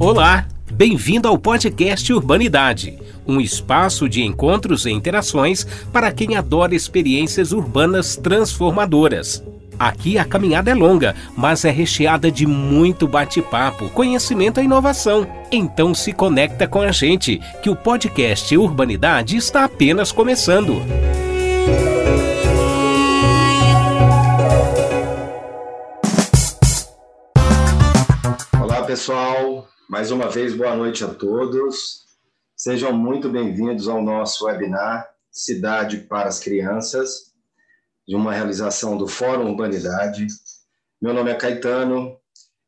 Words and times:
Olá, 0.00 0.46
bem-vindo 0.72 1.28
ao 1.28 1.36
podcast 1.36 2.10
Urbanidade, 2.10 2.98
um 3.28 3.38
espaço 3.38 4.08
de 4.08 4.22
encontros 4.22 4.86
e 4.86 4.90
interações 4.90 5.66
para 5.92 6.10
quem 6.10 6.36
adora 6.36 6.74
experiências 6.74 7.52
urbanas 7.52 8.16
transformadoras. 8.16 9.44
Aqui 9.78 10.16
a 10.16 10.24
caminhada 10.24 10.70
é 10.70 10.74
longa, 10.74 11.14
mas 11.36 11.66
é 11.66 11.70
recheada 11.70 12.30
de 12.30 12.46
muito 12.46 13.06
bate-papo, 13.06 13.90
conhecimento 13.90 14.58
e 14.58 14.64
inovação. 14.64 15.26
Então 15.52 15.94
se 15.94 16.14
conecta 16.14 16.66
com 16.66 16.80
a 16.80 16.90
gente, 16.90 17.38
que 17.62 17.68
o 17.68 17.76
podcast 17.76 18.56
Urbanidade 18.56 19.36
está 19.36 19.64
apenas 19.64 20.10
começando. 20.10 20.76
Olá 20.76 21.99
pessoal, 28.90 29.68
mais 29.88 30.10
uma 30.10 30.28
vez 30.28 30.52
boa 30.52 30.74
noite 30.74 31.04
a 31.04 31.14
todos. 31.14 32.06
Sejam 32.56 32.92
muito 32.92 33.28
bem-vindos 33.28 33.86
ao 33.86 34.02
nosso 34.02 34.46
webinar 34.46 35.08
Cidade 35.30 35.98
para 35.98 36.28
as 36.28 36.40
Crianças 36.40 37.32
de 38.04 38.16
uma 38.16 38.32
realização 38.32 38.98
do 38.98 39.06
Fórum 39.06 39.48
Urbanidade. 39.48 40.26
Meu 41.00 41.14
nome 41.14 41.30
é 41.30 41.36
Caetano, 41.36 42.16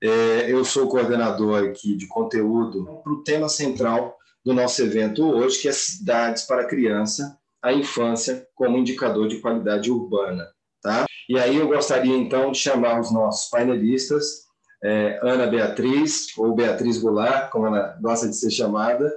é, 0.01 0.49
eu 0.49 0.65
sou 0.65 0.89
coordenador 0.89 1.65
aqui 1.65 1.97
de 1.97 2.07
conteúdo 2.07 3.01
para 3.03 3.13
o 3.13 3.25
tema 3.25 3.49
central 3.49 4.17
do 4.45 4.55
nosso 4.55 4.81
evento 4.81 5.25
hoje, 5.29 5.61
que 5.61 5.67
é 5.67 5.73
Cidades 5.73 6.45
para 6.45 6.63
a 6.63 6.69
Criança, 6.69 7.37
a 7.61 7.73
Infância 7.73 8.47
como 8.55 8.79
Indicador 8.79 9.27
de 9.27 9.41
Qualidade 9.41 9.91
Urbana. 9.91 10.47
Tá? 10.81 11.05
E 11.29 11.37
aí 11.37 11.57
eu 11.57 11.67
gostaria, 11.67 12.17
então, 12.17 12.53
de 12.53 12.59
chamar 12.59 13.01
os 13.01 13.13
nossos 13.13 13.51
painelistas, 13.51 14.52
é, 14.83 15.21
Ana 15.23 15.47
Beatriz, 15.47 16.37
ou 16.37 16.55
Beatriz 16.55 16.99
Goulart, 16.99 17.51
como 17.51 17.67
ela 17.67 17.99
gosta 18.01 18.29
de 18.29 18.37
ser 18.37 18.51
chamada, 18.51 19.13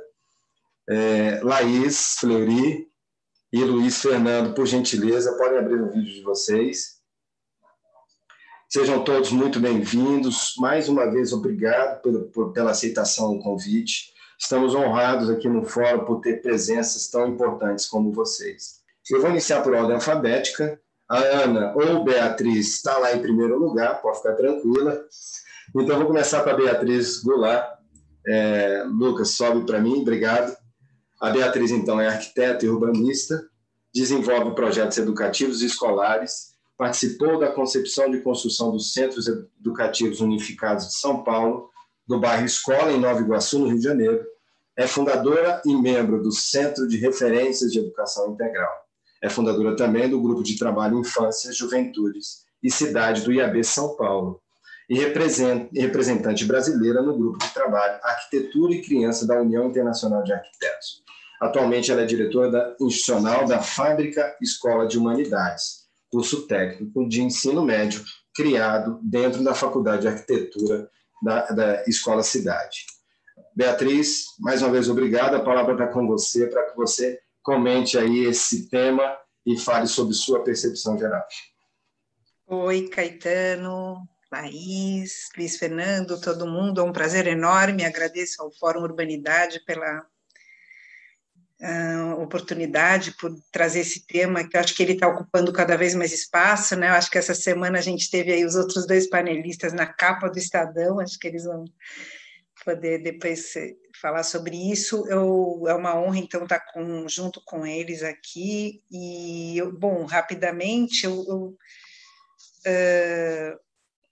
é, 0.87 1.39
Laís 1.43 2.17
Fleury, 2.19 2.87
e 3.55 3.63
Luiz 3.63 4.01
Fernando, 4.01 4.53
por 4.53 4.65
gentileza, 4.65 5.37
podem 5.37 5.59
abrir 5.59 5.81
o 5.81 5.89
vídeo 5.89 6.13
de 6.13 6.21
vocês. 6.23 6.95
Sejam 8.67 9.01
todos 9.01 9.31
muito 9.31 9.61
bem-vindos. 9.61 10.55
Mais 10.57 10.89
uma 10.89 11.09
vez, 11.09 11.31
obrigado 11.31 12.01
pela, 12.01 12.51
pela 12.51 12.71
aceitação 12.71 13.37
do 13.37 13.41
convite. 13.41 14.13
Estamos 14.37 14.75
honrados 14.75 15.29
aqui 15.29 15.47
no 15.47 15.63
fórum 15.63 16.03
por 16.03 16.19
ter 16.19 16.41
presenças 16.41 17.07
tão 17.07 17.27
importantes 17.27 17.85
como 17.85 18.11
vocês. 18.11 18.81
Eu 19.09 19.21
vou 19.21 19.29
iniciar 19.29 19.61
por 19.61 19.73
ordem 19.73 19.95
alfabética. 19.95 20.77
A 21.07 21.17
Ana 21.17 21.73
ou 21.77 22.03
Beatriz 22.03 22.75
está 22.75 22.97
lá 22.97 23.15
em 23.15 23.21
primeiro 23.21 23.57
lugar, 23.57 24.01
pode 24.01 24.17
ficar 24.17 24.33
tranquila. 24.33 25.05
Então, 25.77 25.97
vou 25.97 26.07
começar 26.07 26.41
com 26.41 26.49
a 26.49 26.53
Beatriz 26.53 27.21
Goulart. 27.21 27.79
É, 28.25 28.85
Lucas, 28.87 29.31
sobe 29.31 29.65
para 29.65 29.79
mim, 29.81 30.01
obrigado. 30.01 30.55
A 31.19 31.29
Beatriz, 31.29 31.69
então, 31.69 31.99
é 31.99 32.07
arquiteta 32.07 32.65
e 32.65 32.69
urbanista, 32.69 33.45
desenvolve 33.93 34.55
projetos 34.55 34.97
educativos 34.97 35.61
e 35.61 35.65
escolares, 35.65 36.53
participou 36.77 37.37
da 37.37 37.51
concepção 37.51 38.09
de 38.09 38.21
construção 38.21 38.71
dos 38.71 38.93
Centros 38.93 39.27
Educativos 39.27 40.21
Unificados 40.21 40.87
de 40.87 40.95
São 40.95 41.23
Paulo, 41.23 41.69
do 42.07 42.21
bairro 42.21 42.45
Escola, 42.45 42.93
em 42.93 42.99
Nova 42.99 43.19
Iguaçu, 43.19 43.59
no 43.59 43.67
Rio 43.67 43.77
de 43.77 43.83
Janeiro. 43.83 44.25
É 44.77 44.87
fundadora 44.87 45.61
e 45.65 45.75
membro 45.75 46.23
do 46.23 46.31
Centro 46.31 46.87
de 46.87 46.97
Referências 46.97 47.71
de 47.71 47.79
Educação 47.79 48.31
Integral. 48.31 48.73
É 49.21 49.29
fundadora 49.29 49.75
também 49.75 50.09
do 50.09 50.21
Grupo 50.21 50.41
de 50.41 50.57
Trabalho 50.57 50.99
Infância, 50.99 51.51
Juventudes 51.51 52.45
e 52.63 52.71
Cidade 52.71 53.23
do 53.23 53.33
IAB 53.33 53.61
São 53.63 53.95
Paulo. 53.97 54.41
E 54.89 54.99
representante 54.99 56.45
brasileira 56.45 57.01
no 57.01 57.17
Grupo 57.17 57.39
de 57.39 57.53
Trabalho 57.53 57.99
Arquitetura 58.03 58.73
e 58.73 58.81
Criança 58.81 59.25
da 59.25 59.41
União 59.41 59.65
Internacional 59.65 60.23
de 60.23 60.31
Arquitetos. 60.31 61.03
Atualmente, 61.41 61.91
ela 61.91 62.01
é 62.01 62.05
diretora 62.05 62.51
da, 62.51 62.75
institucional 62.79 63.45
da 63.45 63.61
Fábrica 63.61 64.35
Escola 64.41 64.87
de 64.87 64.97
Humanidades, 64.97 65.85
curso 66.11 66.47
técnico 66.47 67.07
de 67.07 67.21
ensino 67.21 67.63
médio 67.63 68.03
criado 68.33 68.99
dentro 69.01 69.43
da 69.43 69.53
Faculdade 69.53 70.03
de 70.03 70.07
Arquitetura 70.07 70.89
da, 71.21 71.47
da 71.47 71.83
Escola 71.87 72.23
Cidade. 72.23 72.85
Beatriz, 73.55 74.25
mais 74.39 74.61
uma 74.61 74.71
vez, 74.71 74.89
obrigado. 74.89 75.35
A 75.35 75.43
palavra 75.43 75.73
está 75.73 75.87
com 75.87 76.05
você 76.07 76.47
para 76.47 76.63
que 76.69 76.75
você 76.75 77.19
comente 77.41 77.97
aí 77.97 78.25
esse 78.25 78.69
tema 78.69 79.17
e 79.45 79.57
fale 79.57 79.87
sobre 79.87 80.13
sua 80.13 80.43
percepção 80.43 80.97
geral. 80.97 81.23
Oi, 82.47 82.87
Caetano, 82.89 84.07
Laís, 84.35 85.29
Luiz 85.37 85.57
Fernando, 85.57 86.19
todo 86.19 86.47
mundo. 86.47 86.81
É 86.81 86.83
um 86.83 86.91
prazer 86.91 87.25
enorme. 87.25 87.85
Agradeço 87.85 88.41
ao 88.41 88.51
Fórum 88.51 88.81
Urbanidade 88.81 89.63
pela 89.65 90.05
uh, 91.61 92.21
oportunidade 92.21 93.15
por 93.17 93.33
trazer 93.51 93.79
esse 93.79 94.05
tema, 94.05 94.47
que 94.47 94.57
eu 94.57 94.61
acho 94.61 94.75
que 94.75 94.83
ele 94.83 94.93
está 94.93 95.07
ocupando 95.07 95.53
cada 95.53 95.77
vez 95.77 95.95
mais 95.95 96.11
espaço, 96.11 96.75
né? 96.75 96.89
Eu 96.89 96.93
acho 96.93 97.09
que 97.09 97.17
essa 97.17 97.33
semana 97.33 97.79
a 97.79 97.81
gente 97.81 98.11
teve 98.11 98.33
aí 98.33 98.43
os 98.43 98.55
outros 98.55 98.85
dois 98.85 99.09
panelistas 99.09 99.71
na 99.71 99.85
capa 99.85 100.29
do 100.29 100.37
Estadão, 100.37 100.99
acho 100.99 101.17
que 101.17 101.27
eles 101.27 101.45
vão 101.45 101.63
poder 102.65 103.03
depois 103.03 103.53
falar 104.01 104.23
sobre 104.23 104.69
isso. 104.69 105.05
Eu, 105.07 105.63
é 105.67 105.73
uma 105.73 105.97
honra, 105.97 106.17
então, 106.17 106.43
estar 106.43 106.59
tá 106.59 106.73
com, 106.73 107.07
junto 107.07 107.41
com 107.45 107.65
eles 107.65 108.03
aqui. 108.03 108.83
E, 108.91 109.57
eu, 109.57 109.71
bom, 109.71 110.03
rapidamente, 110.03 111.05
eu, 111.05 111.23
eu 111.27 111.57
uh, 112.67 113.64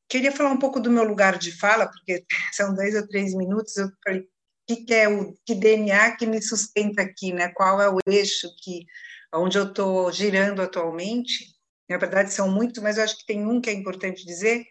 queria 0.07 0.31
falar 0.31 0.51
um 0.51 0.59
pouco 0.59 0.79
do 0.79 0.91
meu 0.91 1.03
lugar 1.03 1.37
de 1.37 1.51
fala, 1.51 1.87
porque 1.87 2.23
são 2.51 2.73
dois 2.75 2.95
ou 2.95 3.07
três 3.07 3.33
minutos. 3.33 3.75
Eu 3.77 3.89
falei, 4.03 4.27
que, 4.67 4.77
que 4.77 4.93
é 4.93 5.07
o 5.07 5.33
que 5.45 5.55
DNA 5.55 6.15
que 6.15 6.25
me 6.25 6.41
sustenta 6.41 7.01
aqui, 7.01 7.33
né? 7.33 7.49
Qual 7.49 7.81
é 7.81 7.89
o 7.89 7.99
eixo 8.07 8.47
que 8.61 8.85
onde 9.33 9.57
eu 9.57 9.65
estou 9.65 10.11
girando 10.11 10.61
atualmente? 10.61 11.45
Na 11.89 11.97
verdade 11.97 12.31
são 12.31 12.49
muitos, 12.49 12.81
mas 12.81 12.97
eu 12.97 13.03
acho 13.03 13.17
que 13.17 13.25
tem 13.25 13.45
um 13.45 13.61
que 13.61 13.69
é 13.69 13.73
importante 13.73 14.25
dizer. 14.25 14.65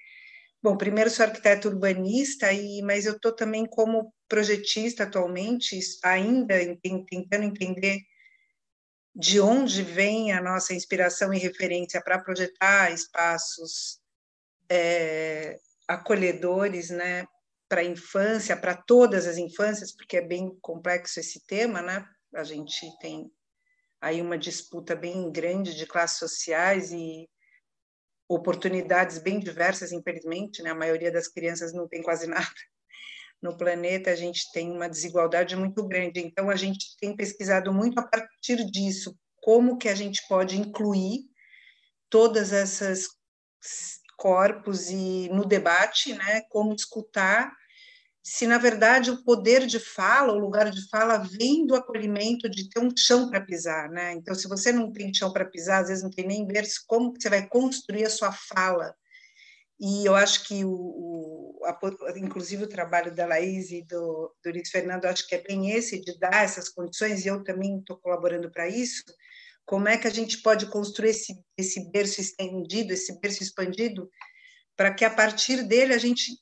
Bom, 0.62 0.76
primeiro 0.76 1.10
sou 1.10 1.26
arquiteto 1.26 1.68
urbanista 1.68 2.52
e 2.52 2.82
mas 2.82 3.06
eu 3.06 3.14
estou 3.14 3.34
também 3.34 3.66
como 3.66 4.12
projetista 4.28 5.04
atualmente, 5.04 5.78
ainda 6.04 6.54
tentando 6.82 7.44
entender 7.44 8.00
de 9.14 9.40
onde 9.40 9.82
vem 9.82 10.32
a 10.32 10.40
nossa 10.40 10.72
inspiração 10.72 11.34
e 11.34 11.38
referência 11.38 12.00
para 12.02 12.18
projetar 12.18 12.92
espaços 12.92 14.00
é, 14.74 15.60
acolhedores, 15.86 16.88
né, 16.88 17.26
para 17.68 17.82
a 17.82 17.84
infância, 17.84 18.56
para 18.56 18.74
todas 18.74 19.26
as 19.26 19.36
infâncias, 19.36 19.94
porque 19.94 20.16
é 20.16 20.22
bem 20.22 20.56
complexo 20.62 21.20
esse 21.20 21.44
tema, 21.46 21.82
né? 21.82 22.06
A 22.34 22.42
gente 22.42 22.86
tem 22.98 23.30
aí 24.00 24.22
uma 24.22 24.38
disputa 24.38 24.96
bem 24.96 25.30
grande 25.30 25.74
de 25.74 25.86
classes 25.86 26.18
sociais 26.18 26.90
e 26.90 27.28
oportunidades 28.26 29.18
bem 29.18 29.38
diversas, 29.38 29.92
infelizmente, 29.92 30.62
né? 30.62 30.70
A 30.70 30.74
maioria 30.74 31.12
das 31.12 31.28
crianças 31.28 31.74
não 31.74 31.86
tem 31.86 32.02
quase 32.02 32.26
nada. 32.28 32.48
No 33.42 33.56
planeta 33.56 34.10
a 34.10 34.16
gente 34.16 34.50
tem 34.52 34.70
uma 34.70 34.88
desigualdade 34.88 35.54
muito 35.54 35.86
grande, 35.86 36.20
então 36.20 36.48
a 36.48 36.56
gente 36.56 36.96
tem 36.98 37.14
pesquisado 37.14 37.72
muito 37.74 37.98
a 37.98 38.06
partir 38.06 38.64
disso, 38.70 39.14
como 39.36 39.76
que 39.76 39.88
a 39.88 39.94
gente 39.94 40.26
pode 40.28 40.58
incluir 40.58 41.24
todas 42.08 42.52
essas 42.52 43.08
corpos 44.22 44.88
e 44.88 45.28
no 45.32 45.44
debate, 45.44 46.14
né, 46.14 46.42
como 46.48 46.72
escutar 46.72 47.52
se 48.22 48.46
na 48.46 48.56
verdade 48.56 49.10
o 49.10 49.24
poder 49.24 49.66
de 49.66 49.80
fala, 49.80 50.32
o 50.32 50.38
lugar 50.38 50.70
de 50.70 50.88
fala 50.88 51.18
vem 51.18 51.66
do 51.66 51.74
acolhimento 51.74 52.48
de 52.48 52.70
ter 52.70 52.78
um 52.78 52.90
chão 52.96 53.28
para 53.28 53.40
pisar, 53.40 53.90
né? 53.90 54.12
Então, 54.12 54.32
se 54.32 54.46
você 54.46 54.70
não 54.70 54.92
tem 54.92 55.12
chão 55.12 55.32
para 55.32 55.44
pisar, 55.44 55.82
às 55.82 55.88
vezes 55.88 56.04
não 56.04 56.10
tem 56.10 56.24
nem 56.24 56.46
berço, 56.46 56.84
como 56.86 57.12
você 57.12 57.28
vai 57.28 57.48
construir 57.48 58.04
a 58.04 58.10
sua 58.10 58.30
fala? 58.30 58.94
E 59.80 60.06
eu 60.06 60.14
acho 60.14 60.46
que 60.46 60.64
o, 60.64 60.70
o 60.70 61.60
a, 61.64 61.76
inclusive 62.16 62.62
o 62.62 62.68
trabalho 62.68 63.12
da 63.12 63.26
Laís 63.26 63.72
e 63.72 63.82
do, 63.82 64.32
do 64.44 64.50
Luiz 64.52 64.70
Fernando, 64.70 65.06
acho 65.06 65.26
que 65.26 65.34
é 65.34 65.42
bem 65.42 65.72
esse 65.72 66.00
de 66.00 66.16
dar 66.20 66.44
essas 66.44 66.68
condições, 66.68 67.24
e 67.24 67.28
eu 67.28 67.42
também 67.42 67.78
estou 67.78 67.96
colaborando 67.96 68.52
para 68.52 68.68
isso. 68.68 69.02
Como 69.64 69.88
é 69.88 69.96
que 69.96 70.06
a 70.06 70.10
gente 70.10 70.42
pode 70.42 70.66
construir 70.66 71.10
esse, 71.10 71.34
esse 71.56 71.90
berço 71.90 72.20
estendido, 72.20 72.92
esse 72.92 73.18
berço 73.20 73.42
expandido, 73.42 74.10
para 74.76 74.92
que 74.92 75.04
a 75.04 75.10
partir 75.10 75.62
dele 75.62 75.94
a 75.94 75.98
gente 75.98 76.32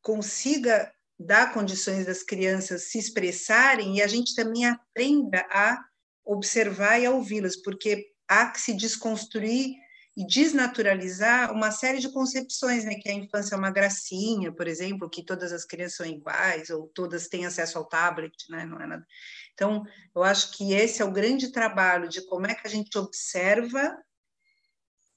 consiga 0.00 0.92
dar 1.18 1.52
condições 1.52 2.06
das 2.06 2.22
crianças 2.22 2.90
se 2.90 2.98
expressarem 2.98 3.96
e 3.96 4.02
a 4.02 4.06
gente 4.06 4.34
também 4.34 4.64
aprenda 4.64 5.46
a 5.50 5.78
observar 6.24 6.98
e 6.98 7.06
a 7.06 7.10
ouvi-las, 7.10 7.56
porque 7.56 8.06
há 8.26 8.50
que 8.50 8.60
se 8.60 8.72
desconstruir 8.72 9.74
e 10.16 10.26
desnaturalizar 10.26 11.52
uma 11.52 11.70
série 11.70 12.00
de 12.00 12.10
concepções, 12.12 12.84
né, 12.84 12.94
que 12.96 13.08
a 13.08 13.14
infância 13.14 13.54
é 13.54 13.58
uma 13.58 13.70
gracinha, 13.70 14.52
por 14.52 14.66
exemplo, 14.66 15.08
que 15.08 15.24
todas 15.24 15.52
as 15.52 15.64
crianças 15.64 15.96
são 15.98 16.06
iguais 16.06 16.68
ou 16.70 16.88
todas 16.88 17.28
têm 17.28 17.46
acesso 17.46 17.78
ao 17.78 17.86
tablet, 17.86 18.34
né, 18.50 18.64
não 18.66 18.80
é 18.80 18.86
nada. 18.86 19.06
Então, 19.54 19.84
eu 20.14 20.22
acho 20.22 20.52
que 20.52 20.72
esse 20.72 21.00
é 21.00 21.04
o 21.04 21.12
grande 21.12 21.52
trabalho 21.52 22.08
de 22.08 22.22
como 22.26 22.46
é 22.46 22.54
que 22.54 22.66
a 22.66 22.70
gente 22.70 22.96
observa, 22.98 23.96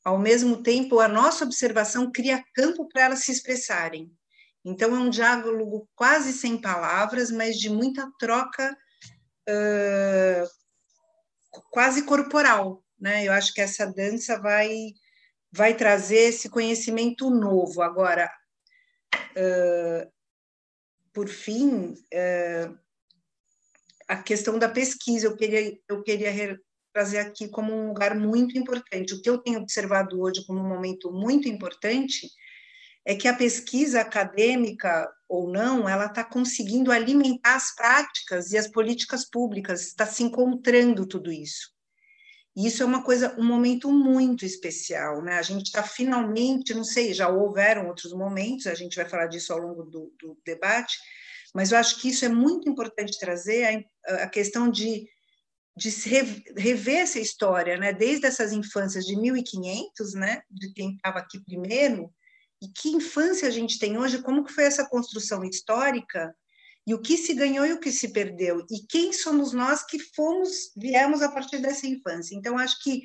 ao 0.04 0.20
mesmo 0.20 0.62
tempo 0.62 1.00
a 1.00 1.08
nossa 1.08 1.44
observação 1.44 2.12
cria 2.12 2.44
campo 2.54 2.88
para 2.88 3.04
elas 3.04 3.20
se 3.20 3.32
expressarem. 3.32 4.12
Então, 4.64 4.96
é 4.96 5.00
um 5.00 5.10
diálogo 5.10 5.90
quase 5.96 6.34
sem 6.34 6.60
palavras, 6.60 7.32
mas 7.32 7.58
de 7.58 7.70
muita 7.70 8.10
troca 8.20 8.78
uh, 9.50 10.48
quase 11.70 12.04
corporal. 12.04 12.83
Né? 13.04 13.26
Eu 13.28 13.34
acho 13.34 13.54
que 13.54 13.60
essa 13.60 13.86
dança 13.86 14.40
vai, 14.40 14.94
vai 15.52 15.76
trazer 15.76 16.30
esse 16.30 16.48
conhecimento 16.50 17.30
novo. 17.30 17.82
Agora, 17.82 18.32
uh, 19.14 20.10
por 21.12 21.28
fim, 21.28 21.92
uh, 21.92 22.80
a 24.08 24.16
questão 24.24 24.58
da 24.58 24.70
pesquisa, 24.70 25.28
eu 25.28 25.36
queria, 25.36 25.78
eu 25.90 26.02
queria 26.02 26.58
trazer 26.94 27.18
aqui 27.18 27.50
como 27.50 27.74
um 27.74 27.90
lugar 27.90 28.16
muito 28.16 28.58
importante. 28.58 29.14
O 29.14 29.22
que 29.22 29.30
eu 29.30 29.38
tenho 29.38 29.60
observado 29.60 30.22
hoje 30.22 30.46
como 30.46 30.62
um 30.62 30.70
momento 30.70 31.12
muito 31.12 31.50
importante 31.50 32.30
é 33.06 33.16
que 33.16 33.28
a 33.28 33.36
pesquisa 33.36 34.00
acadêmica 34.00 35.12
ou 35.28 35.52
não, 35.52 35.90
ela 35.90 36.06
está 36.06 36.24
conseguindo 36.24 36.90
alimentar 36.90 37.56
as 37.56 37.76
práticas 37.76 38.54
e 38.54 38.58
as 38.58 38.70
políticas 38.70 39.30
públicas, 39.30 39.88
está 39.88 40.06
se 40.06 40.24
encontrando 40.24 41.06
tudo 41.06 41.34
isso. 41.34 41.73
E 42.56 42.68
isso 42.68 42.84
é 42.84 42.86
uma 42.86 43.04
coisa, 43.04 43.36
um 43.40 43.44
momento 43.44 43.92
muito 43.92 44.46
especial, 44.46 45.24
né? 45.24 45.38
A 45.38 45.42
gente 45.42 45.68
está 45.68 45.82
finalmente, 45.82 46.74
não 46.74 46.84
sei, 46.84 47.14
já 47.14 47.28
houveram 47.28 47.88
outros 47.88 48.14
momentos, 48.14 48.68
a 48.68 48.76
gente 48.76 48.96
vai 48.96 49.10
falar 49.10 49.26
disso 49.26 49.52
ao 49.52 49.60
longo 49.60 49.84
do, 49.84 50.14
do 50.20 50.38
debate, 50.46 50.98
mas 51.54 51.72
eu 51.72 51.78
acho 51.78 52.00
que 52.00 52.10
isso 52.10 52.26
é 52.26 52.30
muito 52.30 52.70
importante 52.70 53.20
trazer 53.20 53.86
a, 54.06 54.24
a 54.24 54.28
questão 54.28 54.70
de, 54.70 55.08
de 55.76 55.90
rever 56.56 57.02
essa 57.02 57.20
história, 57.20 57.76
né? 57.78 57.92
Desde 57.92 58.28
essas 58.28 58.52
infâncias 58.52 59.04
de 59.06 59.16
1500, 59.16 60.14
né? 60.14 60.42
De 60.50 60.72
quem 60.74 60.96
estava 60.96 61.20
aqui 61.20 61.40
primeiro, 61.44 62.14
e 62.62 62.68
que 62.68 62.90
infância 62.90 63.48
a 63.48 63.52
gente 63.52 63.80
tem 63.80 63.98
hoje, 63.98 64.22
como 64.22 64.44
que 64.46 64.54
foi 64.54 64.64
essa 64.64 64.88
construção 64.88 65.44
histórica 65.44 66.34
e 66.86 66.94
o 66.94 67.02
que 67.02 67.18
se 67.18 67.34
ganhou 67.34 67.66
e 67.66 67.74
o 67.74 67.80
que 67.80 67.92
se 67.92 68.10
perdeu 68.10 68.66
e 68.70 68.86
quem 68.88 69.14
somos 69.14 69.54
nós 69.54 69.86
que 69.86 70.00
fomos 70.00 70.72
viemos 70.76 71.22
a 71.22 71.32
partir 71.32 71.60
dessa 71.60 71.88
infância. 71.88 72.36
Então 72.36 72.58
acho 72.58 72.82
que 72.84 73.04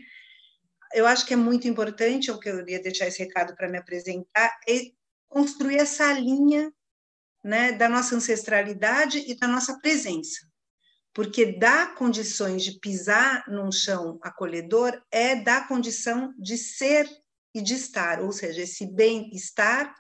eu 0.93 1.07
acho 1.07 1.27
que 1.27 1.35
é 1.35 1.37
muito 1.37 1.69
importante, 1.69 2.31
o 2.31 2.39
que 2.39 2.49
eu 2.49 2.67
ia 2.67 2.83
deixar 2.83 3.07
esse 3.07 3.19
recado 3.19 3.55
para 3.55 3.69
me 3.69 3.79
apresentar, 3.79 4.59
é 4.67 4.91
construir 5.29 5.77
essa 5.77 6.13
linha 6.13 6.73
né, 7.45 7.73
da 7.73 7.89
nossa 7.89 8.17
ancestralidade 8.17 9.25
e 9.27 9.35
da 9.37 9.47
nossa 9.47 9.79
presença. 9.81 10.47
Porque 11.13 11.59
dar 11.59 11.95
condições 11.95 12.63
de 12.63 12.79
pisar 12.79 13.45
num 13.49 13.73
chão 13.73 14.19
acolhedor 14.23 15.01
é 15.11 15.37
dar 15.37 15.69
condição 15.69 16.33
de 16.39 16.57
ser 16.57 17.09
e 17.55 17.61
de 17.61 17.75
estar, 17.75 18.21
ou 18.23 18.31
seja, 18.31 18.63
esse 18.63 18.87
bem-estar, 18.87 19.95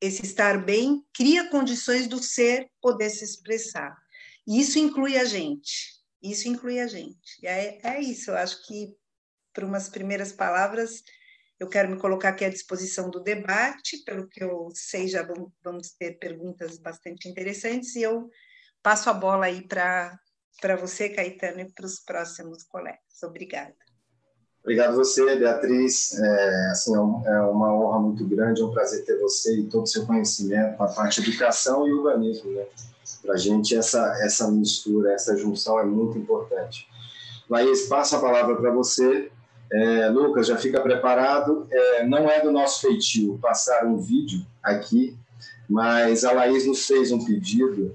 esse 0.00 0.22
estar 0.22 0.64
bem, 0.64 1.04
cria 1.12 1.48
condições 1.48 2.06
do 2.06 2.22
ser 2.22 2.70
poder 2.80 3.10
se 3.10 3.24
expressar. 3.24 3.96
E 4.46 4.60
isso 4.60 4.78
inclui 4.78 5.16
a 5.16 5.24
gente, 5.24 5.94
isso 6.22 6.48
inclui 6.48 6.80
a 6.80 6.86
gente. 6.86 7.38
E 7.42 7.46
é, 7.46 7.80
é 7.82 8.00
isso, 8.00 8.30
eu 8.30 8.36
acho 8.36 8.64
que, 8.66 8.94
por 9.52 9.64
umas 9.64 9.88
primeiras 9.88 10.32
palavras, 10.32 11.02
eu 11.58 11.68
quero 11.68 11.90
me 11.90 11.98
colocar 11.98 12.30
aqui 12.30 12.44
à 12.44 12.50
disposição 12.50 13.10
do 13.10 13.22
debate, 13.22 14.04
pelo 14.04 14.28
que 14.28 14.44
eu 14.44 14.68
sei, 14.74 15.08
já 15.08 15.26
vamos 15.64 15.92
ter 15.92 16.18
perguntas 16.18 16.78
bastante 16.78 17.28
interessantes, 17.28 17.96
e 17.96 18.02
eu 18.02 18.28
passo 18.82 19.08
a 19.08 19.14
bola 19.14 19.46
aí 19.46 19.66
para 19.66 20.20
você, 20.78 21.08
Caetano, 21.08 21.60
e 21.60 21.72
para 21.72 21.86
os 21.86 22.00
próximos 22.00 22.62
colegas. 22.64 23.22
Obrigada. 23.22 23.85
Obrigado 24.66 24.96
você, 24.96 25.36
Beatriz. 25.36 26.18
É, 26.18 26.70
assim, 26.72 26.92
é, 26.92 26.98
é 26.98 27.40
uma 27.42 27.72
honra 27.72 28.00
muito 28.00 28.24
grande, 28.24 28.60
é 28.60 28.64
um 28.64 28.72
prazer 28.72 29.04
ter 29.04 29.16
você 29.20 29.60
e 29.60 29.62
todo 29.62 29.84
o 29.84 29.86
seu 29.86 30.04
conhecimento 30.04 30.76
na 30.76 30.88
parte 30.88 31.22
de 31.22 31.30
educação 31.30 31.86
e 31.86 31.92
urbanismo. 31.92 32.50
Né? 32.50 32.64
Para 33.22 33.34
a 33.34 33.36
gente, 33.36 33.76
essa, 33.76 34.18
essa 34.24 34.50
mistura, 34.50 35.12
essa 35.12 35.36
junção 35.36 35.78
é 35.78 35.84
muito 35.84 36.18
importante. 36.18 36.88
Laís, 37.48 37.86
passo 37.86 38.16
a 38.16 38.20
palavra 38.20 38.56
para 38.56 38.72
você. 38.72 39.30
É, 39.72 40.08
Lucas, 40.08 40.48
já 40.48 40.56
fica 40.56 40.80
preparado. 40.80 41.68
É, 41.70 42.04
não 42.04 42.28
é 42.28 42.40
do 42.40 42.50
nosso 42.50 42.80
feitio 42.80 43.38
passar 43.40 43.86
um 43.86 43.98
vídeo 43.98 44.44
aqui, 44.60 45.16
mas 45.70 46.24
a 46.24 46.32
Laís 46.32 46.66
nos 46.66 46.84
fez 46.84 47.12
um 47.12 47.24
pedido 47.24 47.94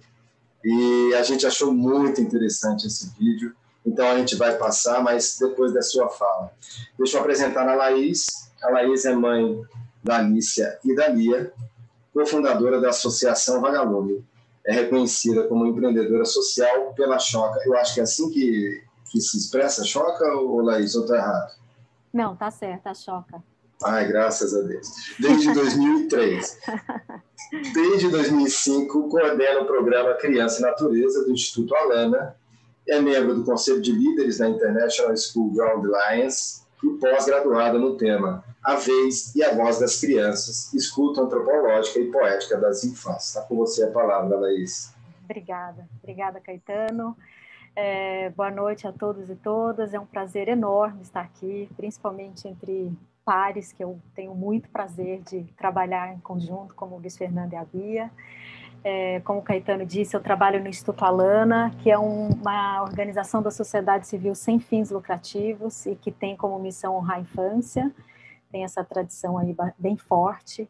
e 0.64 1.14
a 1.16 1.24
gente 1.24 1.46
achou 1.46 1.74
muito 1.74 2.22
interessante 2.22 2.88
esse 2.88 3.12
vídeo 3.20 3.54
então 3.86 4.08
a 4.08 4.18
gente 4.18 4.36
vai 4.36 4.58
passar, 4.58 5.04
mas 5.04 5.38
depois 5.40 5.74
da 5.74 5.82
sua 5.82 6.10
fala. 6.10 6.52
Deixa 6.98 7.18
eu 7.18 7.22
apresentar 7.22 7.68
a 7.68 7.76
Laís. 7.76 8.52
A 8.62 8.70
Laís 8.70 9.06
é 9.06 9.14
mãe 9.14 9.60
da 10.04 10.18
Alicia 10.18 10.78
e 10.84 10.96
da 10.96 11.08
Lia, 11.08 11.52
cofundadora 12.14 12.80
da 12.80 12.90
Associação 12.90 13.60
Vagalume. 13.60 14.24
É 14.66 14.72
reconhecida 14.72 15.48
como 15.48 15.66
empreendedora 15.66 16.26
social 16.26 16.94
pela 16.94 17.18
Choca. 17.18 17.60
Eu 17.66 17.76
acho 17.76 17.96
que 17.96 18.00
é 18.00 18.04
assim 18.04 18.30
que, 18.30 18.84
que 19.12 19.20
se 19.20 19.38
expressa 19.38 19.84
Choca, 19.84 20.26
ou 20.36 20.62
Laís, 20.62 20.96
ou 20.96 21.04
está 21.04 21.16
errado? 21.16 21.54
Não, 22.14 22.36
tá 22.36 22.52
certo, 22.52 22.88
a 22.88 22.94
Choca. 22.94 23.44
Ai, 23.84 24.08
graças 24.08 24.54
a 24.56 24.62
Deus. 24.62 24.88
Desde 25.20 25.52
2003. 25.54 26.60
Desde 27.74 28.10
2005, 28.10 29.10
coordena 29.10 29.62
o 29.62 29.66
programa 29.66 30.14
Criança 30.14 30.60
e 30.60 30.62
Natureza 30.62 31.24
do 31.26 31.32
Instituto 31.32 31.74
Alana, 31.76 32.36
é 32.88 33.00
membro 33.00 33.36
do 33.36 33.44
Conselho 33.44 33.82
de 33.82 33.92
Líderes 33.92 34.38
da 34.38 34.50
International 34.50 35.16
School 35.16 35.54
Ground 35.54 35.86
Alliance 35.86 36.62
e 36.84 36.90
pós-graduada 37.00 37.78
no 37.78 37.96
tema 37.96 38.44
A 38.64 38.76
Vez 38.76 39.36
e 39.36 39.44
a 39.44 39.54
Voz 39.54 39.80
das 39.80 40.00
Crianças, 40.00 40.74
Escuta 40.74 41.22
Antropológica 41.22 42.00
e 42.00 42.12
Poética 42.12 42.58
das 42.58 42.84
Infâncias. 42.84 43.30
Está 43.30 43.42
com 43.42 43.56
você 43.56 43.84
a 43.84 43.92
palavra, 43.92 44.38
Laís. 44.38 44.94
Obrigada, 45.24 45.88
obrigada, 46.02 46.40
Caetano. 46.40 47.16
É, 47.76 48.30
boa 48.32 48.52
noite 48.52 48.86
a 48.86 48.92
todos 48.92 49.30
e 49.30 49.36
todas. 49.36 49.94
É 49.94 50.00
um 50.00 50.06
prazer 50.06 50.48
enorme 50.50 51.02
estar 51.04 51.22
aqui, 51.22 51.70
principalmente 51.78 52.48
entre 52.48 52.92
pares, 53.24 53.72
que 53.72 53.84
eu 53.84 54.00
tenho 54.14 54.36
muito 54.36 54.70
prazer 54.70 55.22
de 55.22 55.44
trabalhar 55.58 56.14
em 56.14 56.20
conjunto, 56.20 56.74
como 56.76 56.96
o 56.96 57.00
Luiz 57.00 57.16
Fernando 57.16 57.54
e 57.54 57.56
a 57.56 57.64
Bia. 57.64 58.12
É, 58.84 59.20
como 59.22 59.40
o 59.40 59.44
Caetano 59.44 59.86
disse, 59.86 60.16
eu 60.16 60.22
trabalho 60.22 60.60
no 60.60 60.68
Instituto 60.68 61.06
Alana, 61.06 61.72
que 61.80 61.92
é 61.92 62.00
um, 62.00 62.30
uma 62.30 62.82
organização 62.82 63.42
da 63.42 63.52
sociedade 63.52 64.08
civil 64.08 64.34
sem 64.34 64.60
fins 64.60 64.90
lucrativos 64.90 65.86
e 65.86 65.96
que 65.96 66.12
tem 66.12 66.36
como 66.36 66.58
missão 66.58 66.96
honrar 66.96 67.18
a 67.18 67.22
infância, 67.22 67.92
tem 68.52 68.64
essa 68.64 68.84
tradição 68.84 69.38
aí 69.38 69.56
bem 69.78 69.98
forte. 69.98 70.68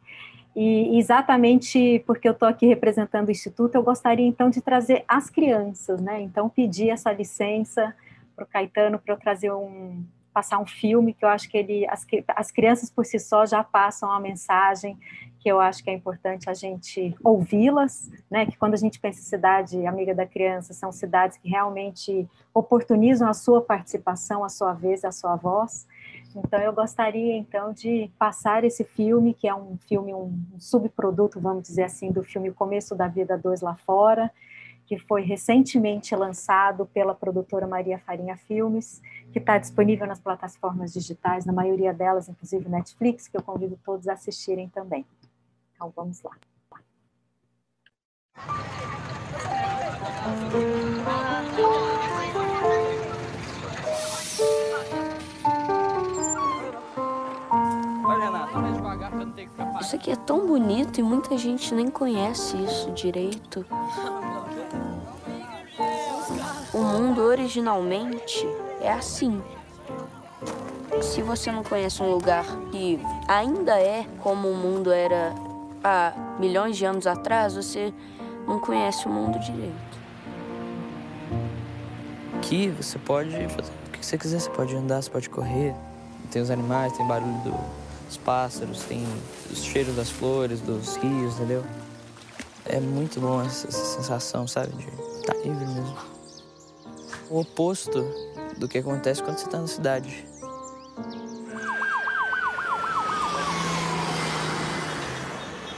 E 0.53 0.97
exatamente 1.00 2.03
porque 2.05 2.27
eu 2.27 2.33
estou 2.33 2.47
aqui 2.47 2.65
representando 2.65 3.29
o 3.29 3.31
Instituto, 3.31 3.75
eu 3.75 3.83
gostaria 3.83 4.27
então 4.27 4.50
de 4.50 4.59
trazer 4.62 5.05
as 5.07 5.29
crianças, 5.29 6.01
né? 6.01 6.21
Então, 6.21 6.50
pedir 6.50 6.89
essa 6.89 7.13
licença 7.13 7.95
para 8.35 8.43
o 8.43 8.47
Caetano 8.47 9.00
para 9.00 9.13
eu 9.13 9.17
trazer 9.17 9.51
um, 9.53 10.03
passar 10.33 10.59
um 10.59 10.65
filme 10.65 11.13
que 11.13 11.24
eu 11.24 11.29
acho 11.29 11.50
que 11.50 11.57
ele 11.57 11.88
as, 11.88 12.05
as 12.35 12.51
crianças 12.51 12.89
por 12.89 13.05
si 13.05 13.17
só 13.17 13.45
já 13.45 13.63
passam 13.63 14.12
a 14.12 14.19
mensagem 14.19 14.97
que 15.41 15.50
eu 15.50 15.60
acho 15.60 15.83
que 15.83 15.89
é 15.89 15.93
importante 15.93 16.48
a 16.51 16.53
gente 16.53 17.15
ouvi-las, 17.24 18.12
né? 18.29 18.45
Que 18.45 18.55
quando 18.55 18.75
a 18.75 18.77
gente 18.77 19.00
pensa 19.00 19.19
em 19.19 19.24
cidade 19.24 19.88
amiga 19.88 20.13
da 20.13 20.24
criança, 20.24 20.71
são 20.71 20.91
cidades 20.91 21.36
que 21.38 21.50
realmente 21.50 22.29
oportunizam 22.53 23.27
a 23.27 23.33
sua 23.33 23.60
participação, 23.60 24.43
a 24.43 24.50
sua 24.50 24.74
vez, 24.74 25.03
a 25.03 25.12
sua 25.12 25.36
voz. 25.36 25.88
Então 26.36 26.60
eu 26.62 26.71
gostaria 26.71 27.36
então 27.36 27.74
de 27.74 28.12
passar 28.19 28.63
esse 28.63 28.83
filme, 28.83 29.33
que 29.33 29.48
é 29.48 29.55
um 29.55 29.77
filme 29.88 30.13
um 30.13 30.31
subproduto, 30.60 31.39
vamos 31.39 31.63
dizer 31.63 31.83
assim, 31.83 32.12
do 32.12 32.21
filme 32.21 32.51
Começo 32.51 32.93
da 32.93 33.07
Vida 33.07 33.36
2 33.36 33.62
lá 33.62 33.75
fora, 33.75 34.31
que 34.86 35.00
foi 35.00 35.24
recentemente 35.24 36.15
lançado 36.15 36.86
pela 36.86 37.15
produtora 37.15 37.65
Maria 37.65 37.98
Farinha 37.98 38.38
Filmes, 38.38 39.01
que 39.33 39.39
está 39.39 39.57
disponível 39.57 40.05
nas 40.05 40.19
plataformas 40.19 40.93
digitais, 40.93 41.45
na 41.45 41.53
maioria 41.53 41.91
delas, 41.91 42.29
inclusive 42.29 42.69
Netflix, 42.69 43.27
que 43.27 43.36
eu 43.36 43.41
convido 43.41 43.79
todos 43.83 44.07
a 44.07 44.13
assistirem 44.13 44.69
também. 44.69 45.03
Então 45.81 45.91
vamos 45.95 46.21
lá. 46.21 46.31
Isso 59.81 59.95
aqui 59.95 60.11
é 60.11 60.15
tão 60.15 60.45
bonito 60.45 61.00
e 61.00 61.03
muita 61.03 61.35
gente 61.35 61.73
nem 61.73 61.89
conhece 61.89 62.57
isso 62.57 62.91
direito. 62.91 63.65
O 66.71 66.83
mundo 66.83 67.23
originalmente 67.23 68.45
é 68.81 68.91
assim. 68.91 69.41
Se 71.01 71.23
você 71.23 71.51
não 71.51 71.63
conhece 71.63 72.03
um 72.03 72.11
lugar 72.11 72.45
que 72.69 73.00
ainda 73.27 73.79
é 73.79 74.05
como 74.19 74.47
o 74.47 74.55
mundo 74.55 74.91
era 74.91 75.33
há 75.83 76.13
milhões 76.39 76.77
de 76.77 76.85
anos 76.85 77.07
atrás, 77.07 77.55
você 77.55 77.93
não 78.47 78.59
conhece 78.59 79.07
o 79.07 79.09
mundo 79.09 79.39
direito. 79.39 80.01
Aqui 82.38 82.69
você 82.69 82.97
pode 83.00 83.31
fazer 83.50 83.71
o 83.88 83.91
que 83.91 84.05
você 84.05 84.17
quiser, 84.17 84.39
você 84.39 84.50
pode 84.50 84.75
andar, 84.75 85.01
você 85.01 85.09
pode 85.09 85.29
correr. 85.29 85.75
Tem 86.31 86.41
os 86.41 86.50
animais, 86.50 86.93
tem 86.93 87.05
barulho 87.05 87.38
dos 88.07 88.17
pássaros, 88.17 88.83
tem 88.83 89.05
os 89.51 89.63
cheiros 89.63 89.95
das 89.95 90.09
flores, 90.09 90.61
dos 90.61 90.95
rios, 90.97 91.35
entendeu? 91.35 91.63
é 92.65 92.79
muito 92.79 93.19
bom 93.19 93.41
essa, 93.41 93.67
essa 93.67 93.97
sensação, 93.97 94.47
sabe? 94.47 94.71
De 94.73 94.88
estar 95.19 95.33
tá 95.33 95.39
livre 95.39 95.65
mesmo. 95.65 95.97
O 97.29 97.39
oposto 97.39 98.01
do 98.57 98.67
que 98.67 98.77
acontece 98.77 99.21
quando 99.21 99.38
você 99.38 99.45
está 99.45 99.59
na 99.59 99.67
cidade. 99.67 100.25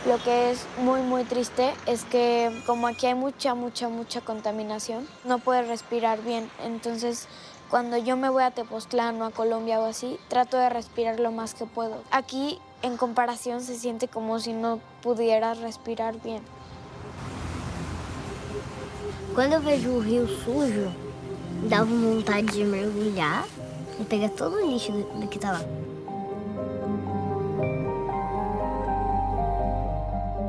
Lo 0.06 0.18
que 0.22 0.52
es 0.52 0.66
muy, 0.80 1.02
muy 1.02 1.24
triste 1.24 1.74
es 1.86 2.04
que 2.04 2.52
como 2.66 2.88
aquí 2.88 3.06
hay 3.06 3.16
mucha, 3.16 3.56
mucha, 3.56 3.88
mucha 3.88 4.20
contaminación, 4.20 5.08
no 5.24 5.40
puedes 5.40 5.70
respirar 5.70 6.22
bien. 6.22 6.50
Entonces, 6.66 7.30
cuando 7.70 7.96
yo 7.96 8.18
me 8.18 8.30
voy 8.30 8.44
a 8.44 8.52
Tepoztlán 8.52 9.22
o 9.22 9.26
a 9.26 9.32
Colombia 9.32 9.80
o 9.80 9.86
así, 9.86 10.20
trato 10.28 10.58
de 10.58 10.70
respirar 10.70 11.22
lo 11.22 11.32
más 11.32 11.54
que 11.54 11.66
puedo. 11.66 12.04
Aquí, 12.12 12.60
en 12.82 12.98
comparación, 12.98 13.62
se 13.62 13.78
siente 13.78 14.10
como 14.10 14.40
si 14.40 14.52
no 14.52 14.82
pudieras 15.02 15.60
respirar 15.60 16.22
bien. 16.22 16.44
Quando 19.34 19.56
eu 19.56 19.62
vejo 19.62 19.90
o 19.90 20.00
rio 20.00 20.28
sujo, 20.28 20.94
dava 21.68 21.86
vontade 21.86 22.52
de 22.52 22.64
mergulhar 22.64 23.46
e 24.00 24.04
pegar 24.04 24.30
todo 24.30 24.58
o 24.58 24.70
lixo 24.70 24.92
do, 24.92 25.22
do 25.22 25.28
que. 25.28 25.40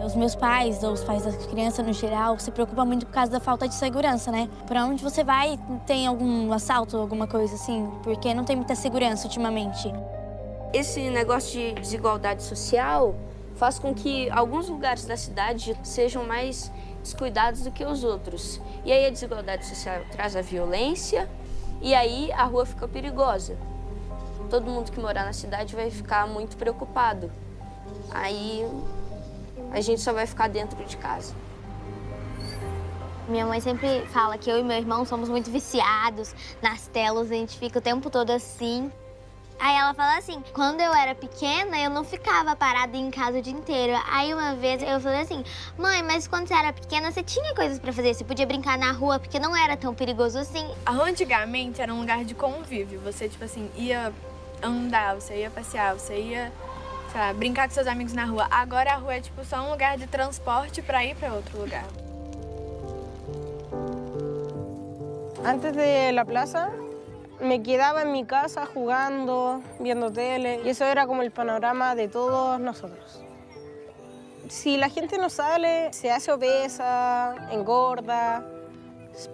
Os 0.05 0.15
meus 0.15 0.35
pais, 0.35 0.83
ou 0.83 0.93
os 0.93 1.03
pais 1.03 1.25
das 1.25 1.47
crianças 1.47 1.87
no 1.87 1.93
geral, 1.95 2.39
se 2.39 2.51
preocupam 2.51 2.85
muito 2.85 3.07
por 3.07 3.13
causa 3.13 3.33
da 3.33 3.41
falta 3.41 3.67
de 3.67 3.75
segurança, 3.75 4.31
né? 4.31 4.51
Para 4.67 4.85
onde 4.85 5.03
você 5.03 5.25
vai, 5.25 5.59
tem 5.87 6.07
algum 6.07 6.53
assalto, 6.53 6.99
alguma 6.99 7.27
coisa 7.27 7.55
assim? 7.55 7.91
Porque 8.03 8.35
não 8.35 8.45
tem 8.45 8.55
muita 8.55 8.75
segurança 8.75 9.27
ultimamente. 9.27 9.91
Esse 10.75 11.09
negócio 11.09 11.59
de 11.59 11.73
desigualdade 11.81 12.43
social 12.43 13.15
faz 13.57 13.79
com 13.79 13.95
que 13.95 14.29
alguns 14.29 14.69
lugares 14.69 15.07
da 15.07 15.17
cidade 15.17 15.75
sejam 15.83 16.25
mais 16.25 16.71
descuidados 17.03 17.63
do 17.63 17.71
que 17.71 17.83
os 17.83 18.05
outros. 18.05 18.61
E 18.85 18.93
aí 18.93 19.07
a 19.07 19.11
desigualdade 19.11 19.65
social 19.65 20.03
traz 20.13 20.37
a 20.37 20.43
violência 20.43 21.27
e 21.81 21.95
aí 21.95 22.31
a 22.33 22.45
rua 22.45 22.67
fica 22.67 22.87
perigosa. 22.87 23.57
Todo 24.51 24.71
mundo 24.71 24.93
que 24.93 25.01
morar 25.01 25.25
na 25.25 25.33
cidade 25.33 25.75
vai 25.75 25.91
ficar 25.91 26.27
muito 26.27 26.59
preocupado. 26.59 27.33
Aí 28.11 28.69
a 29.75 29.81
gente 29.81 30.01
só 30.01 30.13
vai 30.13 30.27
ficar 30.27 30.49
dentro 30.49 30.83
de 30.85 30.97
casa. 30.97 31.35
Minha 33.27 33.45
mãe 33.45 33.61
sempre 33.61 34.07
fala 34.07 34.39
que 34.39 34.49
eu 34.49 34.59
e 34.59 34.63
meu 34.63 34.77
irmão 34.77 35.05
somos 35.05 35.29
muito 35.29 35.51
viciados 35.51 36.35
nas 36.63 36.87
telas, 36.87 37.31
a 37.31 37.35
gente 37.35 37.59
fica 37.59 37.79
o 37.79 37.83
tempo 37.83 38.09
todo 38.09 38.31
assim. 38.31 38.91
Aí 39.59 39.77
ela 39.77 39.95
fala 39.95 40.19
assim: 40.19 40.43
quando 40.53 40.81
eu 40.81 40.93
era 40.93 41.15
pequena, 41.15 41.79
eu 41.79 41.91
não 41.91 42.05
ficava 42.05 42.55
parada 42.55 42.97
em 42.97 43.11
casa 43.11 43.39
o 43.39 43.43
dia 43.43 43.53
inteiro. 43.53 44.01
Aí 44.11 44.33
uma 44.33 44.55
vez 44.55 44.83
eu 44.83 45.01
falei 45.01 45.23
assim: 45.23 45.43
mãe, 45.77 46.03
mas 46.03 46.29
quando 46.29 46.47
você 46.47 46.55
era 46.55 46.73
pequena, 46.73 47.11
você 47.11 47.23
tinha 47.23 47.55
coisas 47.55 47.79
para 47.79 47.93
fazer, 47.93 48.15
você 48.15 48.25
podia 48.25 48.47
brincar 48.47 48.79
na 48.79 48.93
rua, 48.93 49.19
porque 49.19 49.41
não 49.41 49.57
era 49.57 49.77
tão 49.77 49.95
perigoso 49.95 50.39
assim. 50.39 50.69
A 50.87 50.93
rua 50.93 51.09
antigamente 51.09 51.81
era 51.81 51.93
um 51.93 52.01
lugar 52.01 52.25
de 52.25 52.35
convívio. 52.35 53.01
Você, 53.01 53.29
tipo 53.29 53.45
assim, 53.45 53.71
ia 53.77 54.13
andar, 54.63 55.15
você 55.15 55.41
ia 55.41 55.51
passear, 55.51 55.95
você 55.95 56.21
ia 56.21 56.53
brincar 57.35 57.69
com 57.69 57.75
seus 57.75 57.87
amigos 57.87 58.13
na 58.13 58.25
rua. 58.25 58.47
Agora 58.51 58.93
a 58.93 58.97
rua 58.97 59.15
é 59.15 59.21
tipo 59.21 59.45
só 59.45 59.63
um 59.63 59.71
lugar 59.71 59.97
de 59.97 60.07
transporte 60.07 60.83
para 60.83 61.05
ir 61.05 61.15
para 61.17 61.33
outro 61.33 61.59
lugar. 61.59 61.85
Antes 65.45 65.77
de 65.77 66.11
la 66.13 66.25
plaza, 66.25 66.71
me 67.41 67.63
quedaba 67.63 68.03
en 68.03 68.13
mi 68.13 68.25
casa 68.25 68.67
jugando, 68.67 69.63
viendo 69.79 70.11
tele, 70.11 70.61
y 70.65 70.71
eso 70.71 70.85
era 70.85 71.07
como 71.07 71.23
el 71.23 71.31
panorama 71.31 71.95
de 71.95 72.09
todos 72.09 72.59
nosotros. 72.59 73.23
Si 74.49 74.77
la 74.77 74.89
gente 74.89 75.19
no 75.19 75.31
sale, 75.31 75.93
se 75.93 76.11
hace 76.11 76.33
obesa, 76.33 77.35
engorda, 77.51 78.45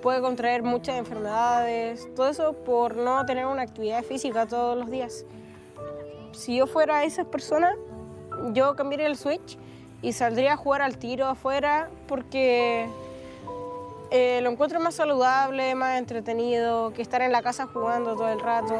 puede 0.03 0.21
contraer 0.21 0.63
muchas 0.63 0.97
enfermedades, 0.97 2.09
todo 2.15 2.29
eso 2.29 2.53
por 2.53 2.97
no 2.97 3.25
tener 3.25 3.47
una 3.47 3.63
actividad 3.63 4.03
física 4.03 4.47
todos 4.47 4.77
los 4.77 4.91
días 4.91 5.25
si 6.33 6.57
yo 6.57 6.67
fuera 6.67 7.05
esa 7.05 7.25
persona, 7.25 7.75
yo 8.53 8.75
cambiaría 8.77 9.07
el 9.07 9.17
switch 9.17 9.59
y 10.03 10.13
saldría 10.13 10.55
a 10.55 10.57
jugar 10.57 10.83
al 10.83 10.97
tiro 10.99 11.27
afuera 11.27 11.91
porque 12.07 12.89
eh, 14.11 14.41
lo 14.43 14.51
encuentro 14.51 14.81
más 14.81 14.95
saludable, 14.95 15.75
más 15.75 15.99
entretenido 15.99 16.93
que 16.93 17.03
estar 17.03 17.23
en 17.23 17.33
la 17.33 17.43
casa 17.43 17.67
jugando 17.67 18.15
todo 18.15 18.29
el 18.29 18.41
rato. 18.41 18.75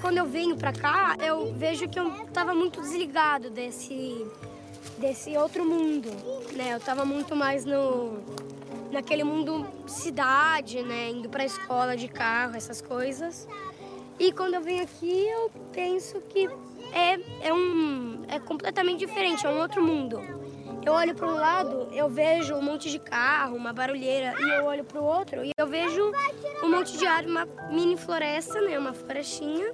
Quando 0.00 0.18
eu 0.18 0.26
venho 0.26 0.56
para 0.56 0.72
cá, 0.72 1.16
eu 1.20 1.52
vejo 1.54 1.88
que 1.88 1.98
eu 1.98 2.08
estava 2.24 2.54
muito 2.54 2.80
desligado 2.80 3.50
desse 3.50 4.26
desse 4.96 5.36
outro 5.36 5.64
mundo, 5.64 6.08
né? 6.56 6.72
Eu 6.72 6.78
estava 6.78 7.04
muito 7.04 7.36
mais 7.36 7.64
no 7.64 8.18
naquele 8.90 9.22
mundo 9.22 9.66
cidade, 9.86 10.82
né? 10.82 11.10
Indo 11.10 11.28
para 11.28 11.44
escola 11.44 11.96
de 11.96 12.08
carro, 12.08 12.56
essas 12.56 12.80
coisas. 12.80 13.46
E 14.18 14.32
quando 14.32 14.54
eu 14.54 14.60
venho 14.60 14.82
aqui, 14.82 15.28
eu 15.28 15.50
penso 15.72 16.20
que 16.22 16.48
é, 16.92 17.48
é, 17.48 17.54
um, 17.54 18.24
é 18.28 18.40
completamente 18.40 18.98
diferente, 18.98 19.46
é 19.46 19.48
um 19.48 19.60
outro 19.60 19.82
mundo. 19.82 20.20
Eu 20.84 20.92
olho 20.92 21.14
para 21.14 21.28
um 21.28 21.34
lado, 21.34 21.88
eu 21.92 22.08
vejo 22.08 22.54
um 22.54 22.62
monte 22.62 22.90
de 22.90 22.98
carro, 22.98 23.56
uma 23.56 23.72
barulheira, 23.72 24.34
e 24.40 24.58
eu 24.58 24.64
olho 24.64 24.84
para 24.84 25.00
o 25.00 25.04
outro 25.04 25.44
e 25.44 25.50
eu 25.56 25.66
vejo 25.66 26.12
um 26.62 26.70
monte 26.70 26.96
de 26.96 27.06
árvore, 27.06 27.30
uma 27.30 27.46
mini 27.70 27.96
floresta, 27.96 28.60
né, 28.60 28.78
uma 28.78 28.92
florestinha, 28.92 29.72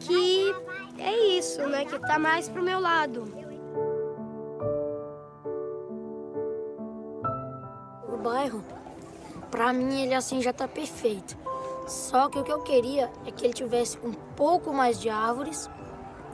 que 0.00 0.54
é 0.98 1.38
isso, 1.38 1.66
né, 1.66 1.84
que 1.84 1.96
está 1.96 2.18
mais 2.18 2.48
pro 2.48 2.62
meu 2.62 2.78
lado. 2.78 3.24
O 8.12 8.16
bairro, 8.18 8.62
para 9.50 9.72
mim, 9.72 10.02
ele 10.02 10.14
assim 10.14 10.42
já 10.42 10.50
está 10.50 10.68
perfeito. 10.68 11.39
Só 11.90 12.28
que 12.28 12.38
o 12.38 12.44
que 12.44 12.52
eu 12.52 12.60
queria 12.60 13.10
é 13.26 13.32
que 13.32 13.44
ele 13.44 13.52
tivesse 13.52 13.98
um 13.98 14.12
pouco 14.12 14.72
mais 14.72 15.00
de 15.00 15.10
árvores 15.10 15.68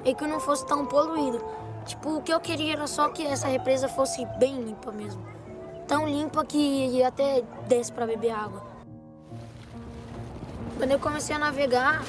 e 0.05 0.15
que 0.15 0.27
não 0.27 0.39
fosse 0.39 0.67
tão 0.67 0.85
poluído. 0.85 1.43
Tipo, 1.87 2.19
o 2.19 2.23
que 2.23 2.31
eu 2.31 2.39
queria 2.39 2.75
era 2.75 2.87
só 2.87 3.09
que 3.09 3.27
essa 3.27 3.49
represa 3.49 3.89
fosse 3.89 4.27
bem 4.39 4.63
limpa 4.63 4.93
mesmo. 4.93 5.25
Tão 5.89 6.07
limpa 6.07 6.45
que 6.45 7.03
até 7.03 7.43
desse 7.67 7.91
para 7.91 8.07
beber 8.07 8.33
água. 8.33 8.63
Quando 10.77 10.91
eu 10.91 10.99
comecei 10.99 11.35
a 11.35 11.39
navegar, 11.39 12.05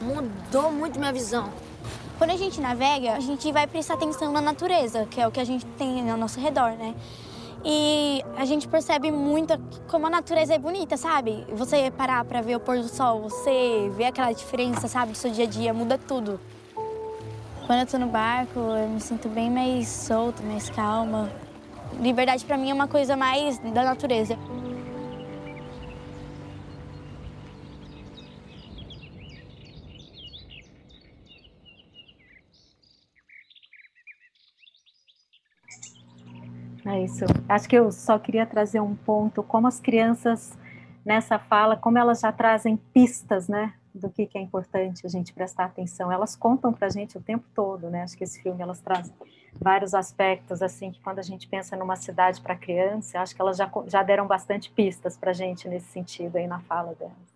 mudou 0.00 0.72
muito 0.72 0.98
minha 0.98 1.12
visão. 1.12 1.48
Quando 2.18 2.30
a 2.30 2.36
gente 2.36 2.60
navega, 2.60 3.12
a 3.12 3.20
gente 3.20 3.52
vai 3.52 3.68
prestar 3.68 3.94
atenção 3.94 4.32
na 4.32 4.40
natureza, 4.40 5.06
que 5.06 5.20
é 5.20 5.28
o 5.28 5.30
que 5.30 5.38
a 5.38 5.44
gente 5.44 5.64
tem 5.78 6.10
ao 6.10 6.18
nosso 6.18 6.40
redor, 6.40 6.72
né? 6.72 6.96
E 7.64 8.24
a 8.36 8.44
gente 8.44 8.66
percebe 8.66 9.10
muito 9.10 9.58
como 9.88 10.06
a 10.06 10.10
natureza 10.10 10.54
é 10.54 10.58
bonita, 10.58 10.96
sabe? 10.96 11.44
Você 11.52 11.90
parar 11.90 12.24
para 12.24 12.40
ver 12.40 12.56
o 12.56 12.60
pôr 12.60 12.78
do 12.78 12.88
sol, 12.88 13.20
você 13.20 13.90
vê 13.96 14.04
aquela 14.04 14.32
diferença, 14.32 14.88
sabe, 14.88 15.12
do 15.12 15.18
seu 15.18 15.30
dia 15.30 15.44
a 15.44 15.48
dia, 15.48 15.74
muda 15.74 15.98
tudo. 15.98 16.40
Quando 17.66 17.80
eu 17.80 17.86
tô 17.86 17.98
no 17.98 18.06
barco, 18.06 18.58
eu 18.58 18.88
me 18.88 19.00
sinto 19.00 19.28
bem 19.28 19.50
mais 19.50 19.88
solta, 19.88 20.42
mais 20.42 20.70
calma. 20.70 21.30
Liberdade 22.00 22.44
para 22.44 22.56
mim 22.56 22.70
é 22.70 22.74
uma 22.74 22.88
coisa 22.88 23.16
mais 23.16 23.58
da 23.58 23.84
natureza. 23.84 24.38
Isso. 37.04 37.24
Acho 37.48 37.68
que 37.68 37.76
eu 37.76 37.90
só 37.92 38.18
queria 38.18 38.46
trazer 38.46 38.80
um 38.80 38.94
ponto, 38.94 39.42
como 39.42 39.66
as 39.66 39.80
crianças 39.80 40.58
nessa 41.04 41.38
fala, 41.38 41.76
como 41.76 41.98
elas 41.98 42.20
já 42.20 42.32
trazem 42.32 42.76
pistas, 42.76 43.48
né, 43.48 43.74
do 43.94 44.08
que, 44.08 44.26
que 44.26 44.38
é 44.38 44.40
importante 44.40 45.04
a 45.04 45.08
gente 45.08 45.32
prestar 45.32 45.64
atenção. 45.64 46.12
Elas 46.12 46.36
contam 46.36 46.72
para 46.72 46.86
a 46.86 46.90
gente 46.90 47.16
o 47.16 47.20
tempo 47.20 47.44
todo, 47.54 47.90
né? 47.90 48.02
Acho 48.02 48.16
que 48.16 48.24
esse 48.24 48.40
filme 48.42 48.62
elas 48.62 48.80
trazem 48.80 49.12
vários 49.60 49.94
aspectos 49.94 50.62
assim 50.62 50.92
que 50.92 51.00
quando 51.00 51.18
a 51.18 51.22
gente 51.22 51.48
pensa 51.48 51.76
numa 51.76 51.96
cidade 51.96 52.40
para 52.40 52.54
criança, 52.54 53.20
acho 53.20 53.34
que 53.34 53.42
elas 53.42 53.56
já, 53.56 53.70
já 53.86 54.02
deram 54.02 54.26
bastante 54.26 54.70
pistas 54.70 55.16
para 55.16 55.30
a 55.30 55.34
gente 55.34 55.68
nesse 55.68 55.88
sentido 55.88 56.36
aí 56.36 56.46
na 56.46 56.60
fala 56.60 56.94
delas. 56.94 57.30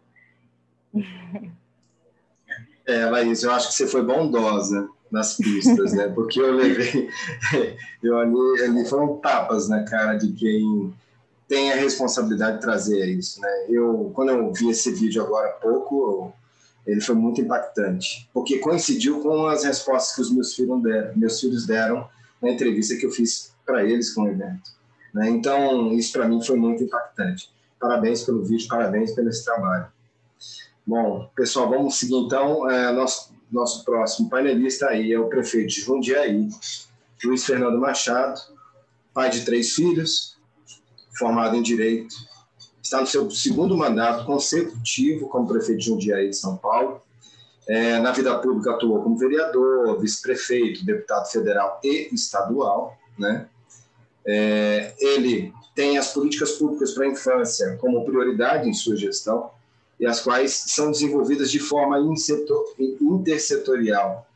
É, 2.87 3.07
Laís, 3.07 3.43
eu 3.43 3.51
acho 3.51 3.69
que 3.69 3.75
você 3.75 3.87
foi 3.87 4.03
bondosa 4.03 4.89
nas 5.11 5.37
pistas, 5.37 5.93
né? 5.93 6.09
Porque 6.09 6.41
eu 6.41 6.53
levei, 6.53 7.09
eu 8.03 8.19
ali, 8.19 8.63
ali 8.63 8.89
foram 8.89 9.17
tapas 9.19 9.69
na 9.69 9.85
cara 9.85 10.15
de 10.15 10.33
quem 10.33 10.93
tem 11.49 11.73
a 11.73 11.77
responsabilidade 11.77 12.57
de 12.57 12.63
trazer 12.63 13.07
isso, 13.07 13.41
né? 13.41 13.67
Eu, 13.69 14.11
quando 14.15 14.31
eu 14.31 14.53
vi 14.53 14.71
esse 14.71 14.91
vídeo 14.93 15.23
agora 15.23 15.49
há 15.49 15.53
pouco, 15.53 16.33
ele 16.87 17.01
foi 17.01 17.15
muito 17.15 17.41
impactante, 17.41 18.29
porque 18.33 18.59
coincidiu 18.59 19.21
com 19.21 19.47
as 19.47 19.65
respostas 19.65 20.15
que 20.15 20.21
os 20.21 20.31
meus 20.31 20.55
filhos 20.55 20.83
deram, 20.83 21.17
meus 21.17 21.41
filhos 21.41 21.67
deram 21.67 22.09
na 22.43 22.51
entrevista 22.51 22.97
que 22.97 23.07
eu 23.07 23.11
fiz 23.11 23.55
para 23.65 23.85
eles 23.85 24.13
com 24.13 24.23
o 24.23 24.29
evento. 24.29 24.71
Né? 25.15 25.31
Então, 25.31 25.93
isso 25.93 26.13
para 26.13 26.29
mim 26.29 26.43
foi 26.43 26.57
muito 26.57 26.83
impactante. 26.83 27.51
Parabéns 27.81 28.23
pelo 28.25 28.43
vídeo, 28.45 28.67
parabéns 28.69 29.13
pelo 29.13 29.29
esse 29.29 29.45
trabalho. 29.45 29.87
Bom, 30.87 31.31
pessoal, 31.35 31.71
vamos 31.71 31.99
seguir 31.99 32.15
então. 32.15 32.71
É, 32.71 32.93
nosso, 32.93 33.33
nosso 33.51 33.83
próximo 33.87 34.29
painelista 34.29 34.89
aí 34.89 35.15
é 35.15 35.19
o 35.19 35.31
prefeito 35.31 35.69
de 35.69 35.81
Jundiaí, 35.81 36.51
Luiz 37.25 37.47
Fernando 37.47 37.81
Machado, 37.81 38.39
pai 39.15 39.31
de 39.31 39.47
três 39.47 39.73
filhos, 39.73 40.37
formado 41.19 41.57
em 41.57 41.63
Direito, 41.63 42.15
está 42.83 43.01
no 43.01 43.07
seu 43.07 43.31
segundo 43.31 43.75
mandato 43.75 44.27
consecutivo 44.27 45.27
como 45.29 45.49
prefeito 45.49 45.79
de 45.79 45.87
Jundiaí 45.87 46.29
de 46.29 46.37
São 46.37 46.59
Paulo. 46.59 47.01
É, 47.67 47.99
na 47.99 48.13
vida 48.13 48.39
pública 48.41 48.73
atuou 48.73 49.03
como 49.03 49.17
vereador, 49.17 49.99
vice-prefeito, 49.99 50.85
deputado 50.85 51.31
federal 51.31 51.81
e 51.83 52.15
estadual. 52.15 52.95
Né? 53.19 53.49
É, 54.27 54.95
ele 54.99 55.51
tem 55.75 55.97
as 55.97 56.13
políticas 56.13 56.53
públicas 56.53 56.93
para 56.93 57.07
a 57.07 57.09
infância 57.09 57.79
como 57.81 58.05
prioridade 58.05 58.69
em 58.69 58.75
sua 58.75 58.97
gestão 58.97 59.51
e 60.05 60.07
as 60.07 60.21
quais 60.21 60.65
são 60.67 60.91
desenvolvidas 60.91 61.51
de 61.51 61.59
forma 61.59 61.99
intersetorial, 63.01 64.29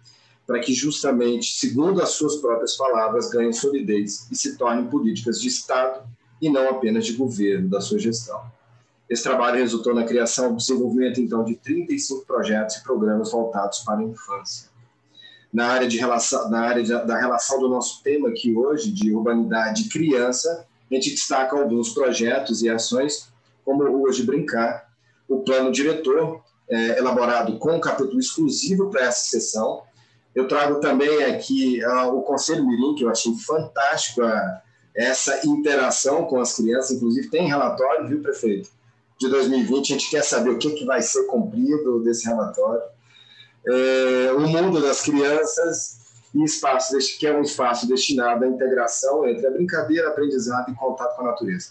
para 0.46 0.60
que 0.60 0.72
justamente, 0.72 1.58
segundo 1.58 2.00
as 2.00 2.08
suas 2.12 2.37
próprias 2.37 2.75
palavras, 2.75 3.28
ganhem 3.28 3.52
solidez 3.52 4.26
e 4.32 4.34
se 4.34 4.56
tornem 4.56 4.87
políticas 4.87 5.38
de 5.38 5.48
Estado 5.48 6.08
e 6.40 6.48
não 6.48 6.70
apenas 6.70 7.04
de 7.04 7.12
governo 7.12 7.68
da 7.68 7.82
sua 7.82 7.98
gestão. 7.98 8.40
Esse 9.10 9.22
trabalho 9.22 9.58
resultou 9.58 9.94
na 9.94 10.04
criação 10.04 10.54
e 10.54 10.56
desenvolvimento, 10.56 11.20
então, 11.20 11.44
de 11.44 11.54
35 11.56 12.25
projetos 12.25 12.76
e 12.76 12.82
programas 12.82 13.30
voltados 13.30 13.80
para 13.80 14.00
a 14.00 14.04
infância. 14.04 14.70
Na 15.52 15.66
área, 15.66 15.87
de 15.87 15.98
relação, 15.98 16.48
na 16.48 16.60
área 16.60 16.82
de, 16.82 16.92
da 16.92 17.18
relação 17.18 17.60
do 17.60 17.68
nosso 17.68 18.02
tema 18.02 18.30
aqui 18.30 18.56
hoje, 18.56 18.90
de 18.90 19.14
urbanidade 19.14 19.82
e 19.82 19.88
criança, 19.90 20.66
a 20.90 20.94
gente 20.94 21.10
destaca 21.10 21.54
alguns 21.54 21.90
projetos 21.90 22.62
e 22.62 22.70
ações, 22.70 23.28
como 23.66 23.84
o 23.84 24.04
Hoje 24.04 24.22
Brincar, 24.22 24.88
o 25.28 25.42
plano 25.42 25.70
diretor, 25.70 26.42
é, 26.68 26.99
elaborado 26.99 27.58
com 27.58 27.76
um 27.76 27.80
capítulo 27.80 28.18
exclusivo 28.18 28.90
para 28.90 29.06
essa 29.06 29.28
sessão. 29.28 29.82
Eu 30.35 30.47
trago 30.47 30.80
também 30.80 31.25
aqui 31.25 31.80
uh, 31.85 32.16
o 32.16 32.23
Conselho 32.23 32.66
Mirim, 32.66 32.94
que 32.94 33.04
eu 33.04 33.11
achei 33.11 33.32
fantástico 33.35 34.23
a, 34.23 34.62
essa 34.94 35.47
interação 35.47 36.25
com 36.26 36.40
as 36.40 36.54
crianças, 36.54 36.92
inclusive 36.92 37.30
tem 37.30 37.47
relatório, 37.47 38.08
viu, 38.08 38.20
prefeito? 38.20 38.70
De 39.18 39.28
2020, 39.28 39.92
a 39.92 39.99
gente 39.99 40.11
quer 40.11 40.23
saber 40.23 40.50
o 40.50 40.58
que, 40.58 40.70
que 40.73 40.85
vai 40.85 41.02
ser 41.02 41.25
cumprido 41.25 42.00
desse 42.04 42.26
relatório. 42.26 42.82
É, 43.66 44.32
o 44.32 44.40
mundo 44.40 44.80
das 44.80 45.02
crianças 45.02 45.99
e 46.35 46.44
espaço, 46.44 46.97
que 47.18 47.26
é 47.26 47.37
um 47.37 47.42
espaço 47.42 47.88
destinado 47.88 48.44
à 48.44 48.49
integração 48.49 49.26
entre 49.26 49.47
a 49.47 49.50
brincadeira, 49.50 50.08
aprendizado 50.08 50.70
e 50.70 50.75
contato 50.75 51.16
com 51.16 51.23
a 51.23 51.26
natureza. 51.26 51.70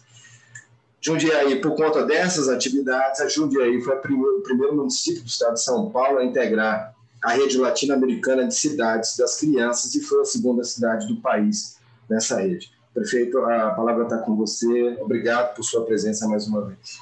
Jundiaí, 0.99 1.61
por 1.61 1.75
conta 1.75 2.03
dessas 2.03 2.49
atividades, 2.49 3.21
a 3.21 3.29
Jundiaí 3.29 3.81
foi 3.81 3.93
a 3.93 3.97
primeiro, 3.97 4.39
o 4.39 4.41
primeiro 4.41 4.75
município 4.75 5.21
do 5.21 5.27
estado 5.27 5.53
de 5.53 5.63
São 5.63 5.89
Paulo 5.89 6.17
a 6.17 6.25
integrar 6.25 6.95
a 7.23 7.31
rede 7.33 7.57
latino-americana 7.57 8.47
de 8.47 8.55
cidades 8.55 9.15
das 9.17 9.39
crianças 9.39 9.93
e 9.95 10.01
foi 10.01 10.21
a 10.21 10.25
segunda 10.25 10.63
cidade 10.63 11.07
do 11.07 11.21
país 11.21 11.77
nessa 12.09 12.39
rede. 12.39 12.71
Prefeito, 12.93 13.37
a 13.39 13.71
palavra 13.71 14.03
está 14.03 14.17
com 14.17 14.35
você. 14.35 14.97
Obrigado 14.99 15.55
por 15.55 15.63
sua 15.63 15.85
presença 15.85 16.27
mais 16.27 16.47
uma 16.47 16.65
vez. 16.65 16.99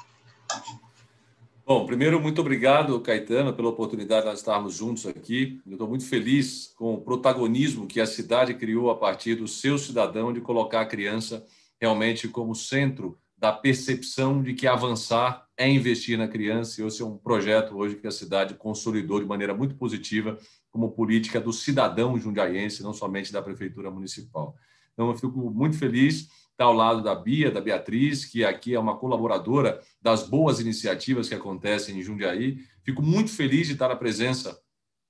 Bom, 1.66 1.84
primeiro, 1.84 2.20
muito 2.20 2.40
obrigado, 2.40 3.00
Caetano, 3.00 3.52
pela 3.52 3.70
oportunidade 3.70 4.28
de 4.28 4.34
estarmos 4.34 4.74
juntos 4.74 5.06
aqui. 5.06 5.60
Eu 5.66 5.72
estou 5.72 5.88
muito 5.88 6.04
feliz 6.06 6.72
com 6.76 6.94
o 6.94 7.00
protagonismo 7.00 7.86
que 7.86 8.00
a 8.00 8.06
cidade 8.06 8.54
criou 8.54 8.90
a 8.90 8.94
partir 8.94 9.34
do 9.34 9.48
seu 9.48 9.76
cidadão 9.76 10.32
de 10.32 10.40
colocar 10.40 10.82
a 10.82 10.86
criança 10.86 11.44
realmente 11.80 12.28
como 12.28 12.54
centro 12.54 13.18
da 13.36 13.52
percepção 13.52 14.42
de 14.42 14.54
que 14.54 14.66
avançar 14.66 15.46
é 15.56 15.68
investir 15.68 16.16
na 16.16 16.28
criança, 16.28 16.80
e 16.80 16.86
esse 16.86 17.02
é 17.02 17.04
um 17.04 17.16
projeto 17.16 17.76
hoje 17.76 17.96
que 17.96 18.06
a 18.06 18.10
cidade 18.10 18.54
consolidou 18.54 19.20
de 19.20 19.26
maneira 19.26 19.54
muito 19.54 19.74
positiva 19.74 20.38
como 20.70 20.92
política 20.92 21.40
do 21.40 21.52
cidadão 21.52 22.18
jundiaiense, 22.18 22.82
não 22.82 22.92
somente 22.92 23.32
da 23.32 23.42
prefeitura 23.42 23.90
municipal. 23.90 24.54
Então, 24.92 25.08
eu 25.08 25.14
fico 25.14 25.50
muito 25.50 25.78
feliz 25.78 26.28
estar 26.50 26.64
ao 26.64 26.72
lado 26.72 27.02
da 27.02 27.14
Bia, 27.14 27.50
da 27.50 27.60
Beatriz, 27.60 28.24
que 28.24 28.44
aqui 28.44 28.74
é 28.74 28.80
uma 28.80 28.96
colaboradora 28.96 29.80
das 30.00 30.26
boas 30.26 30.58
iniciativas 30.58 31.28
que 31.28 31.34
acontecem 31.34 31.98
em 31.98 32.02
Jundiaí. 32.02 32.58
Fico 32.82 33.02
muito 33.02 33.30
feliz 33.30 33.66
de 33.66 33.74
estar 33.74 33.88
na 33.88 33.96
presença 33.96 34.58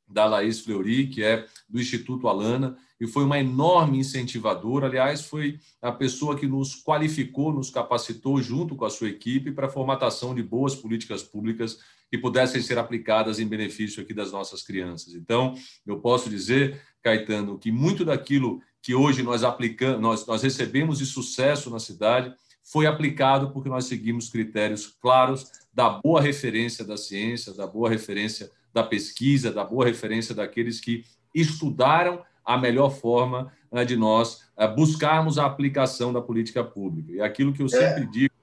da 0.07 0.25
Laís 0.27 0.61
Fleury, 0.61 1.09
que 1.09 1.23
é 1.23 1.47
do 1.69 1.81
Instituto 1.81 2.29
Alana, 2.29 2.77
e 3.01 3.07
foi 3.07 3.25
uma 3.25 3.39
enorme 3.39 3.99
incentivadora. 3.99 4.87
Aliás, 4.87 5.23
foi 5.23 5.59
a 5.83 5.93
pessoa 5.93 6.37
que 6.39 6.47
nos 6.47 6.83
qualificou, 6.83 7.53
nos 7.53 7.71
capacitou, 7.71 8.41
junto 8.41 8.75
com 8.75 8.85
a 8.85 8.91
sua 8.91 9.09
equipe, 9.09 9.53
para 9.53 9.67
a 9.67 9.71
formatação 9.71 10.35
de 10.35 10.43
boas 10.43 10.75
políticas 10.75 11.23
públicas 11.23 11.79
que 12.11 12.17
pudessem 12.17 12.63
ser 12.63 12.79
aplicadas 12.79 13.39
em 13.39 13.47
benefício 13.47 14.03
aqui 14.03 14.15
das 14.15 14.33
nossas 14.33 14.63
crianças. 14.63 15.15
Então, 15.15 15.55
eu 15.87 15.99
posso 15.99 16.31
dizer, 16.31 16.81
Caetano, 17.03 17.59
que 17.59 17.71
muito 17.71 18.05
daquilo 18.05 18.63
que 18.81 18.95
hoje 18.95 19.23
nós 19.23 19.43
aplicamos, 19.43 20.01
nós, 20.01 20.27
nós 20.27 20.43
recebemos 20.43 20.99
de 20.99 21.07
sucesso 21.07 21.69
na 21.69 21.81
cidade, 21.81 22.33
foi 22.63 22.87
aplicado 22.87 23.51
porque 23.51 23.69
nós 23.69 23.87
seguimos 23.87 24.29
critérios 24.29 24.87
claros 24.87 25.51
da 25.73 25.89
boa 25.89 26.21
referência 26.21 26.85
da 26.85 26.97
ciência, 26.97 27.53
da 27.53 27.67
boa 27.67 27.89
referência 27.91 28.51
da 28.77 28.83
pesquisa, 28.83 29.51
da 29.51 29.65
boa 29.65 29.87
referência 29.87 30.35
daqueles 30.35 30.79
que 30.79 31.03
estudaram 31.35 32.23
a 32.45 32.59
melhor 32.59 32.91
forma 32.91 33.51
né, 33.73 33.87
de 33.87 33.97
nós 33.97 34.43
eh, 34.55 34.69
buscarmos 34.69 35.39
a 35.39 35.47
aplicação 35.47 36.13
da 36.13 36.21
política 36.21 36.63
pública. 36.63 37.11
E 37.11 37.21
aquilo 37.23 37.55
que 37.55 37.63
eu 37.63 37.71
sempre 37.71 38.03
é. 38.03 38.07
digo. 38.07 38.35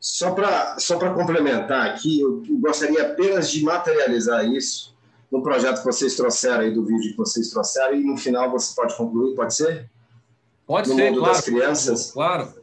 Só 0.00 0.30
para 0.30 0.78
só 0.78 0.98
complementar 1.12 1.86
aqui, 1.90 2.18
eu 2.18 2.42
gostaria 2.58 3.02
apenas 3.02 3.50
de 3.50 3.62
materializar 3.62 4.46
isso 4.46 4.96
no 5.30 5.42
projeto 5.42 5.80
que 5.80 5.84
vocês 5.84 6.16
trouxeram 6.16 6.60
aí, 6.60 6.72
do 6.72 6.86
vídeo 6.86 7.10
que 7.10 7.18
vocês 7.18 7.50
trouxeram, 7.50 7.94
e 7.94 8.04
no 8.04 8.16
final 8.16 8.50
você 8.50 8.74
pode 8.74 8.96
concluir, 8.96 9.34
pode 9.34 9.54
ser? 9.54 9.90
Pode 10.66 10.88
no 10.88 10.94
ser, 10.94 11.10
mundo 11.10 11.18
claro. 11.18 11.34
das 11.34 11.44
crianças. 11.44 12.10
Claro. 12.10 12.54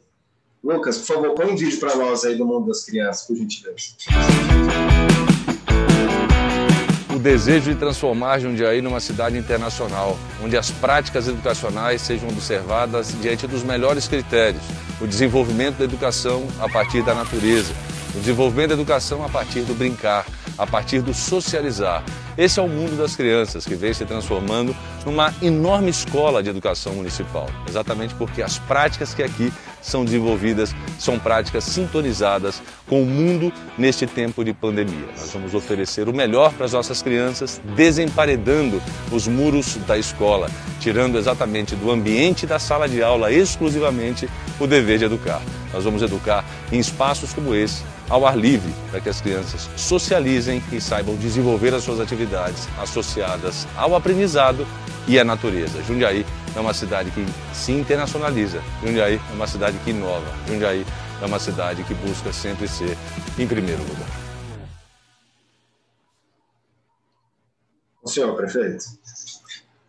Lucas, 0.64 0.98
por 0.98 1.06
favor, 1.06 1.36
põe 1.36 1.52
um 1.52 1.56
vídeo 1.56 1.80
para 1.80 1.96
nós 1.98 2.24
aí 2.24 2.36
do 2.36 2.48
mundo 2.48 2.66
das 2.66 2.84
crianças, 2.84 3.28
por 3.28 3.36
gentileza. 3.36 3.94
Desejo 7.24 7.72
de 7.72 7.80
transformar 7.80 8.38
Jundiaí 8.40 8.82
numa 8.82 9.00
cidade 9.00 9.38
internacional, 9.38 10.20
onde 10.44 10.58
as 10.58 10.70
práticas 10.72 11.26
educacionais 11.26 12.02
sejam 12.02 12.28
observadas 12.28 13.16
diante 13.22 13.48
dos 13.48 13.64
melhores 13.64 14.10
critérios, 14.10 14.62
o 15.00 15.08
desenvolvimento 15.08 15.78
da 15.78 15.86
educação 15.86 16.46
a 16.60 16.68
partir 16.68 17.02
da 17.02 17.16
natureza, 17.16 17.72
o 18.14 18.20
desenvolvimento 18.20 18.70
da 18.70 18.74
educação 18.74 19.24
a 19.24 19.30
partir 19.30 19.62
do 19.62 19.74
brincar, 19.74 20.26
a 20.58 20.68
partir 20.68 21.02
do 21.02 21.14
socializar. 21.14 22.04
Esse 22.38 22.60
é 22.60 22.62
o 22.62 22.68
mundo 22.68 22.98
das 22.98 23.16
crianças 23.16 23.66
que 23.66 23.74
vem 23.74 23.94
se 23.94 24.04
transformando 24.04 24.76
numa 25.06 25.34
enorme 25.42 25.92
escola 25.92 26.44
de 26.44 26.50
educação 26.50 26.94
municipal, 26.94 27.50
exatamente 27.70 28.14
porque 28.16 28.42
as 28.42 28.60
práticas 28.60 29.14
que 29.14 29.24
aqui 29.24 29.50
são 29.84 30.04
desenvolvidas 30.04 30.74
são 30.98 31.19
práticas 31.19 31.65
sintonizadas 31.65 32.62
com 32.88 33.04
o 33.04 33.06
mundo 33.06 33.52
neste 33.78 34.08
tempo 34.08 34.43
de 34.43 34.54
pandemia. 34.54 35.08
Nós 35.17 35.32
vamos 35.32 35.54
oferecer 35.54 36.08
o 36.08 36.13
melhor 36.13 36.54
para 36.54 36.65
as 36.65 36.74
nossas 36.74 37.02
crianças, 37.02 37.62
desemparedando 37.76 38.82
os 39.12 39.28
muros 39.28 39.76
da 39.86 39.98
escola, 39.98 40.50
tirando 40.80 41.17
exatamente 41.17 41.76
do 41.76 41.91
ambiente 41.91 42.48
da 42.48 42.58
sala 42.58 42.88
de 42.88 43.04
aula 43.04 43.32
exclusivamente 43.32 44.30
o 44.60 44.65
dever 44.65 44.98
de 44.98 45.06
educar. 45.06 45.41
Nós 45.74 45.84
vamos 45.84 46.02
educar 46.02 46.46
em 46.72 46.80
espaços 46.80 47.34
como 47.34 47.54
esse, 47.54 47.84
ao 48.10 48.26
ar 48.26 48.38
livre, 48.38 48.74
para 48.92 49.00
que 49.00 49.10
as 49.10 49.22
crianças 49.22 49.70
socializem 49.76 50.62
e 50.72 50.80
saibam 50.80 51.16
desenvolver 51.16 51.74
as 51.74 51.84
suas 51.84 52.00
atividades 52.00 52.68
associadas 52.78 53.68
ao 53.76 53.96
aprendizado 53.96 54.68
e 55.08 55.20
à 55.20 55.24
natureza. 55.24 55.82
Jundiaí 55.84 56.26
é 56.56 56.60
uma 56.60 56.74
cidade 56.74 57.12
que 57.12 57.26
se 57.54 57.72
internacionaliza. 57.72 58.62
Jundiaí 58.84 59.20
é 59.30 59.34
uma 59.34 59.48
cidade 59.48 59.78
que 59.84 59.89
inova. 59.89 60.32
Jundiaí 60.48 60.86
é 61.22 61.26
uma 61.26 61.39
cidade 61.39 61.84
que 61.84 61.94
busca 61.94 62.32
sempre 62.32 62.68
ser 62.68 62.98
em 63.38 63.48
primeiro 63.48 63.82
lugar. 63.84 64.24
O 68.04 68.10
senhor, 68.10 68.36
prefeito. 68.36 68.84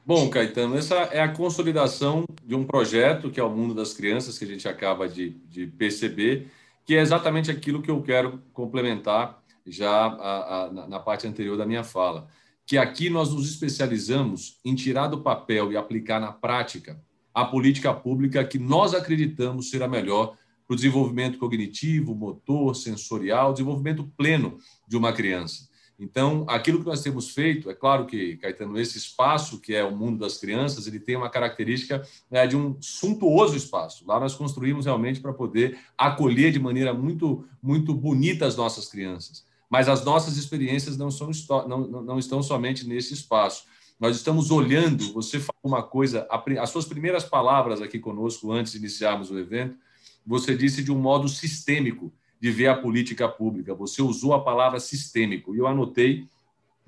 Bom, 0.07 0.29
Caetano, 0.29 0.77
essa 0.77 0.94
é 0.94 1.20
a 1.20 1.29
consolidação 1.29 2.24
de 2.44 2.55
um 2.55 2.64
projeto 2.64 3.31
que 3.31 3.40
é 3.40 3.42
o 3.42 3.50
Mundo 3.50 3.74
das 3.74 3.94
Crianças, 3.94 4.38
que 4.38 4.44
a 4.44 4.48
gente 4.48 4.68
acaba 4.68 5.09
de, 5.09 5.31
de 5.48 5.66
perceber, 5.66 6.50
que 6.85 6.94
é 6.94 7.01
exatamente 7.01 7.51
aquilo 7.51 7.83
que 7.83 7.90
eu 7.90 8.03
quero 8.03 8.42
complementar 8.53 9.42
já 9.66 10.07
a, 10.07 10.64
a, 10.64 10.70
na 10.88 11.01
parte 11.01 11.27
anterior 11.27 11.57
da 11.57 11.66
minha 11.66 11.83
fala 11.83 12.29
que 12.66 12.79
aqui 12.79 13.11
nós 13.11 13.33
nos 13.33 13.49
especializamos 13.49 14.59
em 14.64 14.75
tirar 14.75 15.09
do 15.09 15.20
papel 15.20 15.70
e 15.70 15.77
aplicar 15.77 16.20
na 16.20 16.33
prática 16.33 17.01
a 17.33 17.44
política 17.44 17.92
pública 17.92 18.44
que 18.44 18.59
nós 18.59 18.94
acreditamos 18.94 19.68
ser 19.68 19.83
a 19.83 19.88
melhor 19.88 20.37
para 20.66 20.75
o 20.75 20.77
desenvolvimento 20.77 21.38
cognitivo, 21.38 22.14
motor, 22.14 22.75
sensorial, 22.75 23.53
desenvolvimento 23.53 24.11
pleno 24.16 24.59
de 24.88 24.97
uma 24.97 25.12
criança. 25.12 25.68
Então, 25.98 26.44
aquilo 26.48 26.80
que 26.80 26.87
nós 26.87 27.02
temos 27.02 27.30
feito, 27.30 27.70
é 27.70 27.74
claro 27.74 28.07
que, 28.07 28.37
Caetano, 28.38 28.78
esse 28.78 28.98
espaço 28.98 29.61
que 29.61 29.74
é 29.74 29.85
o 29.85 29.94
mundo 29.94 30.18
das 30.18 30.38
crianças, 30.38 30.87
ele 30.87 30.98
tem 30.98 31.16
uma 31.16 31.30
característica 31.30 32.07
né, 32.30 32.46
de 32.46 32.57
um 32.57 32.76
suntuoso 32.80 33.57
espaço. 33.57 34.04
Lá 34.07 34.18
nós 34.18 34.35
construímos 34.35 34.87
realmente 34.87 35.20
para 35.20 35.33
poder 35.33 35.78
acolher 35.96 36.50
de 36.50 36.59
maneira 36.59 36.92
muito, 36.92 37.46
muito 37.62 37.94
bonita 37.94 38.44
as 38.46 38.57
nossas 38.57 38.88
crianças 38.88 39.44
mas 39.74 39.88
as 39.88 40.04
nossas 40.04 40.37
experiências 40.37 40.96
não, 40.96 41.11
são, 41.11 41.30
não, 41.66 41.80
não 42.02 42.16
estão 42.16 42.40
somente 42.40 42.87
nesse 42.87 43.12
espaço. 43.12 43.64
nós 43.98 44.14
estamos 44.14 44.52
olhando. 44.52 45.12
Você 45.14 45.40
falou 45.40 45.59
uma 45.64 45.83
coisa, 45.83 46.28
as 46.61 46.70
suas 46.70 46.85
primeiras 46.85 47.24
palavras 47.24 47.83
aqui 47.83 47.98
conosco, 47.98 48.52
antes 48.52 48.70
de 48.70 48.78
iniciarmos 48.78 49.33
o 49.33 49.38
evento, 49.38 49.76
você 50.24 50.57
disse 50.57 50.80
de 50.80 50.92
um 50.92 50.98
modo 50.98 51.28
sistêmico 51.28 52.12
de 52.40 52.51
ver 52.51 52.68
a 52.68 52.77
política 52.77 53.29
pública. 53.29 53.75
Você 53.75 54.03
usou 54.03 54.35
a 54.35 54.42
palavra 54.42 54.81
sistêmico, 54.81 55.55
e 55.55 55.59
eu 55.59 55.66
anotei 55.66 56.27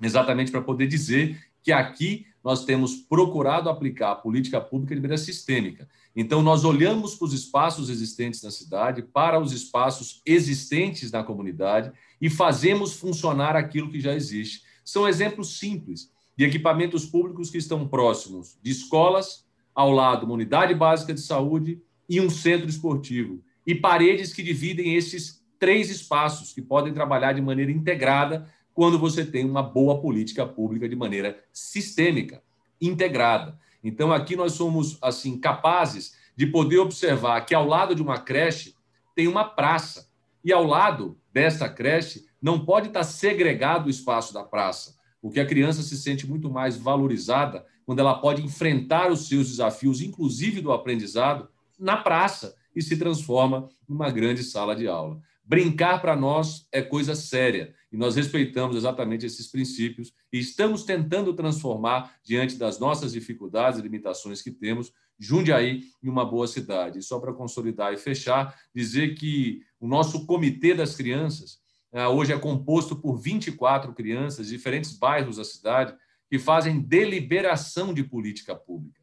exatamente 0.01 0.51
para 0.51 0.61
poder 0.61 0.87
dizer 0.87 1.39
que 1.63 1.71
aqui 1.71 2.25
nós 2.43 2.63
temos 2.63 2.95
procurado 2.95 3.69
aplicar 3.69 4.11
a 4.11 4.15
política 4.15 4.61
pública 4.61 4.95
de 4.95 5.01
maneira 5.01 5.21
sistêmica. 5.21 5.87
Então, 6.15 6.41
nós 6.41 6.63
olhamos 6.63 7.13
para 7.13 7.25
os 7.25 7.33
espaços 7.33 7.89
existentes 7.89 8.41
na 8.41 8.49
cidade, 8.49 9.01
para 9.01 9.39
os 9.39 9.51
espaços 9.51 10.21
existentes 10.25 11.11
na 11.11 11.23
comunidade 11.23 11.91
e 12.21 12.29
fazemos 12.29 12.93
funcionar 12.93 13.55
aquilo 13.55 13.89
que 13.89 13.99
já 13.99 14.15
existe. 14.15 14.63
São 14.83 15.07
exemplos 15.07 15.59
simples 15.59 16.09
de 16.37 16.45
equipamentos 16.45 17.05
públicos 17.05 17.49
que 17.49 17.57
estão 17.57 17.87
próximos 17.87 18.57
de 18.63 18.71
escolas, 18.71 19.45
ao 19.75 19.91
lado 19.91 20.25
uma 20.25 20.35
unidade 20.35 20.73
básica 20.73 21.13
de 21.13 21.21
saúde 21.21 21.81
e 22.09 22.21
um 22.21 22.29
centro 22.29 22.69
esportivo, 22.69 23.43
e 23.67 23.75
paredes 23.75 24.33
que 24.33 24.41
dividem 24.41 24.95
esses 24.95 25.45
três 25.59 25.89
espaços 25.89 26.53
que 26.53 26.61
podem 26.61 26.93
trabalhar 26.93 27.33
de 27.33 27.41
maneira 27.41 27.69
integrada 27.69 28.49
quando 28.73 28.97
você 28.97 29.25
tem 29.25 29.43
uma 29.43 29.61
boa 29.61 29.99
política 29.99 30.45
pública 30.45 30.87
de 30.87 30.95
maneira 30.95 31.43
sistêmica, 31.51 32.41
integrada. 32.79 33.59
Então 33.83 34.13
aqui 34.13 34.37
nós 34.37 34.53
somos 34.53 34.97
assim 35.01 35.37
capazes 35.37 36.15
de 36.33 36.47
poder 36.47 36.77
observar 36.77 37.41
que 37.41 37.53
ao 37.53 37.67
lado 37.67 37.93
de 37.93 38.01
uma 38.01 38.19
creche 38.19 38.73
tem 39.13 39.27
uma 39.27 39.43
praça 39.43 40.07
e 40.43 40.53
ao 40.53 40.63
lado 40.63 41.19
dessa 41.33 41.67
creche 41.67 42.25
não 42.41 42.63
pode 42.63 42.87
estar 42.87 43.03
segregado 43.03 43.87
o 43.87 43.89
espaço 43.89 44.33
da 44.33 44.43
praça, 44.43 44.95
porque 45.21 45.39
a 45.39 45.45
criança 45.45 45.81
se 45.81 45.97
sente 45.97 46.25
muito 46.25 46.49
mais 46.49 46.77
valorizada 46.77 47.65
quando 47.85 47.99
ela 47.99 48.15
pode 48.19 48.43
enfrentar 48.43 49.11
os 49.11 49.27
seus 49.27 49.49
desafios, 49.49 50.01
inclusive 50.01 50.61
do 50.61 50.71
aprendizado, 50.71 51.49
na 51.79 51.97
praça 51.97 52.55
e 52.77 52.81
se 52.83 52.95
transforma 52.95 53.67
numa 53.89 54.11
grande 54.11 54.43
sala 54.43 54.75
de 54.75 54.87
aula. 54.87 55.19
Brincar 55.43 55.99
para 55.99 56.15
nós 56.15 56.67
é 56.71 56.81
coisa 56.81 57.15
séria 57.15 57.73
e 57.91 57.97
nós 57.97 58.15
respeitamos 58.15 58.75
exatamente 58.75 59.25
esses 59.25 59.47
princípios 59.47 60.13
e 60.31 60.37
estamos 60.37 60.83
tentando 60.83 61.33
transformar, 61.33 62.15
diante 62.23 62.55
das 62.55 62.79
nossas 62.79 63.13
dificuldades 63.13 63.79
e 63.79 63.83
limitações 63.83 64.41
que 64.41 64.51
temos, 64.51 64.93
Jundiaí 65.19 65.85
em 66.03 66.09
uma 66.09 66.23
boa 66.23 66.47
cidade. 66.47 66.99
E 66.99 67.01
só 67.01 67.19
para 67.19 67.33
consolidar 67.33 67.91
e 67.91 67.97
fechar, 67.97 68.55
dizer 68.75 69.15
que 69.15 69.61
o 69.79 69.87
nosso 69.87 70.27
Comitê 70.27 70.75
das 70.75 70.95
Crianças 70.95 71.57
ah, 71.91 72.09
hoje 72.09 72.33
é 72.33 72.37
composto 72.37 72.95
por 72.95 73.17
24 73.17 73.93
crianças 73.93 74.47
de 74.47 74.55
diferentes 74.55 74.95
bairros 74.95 75.37
da 75.37 75.43
cidade 75.43 75.95
que 76.29 76.37
fazem 76.37 76.79
deliberação 76.79 77.93
de 77.93 78.03
política 78.03 78.53
pública. 78.53 79.01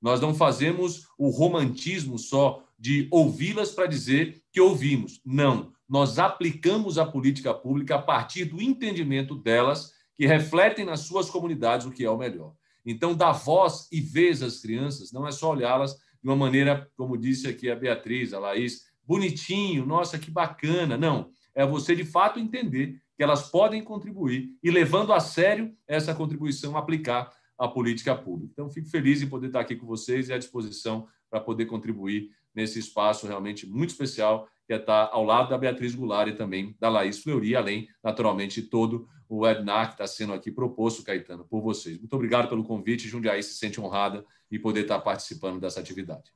Nós 0.00 0.20
não 0.20 0.34
fazemos 0.34 1.08
o 1.18 1.30
romantismo 1.30 2.18
só 2.18 2.65
de 2.78 3.08
ouvi-las 3.10 3.70
para 3.70 3.86
dizer 3.86 4.42
que 4.52 4.60
ouvimos. 4.60 5.20
Não 5.24 5.74
nós 5.88 6.18
aplicamos 6.18 6.98
a 6.98 7.06
política 7.06 7.54
pública 7.54 7.96
a 7.96 8.02
partir 8.02 8.44
do 8.46 8.60
entendimento 8.60 9.34
delas, 9.36 9.92
que 10.14 10.26
refletem 10.26 10.84
nas 10.84 11.00
suas 11.00 11.30
comunidades 11.30 11.86
o 11.86 11.90
que 11.90 12.04
é 12.04 12.10
o 12.10 12.16
melhor. 12.16 12.54
Então, 12.84 13.14
dar 13.14 13.32
voz 13.32 13.86
e 13.92 14.00
vez 14.00 14.42
às 14.42 14.60
crianças 14.60 15.12
não 15.12 15.26
é 15.26 15.30
só 15.30 15.50
olhá-las 15.50 15.94
de 15.94 16.28
uma 16.28 16.36
maneira, 16.36 16.90
como 16.96 17.18
disse 17.18 17.46
aqui 17.46 17.70
a 17.70 17.76
Beatriz, 17.76 18.32
a 18.32 18.38
Laís, 18.38 18.84
bonitinho, 19.04 19.84
nossa, 19.84 20.18
que 20.18 20.30
bacana. 20.30 20.96
Não, 20.96 21.30
é 21.54 21.66
você 21.66 21.94
de 21.94 22.04
fato 22.04 22.40
entender 22.40 22.98
que 23.16 23.22
elas 23.22 23.50
podem 23.50 23.82
contribuir 23.82 24.50
e, 24.62 24.70
levando 24.70 25.12
a 25.12 25.20
sério 25.20 25.74
essa 25.86 26.14
contribuição, 26.14 26.76
aplicar 26.76 27.30
a 27.58 27.68
política 27.68 28.14
pública. 28.14 28.52
Então, 28.52 28.70
fico 28.70 28.88
feliz 28.88 29.22
em 29.22 29.28
poder 29.28 29.48
estar 29.48 29.60
aqui 29.60 29.76
com 29.76 29.86
vocês 29.86 30.28
e 30.28 30.32
à 30.32 30.38
disposição 30.38 31.06
para 31.30 31.40
poder 31.40 31.66
contribuir 31.66 32.30
nesse 32.56 32.78
espaço 32.78 33.26
realmente 33.26 33.66
muito 33.66 33.90
especial 33.90 34.48
que 34.66 34.72
é 34.72 34.76
estar 34.76 35.10
ao 35.12 35.22
lado 35.22 35.50
da 35.50 35.58
Beatriz 35.58 35.94
Goulart 35.94 36.28
e 36.28 36.34
também 36.34 36.76
da 36.80 36.88
Laís 36.88 37.22
Fleury, 37.22 37.54
além, 37.54 37.88
naturalmente, 38.02 38.60
todo 38.60 39.08
o 39.28 39.40
webinar 39.40 39.88
que 39.88 39.94
está 39.94 40.06
sendo 40.06 40.32
aqui 40.32 40.50
proposto, 40.50 41.04
Caetano, 41.04 41.44
por 41.44 41.60
vocês. 41.60 41.98
Muito 41.98 42.14
obrigado 42.14 42.48
pelo 42.48 42.64
convite. 42.64 43.08
Jundiaí 43.08 43.42
se 43.42 43.54
sente 43.54 43.80
honrada 43.80 44.24
em 44.50 44.58
poder 44.58 44.82
estar 44.82 44.98
participando 45.00 45.60
dessa 45.60 45.78
atividade. 45.78 46.32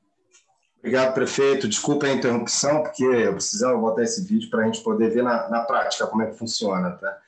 Obrigado, 0.79 1.13
prefeito. 1.13 1.69
Desculpa 1.69 2.07
a 2.07 2.13
interrupção, 2.13 2.83
porque 2.83 3.05
eu 3.05 3.33
precisava 3.33 3.77
botar 3.77 4.03
esse 4.03 4.25
vídeo 4.25 4.49
para 4.49 4.63
a 4.63 4.65
gente 4.67 4.81
poder 4.81 5.11
ver 5.11 5.23
na, 5.23 5.49
na 5.49 5.61
prática 5.63 6.07
como 6.07 6.23
é 6.23 6.27
que 6.27 6.39
funciona, 6.39 6.93
tá? 6.93 7.19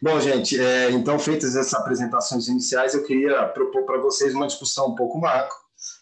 Bom, 0.00 0.18
gente, 0.20 0.58
é, 0.58 0.90
então, 0.90 1.18
feitas 1.18 1.56
essas 1.56 1.74
apresentações 1.74 2.48
iniciais, 2.48 2.94
eu 2.94 3.04
queria 3.04 3.46
propor 3.48 3.84
para 3.84 3.98
vocês 3.98 4.34
uma 4.34 4.46
discussão 4.46 4.88
um 4.88 4.94
pouco 4.94 5.18
macro, 5.18 5.54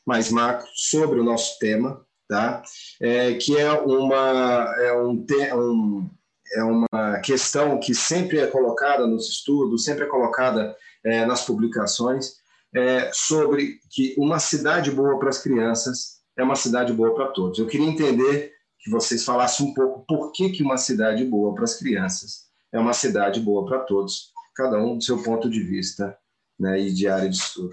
mais 0.04 0.30
macro, 0.30 0.66
sobre 0.74 1.18
o 1.18 1.24
nosso 1.24 1.58
tema, 1.58 2.05
tá? 2.28 2.62
É, 3.00 3.34
que 3.34 3.56
é 3.56 3.70
uma, 3.72 4.74
é, 4.78 4.92
um, 4.98 5.24
um, 5.54 6.10
é 6.54 6.62
uma 6.62 7.20
questão 7.20 7.78
que 7.78 7.94
sempre 7.94 8.38
é 8.38 8.46
colocada 8.46 9.06
nos 9.06 9.28
estudos, 9.28 9.84
sempre 9.84 10.04
é 10.04 10.08
colocada 10.08 10.76
é, 11.04 11.24
nas 11.24 11.44
publicações, 11.44 12.34
é, 12.74 13.10
sobre 13.12 13.78
que 13.90 14.14
uma 14.18 14.38
cidade 14.38 14.90
boa 14.90 15.18
para 15.18 15.30
as 15.30 15.38
crianças 15.38 16.16
é 16.36 16.42
uma 16.42 16.56
cidade 16.56 16.92
boa 16.92 17.14
para 17.14 17.28
todos. 17.28 17.58
Eu 17.58 17.66
queria 17.66 17.86
entender 17.86 18.52
que 18.80 18.90
vocês 18.90 19.24
falassem 19.24 19.66
um 19.66 19.74
pouco 19.74 20.04
por 20.06 20.32
que, 20.32 20.50
que 20.50 20.62
uma 20.62 20.76
cidade 20.76 21.24
boa 21.24 21.54
para 21.54 21.64
as 21.64 21.74
crianças 21.78 22.46
é 22.72 22.78
uma 22.78 22.92
cidade 22.92 23.40
boa 23.40 23.64
para 23.64 23.80
todos, 23.80 24.32
cada 24.54 24.78
um 24.78 24.98
do 24.98 25.04
seu 25.04 25.22
ponto 25.22 25.48
de 25.48 25.60
vista 25.60 26.16
né, 26.58 26.80
e 26.80 26.92
de 26.92 27.08
área 27.08 27.28
de 27.28 27.36
estudo. 27.36 27.70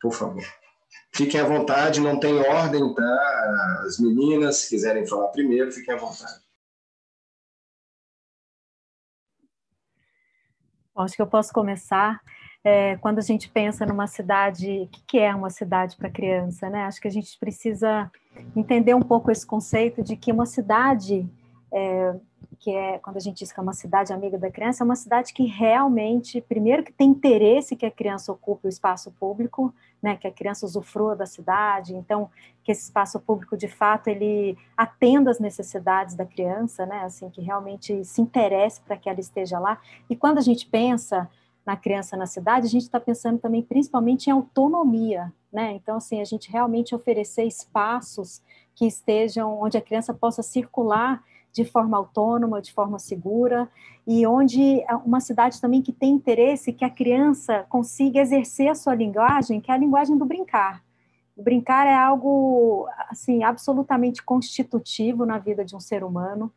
Por 0.00 0.12
favor. 0.12 0.44
Fiquem 1.16 1.40
à 1.40 1.44
vontade, 1.44 1.98
não 1.98 2.20
tem 2.20 2.38
ordem, 2.38 2.94
tá? 2.94 3.82
As 3.86 3.98
meninas, 3.98 4.58
se 4.58 4.68
quiserem 4.68 5.06
falar 5.06 5.28
primeiro, 5.28 5.72
fiquem 5.72 5.94
à 5.94 5.96
vontade. 5.96 6.44
Acho 10.94 11.16
que 11.16 11.22
eu 11.22 11.26
posso 11.26 11.52
começar. 11.54 12.20
É, 12.62 12.96
quando 12.96 13.18
a 13.18 13.22
gente 13.22 13.48
pensa 13.48 13.86
numa 13.86 14.06
cidade, 14.06 14.82
o 14.82 14.88
que 15.06 15.18
é 15.18 15.34
uma 15.34 15.50
cidade 15.50 15.96
para 15.96 16.10
criança, 16.10 16.68
né? 16.68 16.82
Acho 16.82 17.00
que 17.00 17.08
a 17.08 17.10
gente 17.10 17.38
precisa 17.38 18.10
entender 18.54 18.92
um 18.92 19.02
pouco 19.02 19.30
esse 19.30 19.46
conceito 19.46 20.02
de 20.02 20.16
que 20.16 20.32
uma 20.32 20.44
cidade 20.44 21.26
é, 21.72 22.14
que 22.58 22.74
é 22.74 22.98
quando 22.98 23.16
a 23.16 23.20
gente 23.20 23.38
diz 23.38 23.52
que 23.52 23.60
é 23.60 23.62
uma 23.62 23.72
cidade 23.72 24.12
amiga 24.12 24.38
da 24.38 24.50
criança, 24.50 24.82
é 24.82 24.84
uma 24.84 24.96
cidade 24.96 25.32
que 25.32 25.44
realmente, 25.44 26.40
primeiro, 26.40 26.82
que 26.82 26.92
tem 26.92 27.08
interesse 27.08 27.76
que 27.76 27.86
a 27.86 27.90
criança 27.90 28.32
ocupe 28.32 28.66
o 28.66 28.68
espaço 28.68 29.10
público, 29.12 29.74
né, 30.02 30.16
que 30.16 30.26
a 30.26 30.32
criança 30.32 30.66
usufrua 30.66 31.16
da 31.16 31.26
cidade, 31.26 31.94
então 31.94 32.30
que 32.62 32.72
esse 32.72 32.82
espaço 32.82 33.18
público 33.20 33.56
de 33.56 33.68
fato 33.68 34.08
ele 34.08 34.56
atenda 34.76 35.30
às 35.30 35.38
necessidades 35.38 36.14
da 36.14 36.24
criança, 36.24 36.84
né, 36.86 37.00
assim 37.04 37.30
que 37.30 37.40
realmente 37.40 38.04
se 38.04 38.20
interesse 38.20 38.80
para 38.82 38.96
que 38.96 39.08
ela 39.08 39.20
esteja 39.20 39.58
lá. 39.58 39.80
E 40.08 40.16
quando 40.16 40.38
a 40.38 40.42
gente 40.42 40.66
pensa 40.66 41.28
na 41.64 41.76
criança 41.76 42.16
na 42.16 42.26
cidade, 42.26 42.66
a 42.66 42.70
gente 42.70 42.82
está 42.82 43.00
pensando 43.00 43.40
também 43.40 43.62
principalmente 43.62 44.28
em 44.28 44.30
autonomia, 44.30 45.32
né? 45.52 45.72
Então 45.72 45.96
assim 45.96 46.20
a 46.20 46.24
gente 46.24 46.48
realmente 46.48 46.94
oferecer 46.94 47.42
espaços 47.42 48.40
que 48.72 48.86
estejam 48.86 49.60
onde 49.60 49.76
a 49.76 49.80
criança 49.80 50.14
possa 50.14 50.44
circular 50.44 51.24
de 51.56 51.64
forma 51.64 51.96
autônoma, 51.96 52.60
de 52.60 52.70
forma 52.70 52.98
segura, 52.98 53.66
e 54.06 54.26
onde 54.26 54.82
é 54.82 54.94
uma 54.94 55.20
cidade 55.20 55.58
também 55.58 55.80
que 55.80 55.90
tem 55.90 56.12
interesse 56.12 56.70
que 56.70 56.84
a 56.84 56.90
criança 56.90 57.64
consiga 57.70 58.20
exercer 58.20 58.68
a 58.68 58.74
sua 58.74 58.94
linguagem, 58.94 59.58
que 59.58 59.70
é 59.70 59.74
a 59.74 59.78
linguagem 59.78 60.18
do 60.18 60.26
brincar. 60.26 60.84
O 61.34 61.42
brincar 61.42 61.86
é 61.86 61.94
algo 61.94 62.86
assim 63.08 63.42
absolutamente 63.42 64.22
constitutivo 64.22 65.24
na 65.24 65.38
vida 65.38 65.64
de 65.64 65.74
um 65.74 65.80
ser 65.80 66.04
humano. 66.04 66.52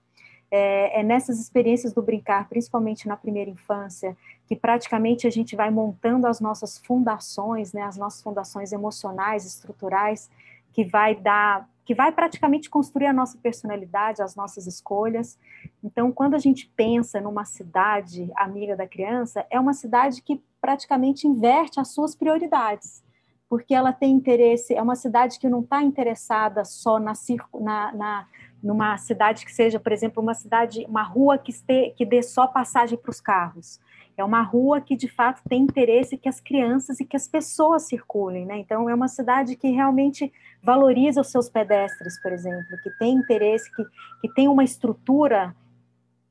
É, 0.51 0.99
é, 0.99 1.03
nessas 1.03 1.39
experiências 1.39 1.93
do 1.93 2.01
brincar, 2.01 2.49
principalmente 2.49 3.07
na 3.07 3.15
primeira 3.15 3.49
infância, 3.49 4.17
que 4.47 4.55
praticamente 4.55 5.25
a 5.27 5.29
gente 5.29 5.55
vai 5.55 5.69
montando 5.69 6.27
as 6.27 6.41
nossas 6.41 6.77
fundações, 6.79 7.71
né, 7.71 7.83
as 7.83 7.95
nossas 7.95 8.21
fundações 8.21 8.73
emocionais, 8.73 9.45
estruturais, 9.45 10.29
que 10.73 10.83
vai 10.83 11.15
dar 11.15 11.69
que 11.89 11.95
vai 11.95 12.11
praticamente 12.11 12.69
construir 12.69 13.07
a 13.07 13.13
nossa 13.13 13.35
personalidade, 13.39 14.21
as 14.21 14.35
nossas 14.35 14.67
escolhas. 14.67 15.39
Então, 15.83 16.11
quando 16.11 16.35
a 16.35 16.37
gente 16.37 16.71
pensa 16.75 17.19
numa 17.19 17.45
cidade 17.45 18.31
amiga 18.35 18.75
da 18.75 18.85
criança, 18.85 19.43
é 19.49 19.59
uma 19.59 19.73
cidade 19.73 20.21
que 20.21 20.39
praticamente 20.61 21.27
inverte 21.27 21.79
as 21.79 21.87
suas 21.87 22.15
prioridades, 22.15 23.03
porque 23.49 23.73
ela 23.73 23.91
tem 23.91 24.11
interesse, 24.11 24.75
é 24.75 24.81
uma 24.83 24.95
cidade 24.95 25.39
que 25.39 25.49
não 25.49 25.61
está 25.61 25.81
interessada 25.81 26.63
só 26.63 26.99
na, 26.99 27.13
na, 27.59 27.91
na 27.91 28.27
numa 28.61 28.95
cidade 28.99 29.43
que 29.43 29.51
seja, 29.51 29.79
por 29.79 29.91
exemplo, 29.91 30.21
uma 30.21 30.35
cidade, 30.35 30.85
uma 30.87 31.01
rua 31.01 31.39
que, 31.39 31.49
este, 31.49 31.89
que 31.97 32.05
dê 32.05 32.21
só 32.21 32.45
passagem 32.45 32.99
para 32.99 33.09
os 33.09 33.19
carros. 33.19 33.79
É 34.19 34.23
uma 34.23 34.41
rua 34.41 34.81
que, 34.81 34.95
de 34.95 35.07
fato, 35.07 35.41
tem 35.47 35.63
interesse 35.63 36.17
que 36.17 36.27
as 36.27 36.39
crianças 36.39 36.99
e 36.99 37.05
que 37.05 37.15
as 37.15 37.27
pessoas 37.27 37.83
circulem, 37.83 38.45
né? 38.45 38.57
Então, 38.57 38.89
é 38.89 38.93
uma 38.93 39.07
cidade 39.07 39.55
que 39.55 39.69
realmente 39.69 40.31
valoriza 40.61 41.21
os 41.21 41.31
seus 41.31 41.49
pedestres, 41.49 42.21
por 42.21 42.31
exemplo, 42.31 42.77
que 42.83 42.89
tem 42.97 43.13
interesse, 43.13 43.73
que, 43.73 43.83
que 44.21 44.33
tem 44.33 44.47
uma 44.47 44.63
estrutura 44.63 45.55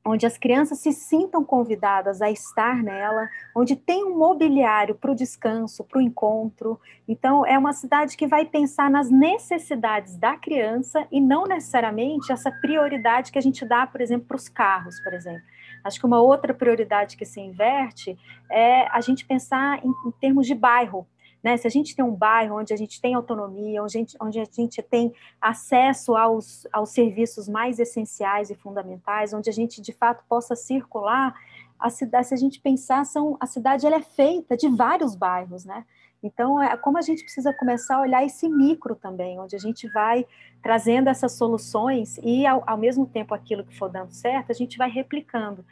onde 0.05 0.25
as 0.25 0.37
crianças 0.37 0.79
se 0.79 0.91
sintam 0.91 1.43
convidadas 1.43 2.21
a 2.21 2.31
estar 2.31 2.81
nela, 2.81 3.27
onde 3.55 3.75
tem 3.75 4.03
um 4.05 4.17
mobiliário 4.17 4.95
para 4.95 5.11
o 5.11 5.15
descanso, 5.15 5.83
para 5.83 5.99
o 5.99 6.01
encontro. 6.01 6.79
Então, 7.07 7.45
é 7.45 7.57
uma 7.57 7.73
cidade 7.73 8.15
que 8.15 8.27
vai 8.27 8.45
pensar 8.45 8.89
nas 8.89 9.09
necessidades 9.09 10.15
da 10.17 10.37
criança 10.37 11.07
e 11.11 11.19
não 11.19 11.45
necessariamente 11.45 12.31
essa 12.31 12.51
prioridade 12.51 13.31
que 13.31 13.37
a 13.37 13.41
gente 13.41 13.65
dá, 13.65 13.85
por 13.85 14.01
exemplo, 14.01 14.27
para 14.27 14.37
os 14.37 14.47
carros, 14.47 14.99
por 15.01 15.13
exemplo. 15.13 15.43
Acho 15.83 15.99
que 15.99 16.05
uma 16.05 16.21
outra 16.21 16.53
prioridade 16.53 17.17
que 17.17 17.25
se 17.25 17.39
inverte 17.39 18.17
é 18.51 18.87
a 18.87 19.01
gente 19.01 19.25
pensar 19.25 19.83
em, 19.85 19.89
em 20.05 20.11
termos 20.19 20.47
de 20.47 20.55
bairro. 20.55 21.07
Né? 21.43 21.55
Se 21.57 21.65
a 21.65 21.69
gente 21.69 21.95
tem 21.95 22.03
um 22.03 22.13
bairro 22.13 22.59
onde 22.59 22.73
a 22.73 22.77
gente 22.77 22.99
tem 22.99 23.13
autonomia, 23.13 23.81
onde 23.81 23.97
a 23.97 23.99
gente, 23.99 24.17
onde 24.19 24.39
a 24.39 24.45
gente 24.45 24.81
tem 24.81 25.13
acesso 25.39 26.15
aos, 26.15 26.67
aos 26.71 26.89
serviços 26.89 27.47
mais 27.47 27.79
essenciais 27.79 28.49
e 28.49 28.55
fundamentais, 28.55 29.33
onde 29.33 29.49
a 29.49 29.53
gente 29.53 29.81
de 29.81 29.93
fato 29.93 30.23
possa 30.27 30.55
circular, 30.55 31.33
a 31.79 31.89
cidade, 31.89 32.27
se 32.27 32.33
a 32.33 32.37
gente 32.37 32.59
pensar, 32.59 33.05
são, 33.05 33.37
a 33.39 33.45
cidade 33.45 33.85
ela 33.85 33.95
é 33.95 34.01
feita 34.01 34.57
de 34.57 34.67
vários 34.67 35.15
bairros, 35.15 35.63
né? 35.63 35.85
Então, 36.21 36.61
é 36.61 36.75
como 36.75 36.97
a 36.97 37.01
gente 37.01 37.23
precisa 37.23 37.53
começar 37.53 37.95
a 37.95 38.01
olhar 38.01 38.25
esse 38.25 38.49
micro 38.49 38.95
também, 38.95 39.39
onde 39.39 39.55
a 39.55 39.59
gente 39.59 39.87
vai 39.89 40.25
trazendo 40.61 41.07
essas 41.07 41.31
soluções 41.31 42.17
e, 42.21 42.45
ao, 42.45 42.63
ao 42.67 42.77
mesmo 42.77 43.05
tempo, 43.05 43.33
aquilo 43.33 43.63
que 43.63 43.77
for 43.77 43.89
dando 43.89 44.11
certo, 44.11 44.51
a 44.51 44.55
gente 44.55 44.77
vai 44.77 44.89
replicando 44.89 45.63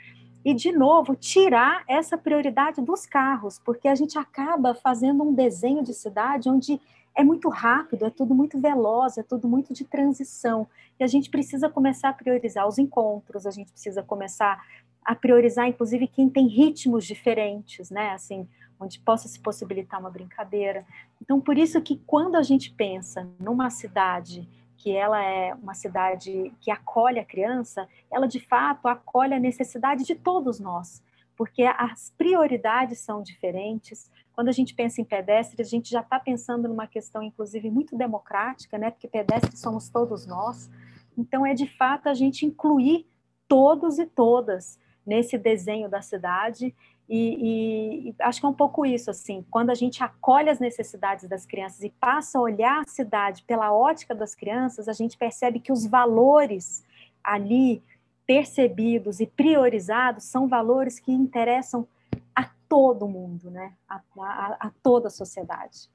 e, 0.48 0.54
de 0.54 0.72
novo, 0.72 1.14
tirar 1.14 1.84
essa 1.90 2.18
prioridade 2.18 2.82
dos 2.82 3.06
carros, 3.06 3.60
porque 3.60 3.86
a 3.86 3.96
gente 3.96 4.18
acaba 4.18 4.74
fazendo 4.74 5.22
um 5.22 5.34
desenho 5.34 5.84
de 5.84 5.94
cidade 5.94 6.50
onde 6.50 6.80
é 7.14 7.22
muito 7.22 7.50
rápido, 7.50 8.06
é 8.06 8.10
tudo 8.10 8.34
muito 8.34 8.58
veloz, 8.58 9.18
é 9.18 9.24
tudo 9.24 9.46
muito 9.46 9.74
de 9.74 9.84
transição. 9.84 10.66
E 10.98 11.04
a 11.04 11.08
gente 11.08 11.30
precisa 11.30 11.68
começar 11.68 12.10
a 12.10 12.14
priorizar 12.14 12.66
os 12.66 12.78
encontros, 12.78 13.46
a 13.46 13.52
gente 13.52 13.72
precisa 13.74 14.02
começar 14.02 14.64
a 15.04 15.14
priorizar, 15.14 15.68
inclusive, 15.68 16.08
quem 16.08 16.30
tem 16.30 16.48
ritmos 16.48 17.06
diferentes, 17.06 17.90
né? 17.90 18.12
Assim, 18.12 18.48
onde 18.80 19.00
possa 19.00 19.28
se 19.28 19.40
possibilitar 19.40 20.00
uma 20.00 20.10
brincadeira. 20.10 20.86
Então, 21.22 21.40
por 21.42 21.58
isso 21.58 21.82
que 21.82 22.02
quando 22.06 22.36
a 22.36 22.44
gente 22.44 22.72
pensa 22.72 23.28
numa 23.40 23.70
cidade 23.70 24.48
que 24.78 24.96
ela 24.96 25.22
é 25.24 25.54
uma 25.56 25.74
cidade 25.74 26.54
que 26.62 26.70
acolhe 26.70 27.20
a 27.20 27.26
criança, 27.26 27.88
ela 28.12 28.28
de 28.28 28.40
fato 28.40 28.88
acolhe 28.88 29.34
a 29.34 29.40
necessidade 29.40 30.04
de 30.04 30.16
todos 30.16 30.60
nós, 30.60 31.04
porque 31.36 31.64
as 31.64 32.14
prioridades 32.18 33.00
são 33.00 33.24
diferentes. 33.24 34.12
Quando 34.34 34.50
a 34.50 34.52
gente 34.52 34.76
pensa 34.76 35.02
em 35.02 35.06
pedestres, 35.06 35.68
a 35.68 35.70
gente 35.70 35.90
já 35.90 36.02
está 36.02 36.20
pensando 36.20 36.68
numa 36.68 36.86
questão, 36.86 37.24
inclusive, 37.24 37.72
muito 37.72 37.98
democrática, 37.98 38.78
né? 38.78 38.92
Porque 38.92 39.08
pedestres 39.08 39.60
somos 39.60 39.90
todos 39.90 40.28
nós. 40.28 40.70
Então, 41.18 41.44
é 41.46 41.56
de 41.56 41.68
fato 41.68 42.08
a 42.08 42.14
gente 42.14 42.46
incluir 42.46 43.08
todos 43.48 43.98
e 43.98 44.06
todas 44.06 44.80
nesse 45.06 45.38
desenho 45.38 45.90
da 45.90 46.02
cidade 46.02 46.76
e, 47.10 48.10
e, 48.10 48.16
acho 48.20 48.42
que 48.42 48.46
é 48.46 48.50
um 48.50 48.54
pouco 48.54 48.86
isso, 48.86 49.10
assim, 49.10 49.46
quando 49.50 49.70
a 49.70 49.76
gente 49.76 50.04
acolhe 50.04 50.50
as 50.50 50.60
necessidades 50.60 51.28
das 51.30 51.46
crianças 51.46 51.82
e 51.82 51.90
passa 51.90 52.38
a 52.38 52.42
olhar 52.42 52.82
a 52.82 52.90
cidade 52.90 53.44
pela 53.44 53.72
ótica 53.74 54.14
das 54.14 54.36
crianças, 54.36 54.90
a 54.90 54.94
gente 54.94 55.18
percebe 55.18 55.60
que 55.60 55.72
os 55.72 55.86
valores 55.86 56.84
ali 57.24 57.82
percebidos 58.26 59.22
e 59.22 59.26
priorizados 59.26 60.26
são 60.26 60.50
valores 60.50 61.00
que 61.00 61.12
interessam 61.12 61.88
a 62.36 62.44
todo 62.68 63.08
mundo, 63.08 63.50
né? 63.50 63.74
A, 63.88 64.02
a, 64.20 64.68
a 64.68 64.72
toda 64.84 65.08
a 65.08 65.12
sociedade. 65.12 65.90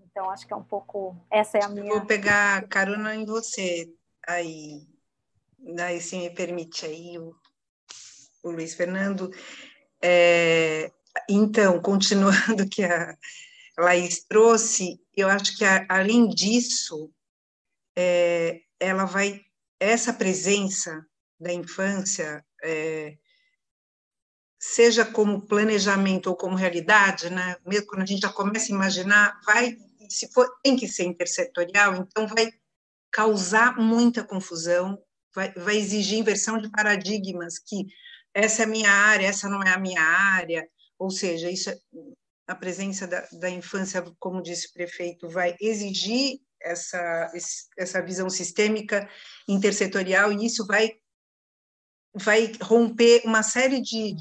Então, 0.00 0.30
acho 0.30 0.46
que 0.46 0.54
é 0.54 0.56
um 0.56 0.64
pouco. 0.64 1.14
Essa 1.30 1.58
é 1.58 1.64
a 1.64 1.68
minha. 1.68 1.92
Vou 1.92 2.06
pegar 2.06 2.66
carona 2.68 3.14
em 3.14 3.26
você 3.26 3.92
aí. 4.26 4.86
Daí, 5.58 6.00
se 6.00 6.16
me 6.16 6.30
permite 6.30 6.86
aí, 6.86 7.18
o, 7.18 7.34
o 8.42 8.50
Luiz 8.50 8.74
Fernando. 8.74 9.30
É, 10.02 10.90
então, 11.28 11.80
continuando 11.80 12.62
o 12.62 12.68
que 12.68 12.84
a 12.84 13.16
Laís 13.78 14.24
trouxe, 14.24 15.00
eu 15.16 15.28
acho 15.28 15.56
que 15.56 15.64
a, 15.64 15.86
além 15.88 16.28
disso, 16.28 17.10
é, 17.96 18.60
ela 18.78 19.04
vai 19.04 19.42
essa 19.80 20.12
presença 20.12 21.04
da 21.38 21.52
infância, 21.52 22.44
é, 22.62 23.16
seja 24.58 25.04
como 25.04 25.46
planejamento 25.46 26.28
ou 26.28 26.36
como 26.36 26.56
realidade, 26.56 27.30
né? 27.30 27.56
Mesmo 27.66 27.86
quando 27.86 28.02
a 28.02 28.06
gente 28.06 28.22
já 28.22 28.32
começa 28.32 28.72
a 28.72 28.74
imaginar, 28.74 29.40
vai 29.44 29.76
se 30.08 30.32
for 30.32 30.48
tem 30.62 30.76
que 30.76 30.88
ser 30.88 31.04
intersetorial, 31.04 31.96
então 31.96 32.26
vai 32.26 32.52
causar 33.10 33.76
muita 33.76 34.24
confusão, 34.24 35.02
vai, 35.34 35.52
vai 35.54 35.76
exigir 35.76 36.18
inversão 36.18 36.58
de 36.58 36.70
paradigmas 36.70 37.58
que 37.58 37.86
essa 38.36 38.64
é 38.64 38.66
minha 38.66 38.90
área, 38.90 39.26
essa 39.26 39.48
não 39.48 39.62
é 39.62 39.70
a 39.70 39.78
minha 39.78 40.02
área, 40.02 40.68
ou 40.98 41.10
seja, 41.10 41.50
isso 41.50 41.70
é, 41.70 41.78
a 42.46 42.54
presença 42.54 43.06
da, 43.06 43.26
da 43.32 43.48
infância, 43.48 44.04
como 44.18 44.42
disse 44.42 44.68
o 44.68 44.72
prefeito, 44.74 45.26
vai 45.26 45.56
exigir 45.58 46.38
essa, 46.60 47.32
essa 47.78 48.02
visão 48.02 48.28
sistêmica, 48.28 49.08
intersetorial, 49.48 50.30
e 50.30 50.44
isso 50.44 50.66
vai, 50.66 50.92
vai 52.14 52.52
romper 52.60 53.22
uma 53.24 53.42
série 53.42 53.80
de 53.80 54.14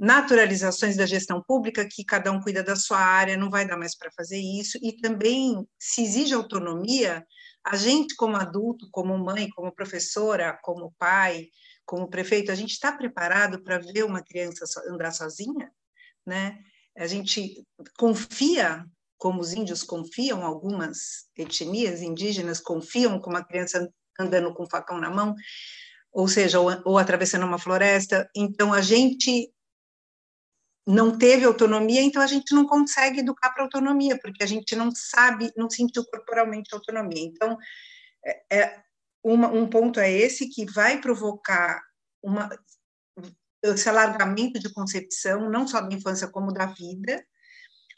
naturalizações 0.00 0.96
da 0.96 1.06
gestão 1.06 1.40
pública, 1.46 1.86
que 1.88 2.04
cada 2.04 2.32
um 2.32 2.40
cuida 2.40 2.64
da 2.64 2.74
sua 2.74 2.98
área, 2.98 3.36
não 3.36 3.48
vai 3.48 3.64
dar 3.64 3.76
mais 3.76 3.96
para 3.96 4.10
fazer 4.10 4.40
isso, 4.40 4.76
e 4.82 4.92
também 4.96 5.64
se 5.78 6.02
exige 6.02 6.34
autonomia, 6.34 7.24
a 7.64 7.76
gente 7.76 8.16
como 8.16 8.36
adulto, 8.36 8.88
como 8.90 9.16
mãe, 9.16 9.48
como 9.50 9.72
professora, 9.72 10.58
como 10.62 10.92
pai, 10.98 11.48
como 11.86 12.10
prefeito, 12.10 12.50
a 12.50 12.54
gente 12.54 12.72
está 12.72 12.92
preparado 12.92 13.62
para 13.62 13.78
ver 13.78 14.04
uma 14.04 14.22
criança 14.22 14.64
andar 14.90 15.12
sozinha? 15.12 15.72
Né? 16.26 16.58
A 16.98 17.06
gente 17.06 17.64
confia, 17.96 18.84
como 19.16 19.40
os 19.40 19.52
índios 19.52 19.84
confiam, 19.84 20.44
algumas 20.44 21.28
etnias 21.36 22.02
indígenas 22.02 22.60
confiam 22.60 23.20
com 23.20 23.30
uma 23.30 23.44
criança 23.44 23.88
andando 24.18 24.52
com 24.52 24.64
um 24.64 24.68
facão 24.68 24.98
na 24.98 25.08
mão, 25.08 25.34
ou 26.12 26.26
seja, 26.26 26.58
ou, 26.58 26.70
ou 26.84 26.98
atravessando 26.98 27.46
uma 27.46 27.58
floresta. 27.58 28.28
Então, 28.34 28.72
a 28.72 28.80
gente 28.80 29.52
não 30.86 31.16
teve 31.16 31.44
autonomia, 31.44 32.00
então 32.00 32.22
a 32.22 32.26
gente 32.26 32.54
não 32.54 32.66
consegue 32.66 33.20
educar 33.20 33.50
para 33.50 33.62
autonomia, 33.62 34.18
porque 34.20 34.42
a 34.42 34.46
gente 34.46 34.74
não 34.74 34.90
sabe, 34.94 35.52
não 35.56 35.68
sentiu 35.68 36.04
corporalmente 36.06 36.74
autonomia. 36.74 37.22
Então, 37.22 37.56
é, 38.24 38.58
é 38.58 38.85
uma, 39.26 39.48
um 39.48 39.68
ponto 39.68 39.98
é 39.98 40.08
esse 40.08 40.48
que 40.48 40.64
vai 40.64 41.00
provocar 41.00 41.82
uma, 42.22 42.48
esse 43.60 43.88
alargamento 43.88 44.60
de 44.60 44.72
concepção, 44.72 45.50
não 45.50 45.66
só 45.66 45.80
da 45.80 45.92
infância, 45.92 46.28
como 46.28 46.52
da 46.52 46.66
vida. 46.66 47.26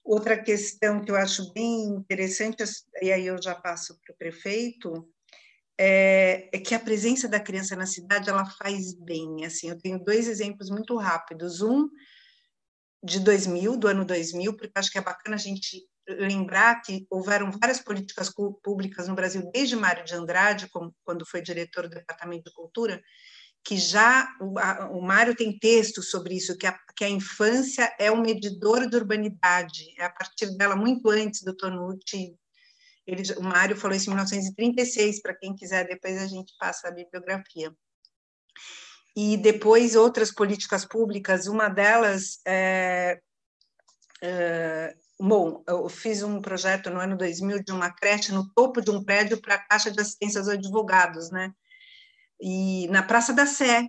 Outra 0.02 0.42
questão 0.42 1.04
que 1.04 1.10
eu 1.10 1.16
acho 1.16 1.52
bem 1.52 1.88
interessante, 1.88 2.64
e 3.02 3.12
aí 3.12 3.26
eu 3.26 3.40
já 3.42 3.54
passo 3.54 3.98
para 4.00 4.14
o 4.14 4.16
prefeito, 4.16 5.06
é, 5.76 6.48
é, 6.50 6.58
que 6.58 6.74
a 6.74 6.80
presença 6.80 7.28
da 7.28 7.38
criança 7.38 7.76
na 7.76 7.84
cidade 7.84 8.30
ela 8.30 8.46
faz 8.46 8.94
bem. 8.94 9.44
Assim, 9.44 9.68
eu 9.68 9.78
tenho 9.78 10.02
dois 10.02 10.28
exemplos 10.28 10.70
muito 10.70 10.96
rápidos. 10.96 11.60
Um 11.60 11.90
de 13.04 13.20
2000, 13.20 13.76
do 13.76 13.86
ano 13.86 14.04
2000, 14.04 14.56
porque 14.56 14.72
acho 14.74 14.90
que 14.90 14.98
é 14.98 15.02
bacana 15.02 15.36
a 15.36 15.38
gente 15.38 15.86
lembrar 16.08 16.80
que 16.82 17.06
houveram 17.10 17.50
várias 17.50 17.80
políticas 17.80 18.32
públicas 18.62 19.08
no 19.08 19.14
Brasil, 19.14 19.50
desde 19.52 19.76
Mário 19.76 20.04
de 20.04 20.14
Andrade, 20.14 20.70
quando 21.04 21.26
foi 21.26 21.42
diretor 21.42 21.88
do 21.88 21.94
Departamento 21.94 22.44
de 22.44 22.54
Cultura, 22.54 23.02
que 23.64 23.76
já 23.76 24.28
o, 24.40 24.58
a, 24.58 24.88
o 24.90 25.02
Mário 25.02 25.34
tem 25.34 25.58
texto 25.58 26.02
sobre 26.02 26.34
isso, 26.34 26.56
que 26.56 26.66
a, 26.66 26.78
que 26.96 27.04
a 27.04 27.08
infância 27.08 27.94
é 27.98 28.10
um 28.10 28.22
medidor 28.22 28.88
de 28.88 28.96
urbanidade, 28.96 29.94
é 29.98 30.04
a 30.04 30.10
partir 30.10 30.56
dela, 30.56 30.74
muito 30.74 31.10
antes 31.10 31.42
do 31.42 31.54
Tonucci, 31.54 32.34
ele, 33.06 33.22
o 33.38 33.42
Mário 33.42 33.76
falou 33.76 33.96
isso 33.96 34.06
em 34.06 34.14
1936, 34.14 35.22
para 35.22 35.34
quem 35.34 35.54
quiser, 35.54 35.86
depois 35.86 36.18
a 36.18 36.26
gente 36.26 36.54
passa 36.58 36.88
a 36.88 36.90
bibliografia. 36.90 37.74
E 39.16 39.36
depois 39.36 39.96
outras 39.96 40.30
políticas 40.30 40.84
públicas, 40.84 41.46
uma 41.46 41.68
delas 41.68 42.40
é, 42.46 43.18
é 44.22 44.94
Bom, 45.20 45.64
eu 45.66 45.88
fiz 45.88 46.22
um 46.22 46.40
projeto 46.40 46.90
no 46.90 47.00
ano 47.00 47.16
2000 47.16 47.64
de 47.64 47.72
uma 47.72 47.90
creche 47.90 48.30
no 48.30 48.48
topo 48.54 48.80
de 48.80 48.90
um 48.90 49.02
prédio 49.02 49.40
para 49.40 49.56
a 49.56 49.58
Caixa 49.58 49.90
de 49.90 50.00
Assistência 50.00 50.38
aos 50.38 50.48
Advogados, 50.48 51.30
né? 51.32 51.52
E 52.40 52.86
na 52.88 53.02
Praça 53.02 53.32
da 53.32 53.44
Sé, 53.44 53.88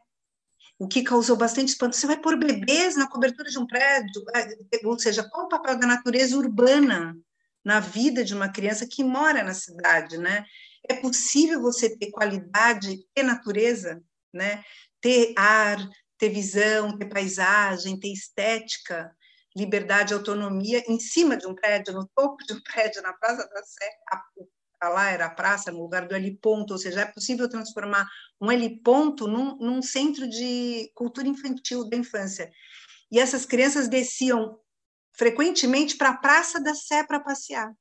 o 0.80 0.88
que 0.88 1.04
causou 1.04 1.38
bastante 1.38 1.70
espanto. 1.70 1.96
Você 1.96 2.08
vai 2.08 2.18
pôr 2.20 2.36
bebês 2.36 2.96
na 2.96 3.08
cobertura 3.08 3.48
de 3.48 3.60
um 3.60 3.68
prédio? 3.68 4.24
Ou 4.86 4.98
seja, 4.98 5.24
qual 5.30 5.46
o 5.46 5.50
papel 5.50 5.78
da 5.78 5.86
natureza 5.86 6.36
urbana 6.36 7.15
na 7.63 7.80
vida 7.80 8.24
de 8.24 8.34
uma 8.34 8.50
criança 8.50 8.88
que 8.89 9.04
mora 9.04 9.44
na 9.44 9.54
cidade, 9.54 10.18
né? 10.18 10.46
É 10.89 10.96
possível 10.96 11.62
você 11.62 11.96
ter 11.96 12.10
qualidade, 12.10 13.06
ter 13.13 13.22
natureza, 13.22 14.02
né? 14.34 14.63
Ter 15.00 15.34
ar, 15.38 15.78
ter 16.18 16.30
visão, 16.30 16.98
ter 16.98 17.06
paisagem, 17.06 18.00
ter 18.00 18.12
estética, 18.12 19.15
liberdade 19.55 20.13
e 20.13 20.15
autonomia 20.15 20.83
em 20.88 20.99
cima 20.99 21.35
de 21.35 21.47
um 21.47 21.55
prédio, 21.55 21.93
no 21.93 22.07
topo 22.15 22.43
de 22.45 22.53
um 22.53 22.62
prédio, 22.63 23.01
na 23.01 23.13
Praça 23.13 23.47
da 23.47 23.63
Sé, 23.63 23.89
para 24.79 24.89
lá 24.89 25.09
era 25.09 25.25
a 25.25 25.29
praça, 25.29 25.71
no 25.71 25.81
lugar 25.81 26.07
do 26.07 26.15
heliponto, 26.15 26.73
ou 26.73 26.79
seja, 26.79 27.01
é 27.01 27.05
possível 27.05 27.49
transformar 27.49 28.07
um 28.39 28.49
heliponto 28.49 29.27
num, 29.27 29.57
num 29.57 29.81
centro 29.81 30.27
de 30.27 30.89
cultura 30.95 31.27
infantil 31.27 31.88
da 31.89 31.97
infância. 31.97 32.49
E 33.12 33.19
essas 33.19 33.45
crianças 33.45 33.89
desciam 33.89 34.57
frequentemente 35.12 35.97
para 35.97 36.09
a 36.09 36.17
Praça 36.17 36.62
da 36.62 36.73
Sé 36.73 37.03
para 37.03 37.19
passear. 37.19 37.73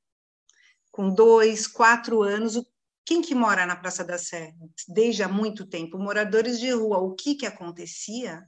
Com 0.91 1.13
dois, 1.13 1.67
quatro 1.67 2.21
anos, 2.21 2.61
quem 3.05 3.21
que 3.21 3.33
mora 3.33 3.65
na 3.65 3.77
Praça 3.77 4.03
da 4.03 4.17
Sé? 4.17 4.53
Desde 4.87 5.23
há 5.23 5.29
muito 5.29 5.65
tempo, 5.65 5.97
moradores 5.97 6.59
de 6.59 6.71
rua. 6.71 6.97
O 6.97 7.15
que 7.15 7.35
que 7.35 7.45
acontecia? 7.45 8.43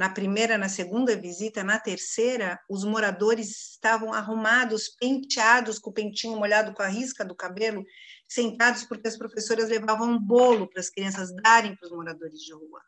Na 0.00 0.08
primeira, 0.08 0.56
na 0.56 0.70
segunda 0.70 1.14
visita, 1.14 1.62
na 1.62 1.78
terceira, 1.78 2.58
os 2.70 2.84
moradores 2.84 3.72
estavam 3.72 4.14
arrumados, 4.14 4.88
penteados, 4.88 5.78
com 5.78 5.90
o 5.90 5.92
pentinho 5.92 6.38
molhado 6.38 6.72
com 6.72 6.82
a 6.82 6.88
risca 6.88 7.22
do 7.22 7.34
cabelo, 7.34 7.84
sentados 8.26 8.84
porque 8.84 9.08
as 9.08 9.18
professoras 9.18 9.68
levavam 9.68 10.12
um 10.12 10.18
bolo 10.18 10.66
para 10.70 10.80
as 10.80 10.88
crianças 10.88 11.30
darem 11.42 11.76
para 11.76 11.86
os 11.86 11.92
moradores 11.92 12.40
de 12.40 12.50
rua. 12.54 12.80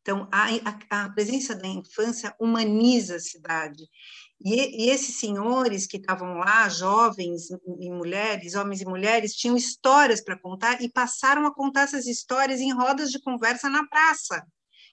Então, 0.00 0.28
a, 0.32 0.48
a, 0.90 1.04
a, 1.04 1.10
presença 1.10 1.54
da 1.54 1.68
infância 1.68 2.34
humaniza 2.40 3.14
a 3.14 3.20
cidade. 3.20 3.84
E, 4.44 4.86
e 4.86 4.90
esses 4.90 5.20
senhores 5.20 5.86
que 5.86 5.98
estavam 5.98 6.38
lá, 6.38 6.68
jovens 6.68 7.50
e 7.50 7.88
mulheres, 7.88 8.56
homens 8.56 8.80
e 8.80 8.84
mulheres, 8.84 9.36
tinham 9.36 9.56
histórias 9.56 10.20
para 10.20 10.36
contar 10.36 10.82
e 10.82 10.90
passaram 10.90 11.46
a 11.46 11.54
contar 11.54 11.82
essas 11.82 12.08
histórias 12.08 12.60
em 12.60 12.74
rodas 12.74 13.12
de 13.12 13.20
conversa 13.20 13.70
na 13.70 13.86
praça. 13.86 14.44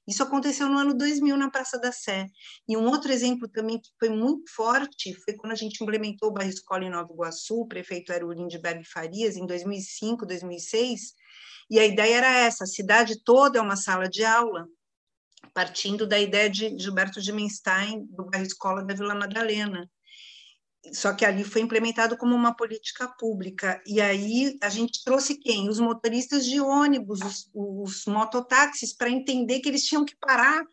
Isso 0.07 0.21
aconteceu 0.21 0.69
no 0.69 0.77
ano 0.77 0.95
2000 0.95 1.35
na 1.35 1.49
Praça 1.49 1.79
da 1.79 1.91
Sé. 1.91 2.27
E 2.67 2.77
um 2.77 2.87
outro 2.87 3.11
exemplo 3.11 3.47
também 3.47 3.79
que 3.79 3.89
foi 3.99 4.09
muito 4.09 4.51
forte 4.53 5.13
foi 5.15 5.33
quando 5.33 5.53
a 5.53 5.55
gente 5.55 5.83
implementou 5.83 6.29
o 6.29 6.31
bairro 6.31 6.49
Escola 6.49 6.83
em 6.83 6.89
Nova 6.89 7.11
Iguaçu, 7.11 7.61
o 7.61 7.67
prefeito 7.67 8.11
era 8.11 8.25
o 8.25 8.31
Lindbergh 8.31 8.83
Farias, 8.85 9.35
em 9.35 9.45
2005, 9.45 10.25
2006, 10.25 11.13
e 11.69 11.79
a 11.79 11.85
ideia 11.85 12.17
era 12.17 12.27
essa, 12.27 12.65
a 12.65 12.67
cidade 12.67 13.23
toda 13.23 13.57
é 13.57 13.61
uma 13.61 13.75
sala 13.75 14.07
de 14.07 14.23
aula, 14.23 14.67
partindo 15.53 16.05
da 16.05 16.19
ideia 16.19 16.49
de 16.49 16.77
Gilberto 16.77 17.19
de 17.19 17.31
do 17.31 18.25
bairro 18.25 18.45
Escola 18.45 18.83
da 18.83 18.93
Vila 18.93 19.15
Madalena 19.15 19.89
só 20.93 21.13
que 21.13 21.25
ali 21.25 21.43
foi 21.43 21.61
implementado 21.61 22.17
como 22.17 22.35
uma 22.35 22.55
política 22.55 23.07
pública. 23.19 23.81
E 23.85 24.01
aí 24.01 24.57
a 24.61 24.69
gente 24.69 25.03
trouxe 25.03 25.37
quem? 25.37 25.69
Os 25.69 25.79
motoristas 25.79 26.45
de 26.45 26.59
ônibus, 26.59 27.19
os, 27.21 27.49
os 27.53 28.05
mototáxis, 28.05 28.95
para 28.95 29.09
entender 29.09 29.59
que 29.59 29.69
eles 29.69 29.83
tinham 29.83 30.05
que 30.05 30.15
parar 30.17 30.63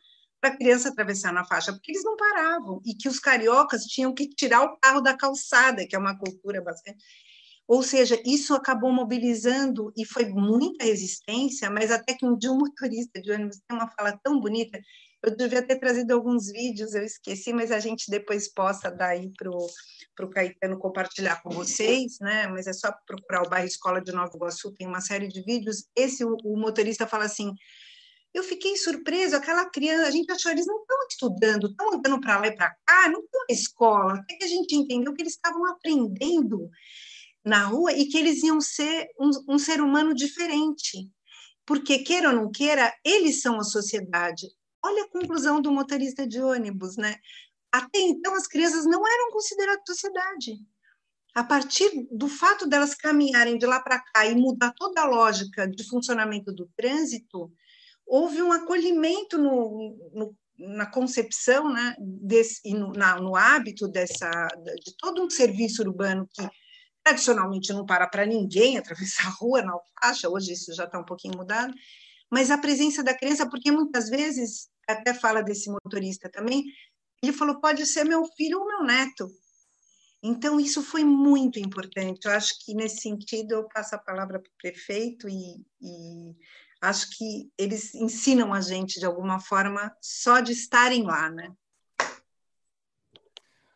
para 0.40 0.50
a 0.50 0.56
criança 0.56 0.88
atravessar 0.88 1.32
na 1.32 1.44
faixa, 1.44 1.72
porque 1.72 1.92
eles 1.92 2.02
não 2.02 2.16
paravam, 2.16 2.82
e 2.84 2.94
que 2.94 3.08
os 3.08 3.20
cariocas 3.20 3.84
tinham 3.84 4.12
que 4.12 4.28
tirar 4.28 4.62
o 4.62 4.76
carro 4.78 5.00
da 5.00 5.16
calçada, 5.16 5.86
que 5.86 5.94
é 5.94 5.98
uma 5.98 6.18
cultura 6.18 6.60
bastante. 6.60 6.98
Ou 7.68 7.80
seja, 7.82 8.20
isso 8.26 8.52
acabou 8.52 8.92
mobilizando 8.92 9.92
e 9.96 10.04
foi 10.04 10.26
muita 10.26 10.84
resistência, 10.84 11.70
mas 11.70 11.92
até 11.92 12.12
que 12.12 12.26
um 12.26 12.36
dia 12.36 12.50
um 12.50 12.58
motorista 12.58 13.20
de 13.20 13.30
ônibus 13.30 13.60
tem 13.66 13.76
uma 13.76 13.88
fala 13.88 14.18
tão 14.22 14.40
bonita. 14.40 14.80
Eu 15.24 15.36
devia 15.36 15.62
ter 15.62 15.76
trazido 15.76 16.12
alguns 16.12 16.50
vídeos, 16.50 16.94
eu 16.94 17.04
esqueci, 17.04 17.52
mas 17.52 17.70
a 17.70 17.78
gente 17.78 18.10
depois 18.10 18.52
possa 18.52 18.90
dar 18.90 19.10
aí 19.10 19.30
para 19.36 19.50
o 20.26 20.30
Caetano 20.30 20.78
compartilhar 20.78 21.40
com 21.42 21.50
vocês, 21.50 22.18
né? 22.20 22.48
Mas 22.48 22.66
é 22.66 22.72
só 22.72 22.92
procurar 23.06 23.42
o 23.42 23.48
bairro 23.48 23.66
Escola 23.66 24.00
de 24.00 24.10
Nova 24.10 24.32
Iguaçu, 24.34 24.72
tem 24.72 24.86
uma 24.86 25.00
série 25.00 25.28
de 25.28 25.40
vídeos. 25.42 25.84
Esse 25.94 26.24
o, 26.24 26.36
o 26.44 26.58
motorista 26.58 27.06
fala 27.06 27.24
assim: 27.24 27.54
eu 28.34 28.42
fiquei 28.42 28.76
surpreso, 28.76 29.36
aquela 29.36 29.68
criança, 29.68 30.08
a 30.08 30.10
gente 30.10 30.30
achou 30.32 30.50
eles 30.50 30.66
não 30.66 30.80
estão 30.80 31.06
estudando, 31.08 31.66
estão 31.68 31.92
andando 31.92 32.20
para 32.20 32.38
lá 32.40 32.46
e 32.46 32.56
para 32.56 32.74
cá, 32.84 33.08
não 33.08 33.20
estão 33.20 33.40
na 33.48 33.54
escola. 33.54 34.14
Até 34.14 34.36
que 34.36 34.44
a 34.44 34.48
gente 34.48 34.74
entendeu 34.74 35.12
que 35.14 35.22
eles 35.22 35.34
estavam 35.34 35.66
aprendendo 35.66 36.70
na 37.44 37.66
rua 37.66 37.92
e 37.92 38.06
que 38.06 38.16
eles 38.16 38.42
iam 38.42 38.60
ser 38.60 39.08
um, 39.20 39.30
um 39.54 39.58
ser 39.58 39.80
humano 39.80 40.14
diferente. 40.14 41.10
Porque, 41.66 41.98
queira 41.98 42.30
ou 42.30 42.34
não 42.34 42.50
queira, 42.50 42.92
eles 43.04 43.42
são 43.42 43.60
a 43.60 43.64
sociedade. 43.64 44.48
Olha 44.84 45.04
a 45.04 45.08
conclusão 45.08 45.60
do 45.60 45.70
motorista 45.70 46.26
de 46.26 46.40
ônibus, 46.40 46.96
né? 46.96 47.16
Até 47.70 48.00
então, 48.00 48.34
as 48.34 48.46
crianças 48.46 48.84
não 48.84 49.06
eram 49.06 49.30
consideradas 49.30 49.82
sociedade. 49.86 50.58
A 51.34 51.42
partir 51.42 52.06
do 52.10 52.28
fato 52.28 52.66
delas 52.66 52.94
caminharem 52.94 53.56
de 53.56 53.64
lá 53.64 53.80
para 53.80 53.98
cá 54.00 54.26
e 54.26 54.34
mudar 54.34 54.72
toda 54.76 55.00
a 55.00 55.06
lógica 55.06 55.66
de 55.66 55.82
funcionamento 55.88 56.52
do 56.52 56.68
trânsito, 56.76 57.50
houve 58.06 58.42
um 58.42 58.52
acolhimento 58.52 59.38
no, 59.38 59.96
no, 60.12 60.36
na 60.58 60.84
concepção 60.84 61.72
né, 61.72 61.94
desse, 61.98 62.60
e 62.64 62.74
no, 62.74 62.92
na, 62.92 63.16
no 63.16 63.34
hábito 63.34 63.88
dessa, 63.88 64.30
de 64.84 64.94
todo 64.98 65.24
um 65.24 65.30
serviço 65.30 65.82
urbano 65.82 66.28
que 66.30 66.46
tradicionalmente 67.02 67.72
não 67.72 67.84
para 67.84 68.06
para 68.06 68.26
ninguém 68.26 68.76
atravessar 68.78 69.26
a 69.26 69.30
rua 69.30 69.62
na 69.62 69.76
faixa, 70.00 70.28
hoje 70.28 70.52
isso 70.52 70.74
já 70.74 70.84
está 70.84 70.98
um 70.98 71.04
pouquinho 71.04 71.36
mudado, 71.36 71.72
mas 72.30 72.50
a 72.50 72.58
presença 72.58 73.02
da 73.02 73.16
criança, 73.16 73.48
porque 73.48 73.70
muitas 73.70 74.08
vezes, 74.08 74.68
até 74.92 75.14
fala 75.14 75.42
desse 75.42 75.70
motorista 75.70 76.28
também, 76.30 76.64
ele 77.22 77.32
falou: 77.32 77.60
pode 77.60 77.86
ser 77.86 78.04
meu 78.04 78.24
filho 78.36 78.60
ou 78.60 78.66
meu 78.66 78.82
neto. 78.82 79.28
Então, 80.22 80.60
isso 80.60 80.82
foi 80.82 81.02
muito 81.04 81.58
importante. 81.58 82.26
Eu 82.26 82.32
acho 82.32 82.64
que, 82.64 82.74
nesse 82.74 83.00
sentido, 83.00 83.52
eu 83.52 83.68
passo 83.68 83.96
a 83.96 83.98
palavra 83.98 84.38
para 84.38 84.48
o 84.48 84.56
prefeito 84.56 85.28
e, 85.28 85.56
e, 85.80 86.36
acho 86.80 87.16
que 87.16 87.50
eles 87.58 87.92
ensinam 87.94 88.54
a 88.54 88.60
gente, 88.60 89.00
de 89.00 89.06
alguma 89.06 89.40
forma, 89.40 89.92
só 90.00 90.38
de 90.38 90.52
estarem 90.52 91.02
lá, 91.02 91.28
né? 91.28 91.52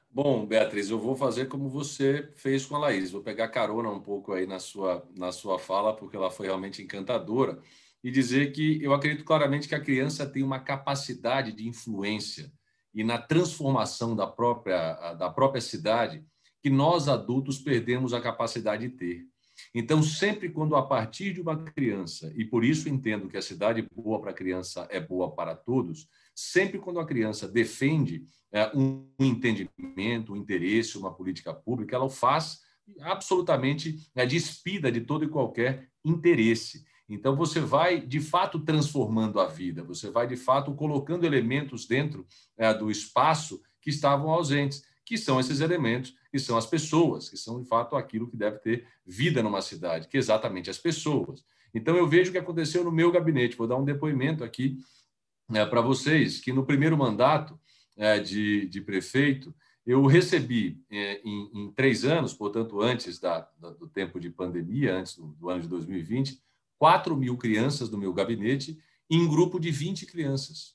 Bom, 0.08 0.46
Beatriz, 0.46 0.88
eu 0.88 0.98
vou 0.98 1.14
fazer 1.14 1.46
como 1.46 1.68
você 1.68 2.32
fez 2.36 2.64
com 2.64 2.76
a 2.76 2.78
Laís. 2.78 3.10
Vou 3.10 3.22
pegar 3.22 3.48
carona 3.48 3.90
um 3.90 4.00
pouco 4.00 4.32
aí 4.32 4.46
na 4.46 4.58
sua, 4.58 5.06
na 5.14 5.30
sua 5.30 5.58
fala, 5.58 5.94
porque 5.94 6.16
ela 6.16 6.30
foi 6.30 6.46
realmente 6.46 6.80
encantadora, 6.80 7.60
e 8.06 8.10
dizer 8.12 8.52
que 8.52 8.80
eu 8.80 8.94
acredito 8.94 9.24
claramente 9.24 9.66
que 9.66 9.74
a 9.74 9.80
criança 9.80 10.24
tem 10.24 10.40
uma 10.40 10.60
capacidade 10.60 11.50
de 11.50 11.66
influência 11.66 12.52
e 12.94 13.02
na 13.02 13.18
transformação 13.18 14.14
da 14.14 14.28
própria, 14.28 15.14
da 15.14 15.28
própria 15.28 15.60
cidade 15.60 16.24
que 16.62 16.70
nós 16.70 17.08
adultos 17.08 17.58
perdemos 17.58 18.14
a 18.14 18.20
capacidade 18.20 18.88
de 18.88 18.96
ter. 18.96 19.24
Então, 19.74 20.04
sempre 20.04 20.48
quando 20.48 20.76
a 20.76 20.86
partir 20.86 21.32
de 21.32 21.40
uma 21.40 21.56
criança, 21.64 22.32
e 22.36 22.44
por 22.44 22.64
isso 22.64 22.88
entendo 22.88 23.28
que 23.28 23.36
a 23.36 23.42
cidade 23.42 23.84
boa 23.92 24.20
para 24.20 24.30
a 24.30 24.34
criança 24.34 24.86
é 24.88 25.00
boa 25.00 25.34
para 25.34 25.56
todos, 25.56 26.08
sempre 26.32 26.78
quando 26.78 27.00
a 27.00 27.06
criança 27.06 27.48
defende 27.48 28.22
é, 28.52 28.70
um 28.72 29.10
entendimento, 29.18 30.32
um 30.32 30.36
interesse, 30.36 30.96
uma 30.96 31.12
política 31.12 31.52
pública, 31.52 31.96
ela 31.96 32.04
o 32.04 32.08
faz 32.08 32.60
absolutamente 33.00 33.98
é, 34.14 34.24
despida 34.24 34.92
de 34.92 35.00
todo 35.00 35.24
e 35.24 35.28
qualquer 35.28 35.88
interesse. 36.04 36.84
Então, 37.08 37.36
você 37.36 37.60
vai, 37.60 38.00
de 38.00 38.20
fato, 38.20 38.58
transformando 38.58 39.38
a 39.38 39.46
vida, 39.46 39.82
você 39.82 40.10
vai, 40.10 40.26
de 40.26 40.36
fato, 40.36 40.74
colocando 40.74 41.24
elementos 41.24 41.86
dentro 41.86 42.26
é, 42.56 42.74
do 42.74 42.90
espaço 42.90 43.62
que 43.80 43.90
estavam 43.90 44.30
ausentes, 44.30 44.84
que 45.04 45.16
são 45.16 45.38
esses 45.38 45.60
elementos, 45.60 46.16
que 46.32 46.38
são 46.38 46.56
as 46.56 46.66
pessoas, 46.66 47.28
que 47.28 47.36
são, 47.36 47.62
de 47.62 47.68
fato, 47.68 47.94
aquilo 47.94 48.28
que 48.28 48.36
deve 48.36 48.58
ter 48.58 48.86
vida 49.06 49.42
numa 49.42 49.62
cidade, 49.62 50.08
que 50.08 50.16
é 50.16 50.20
exatamente 50.20 50.68
as 50.68 50.78
pessoas. 50.78 51.44
Então, 51.72 51.96
eu 51.96 52.08
vejo 52.08 52.30
o 52.30 52.32
que 52.32 52.38
aconteceu 52.38 52.82
no 52.82 52.90
meu 52.90 53.12
gabinete. 53.12 53.56
Vou 53.56 53.68
dar 53.68 53.76
um 53.76 53.84
depoimento 53.84 54.42
aqui 54.42 54.78
é, 55.54 55.64
para 55.64 55.80
vocês, 55.80 56.40
que 56.40 56.52
no 56.52 56.66
primeiro 56.66 56.96
mandato 56.96 57.58
é, 57.96 58.18
de, 58.18 58.66
de 58.66 58.80
prefeito, 58.80 59.54
eu 59.86 60.04
recebi 60.04 60.82
é, 60.90 61.20
em, 61.24 61.50
em, 61.54 61.72
três 61.72 62.04
anos, 62.04 62.34
portanto, 62.34 62.80
antes 62.80 63.20
da, 63.20 63.48
do 63.78 63.86
tempo 63.86 64.18
de 64.18 64.28
pandemia, 64.28 64.96
antes 64.96 65.16
do, 65.16 65.28
do 65.28 65.48
ano 65.48 65.62
de 65.62 65.68
2020, 65.68 66.40
4 66.78 67.16
mil 67.16 67.36
crianças 67.36 67.88
do 67.88 67.98
meu 67.98 68.12
gabinete 68.12 68.78
em 69.10 69.26
grupo 69.28 69.58
de 69.58 69.70
20 69.70 70.06
crianças. 70.06 70.74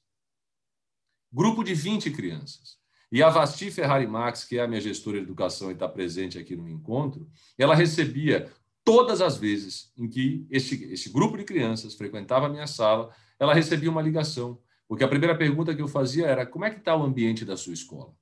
Grupo 1.32 1.64
de 1.64 1.74
20 1.74 2.12
crianças. 2.12 2.80
E 3.12 3.22
a 3.22 3.30
Vasti 3.30 3.70
Ferrari 3.70 4.08
Max, 4.08 4.46
que 4.46 4.58
é 4.58 4.64
a 4.64 4.68
minha 4.68 4.80
gestora 4.80 5.18
de 5.18 5.24
educação 5.24 5.70
e 5.70 5.74
está 5.74 5.88
presente 5.88 6.38
aqui 6.38 6.56
no 6.56 6.70
encontro, 6.70 7.30
ela 7.58 7.76
recebia 7.76 8.50
todas 8.86 9.22
as 9.22 9.38
vezes 9.38 9.92
em 9.98 10.08
que 10.08 10.46
esse, 10.50 10.86
esse 10.86 11.10
grupo 11.10 11.38
de 11.38 11.44
crianças 11.44 11.94
frequentava 11.94 12.46
a 12.46 12.50
minha 12.50 12.68
sala, 12.68 13.14
ela 13.38 13.54
recebia 13.54 13.92
uma 13.92 14.02
ligação. 14.02 14.60
Porque 14.88 15.04
a 15.04 15.08
primeira 15.08 15.38
pergunta 15.38 15.76
que 15.76 15.82
eu 15.82 15.88
fazia 15.88 16.26
era: 16.26 16.46
como 16.46 16.66
é 16.66 16.70
que 16.70 16.78
está 16.78 16.96
o 16.96 17.04
ambiente 17.04 17.44
da 17.44 17.58
sua 17.58 17.74
escola? 17.74 18.14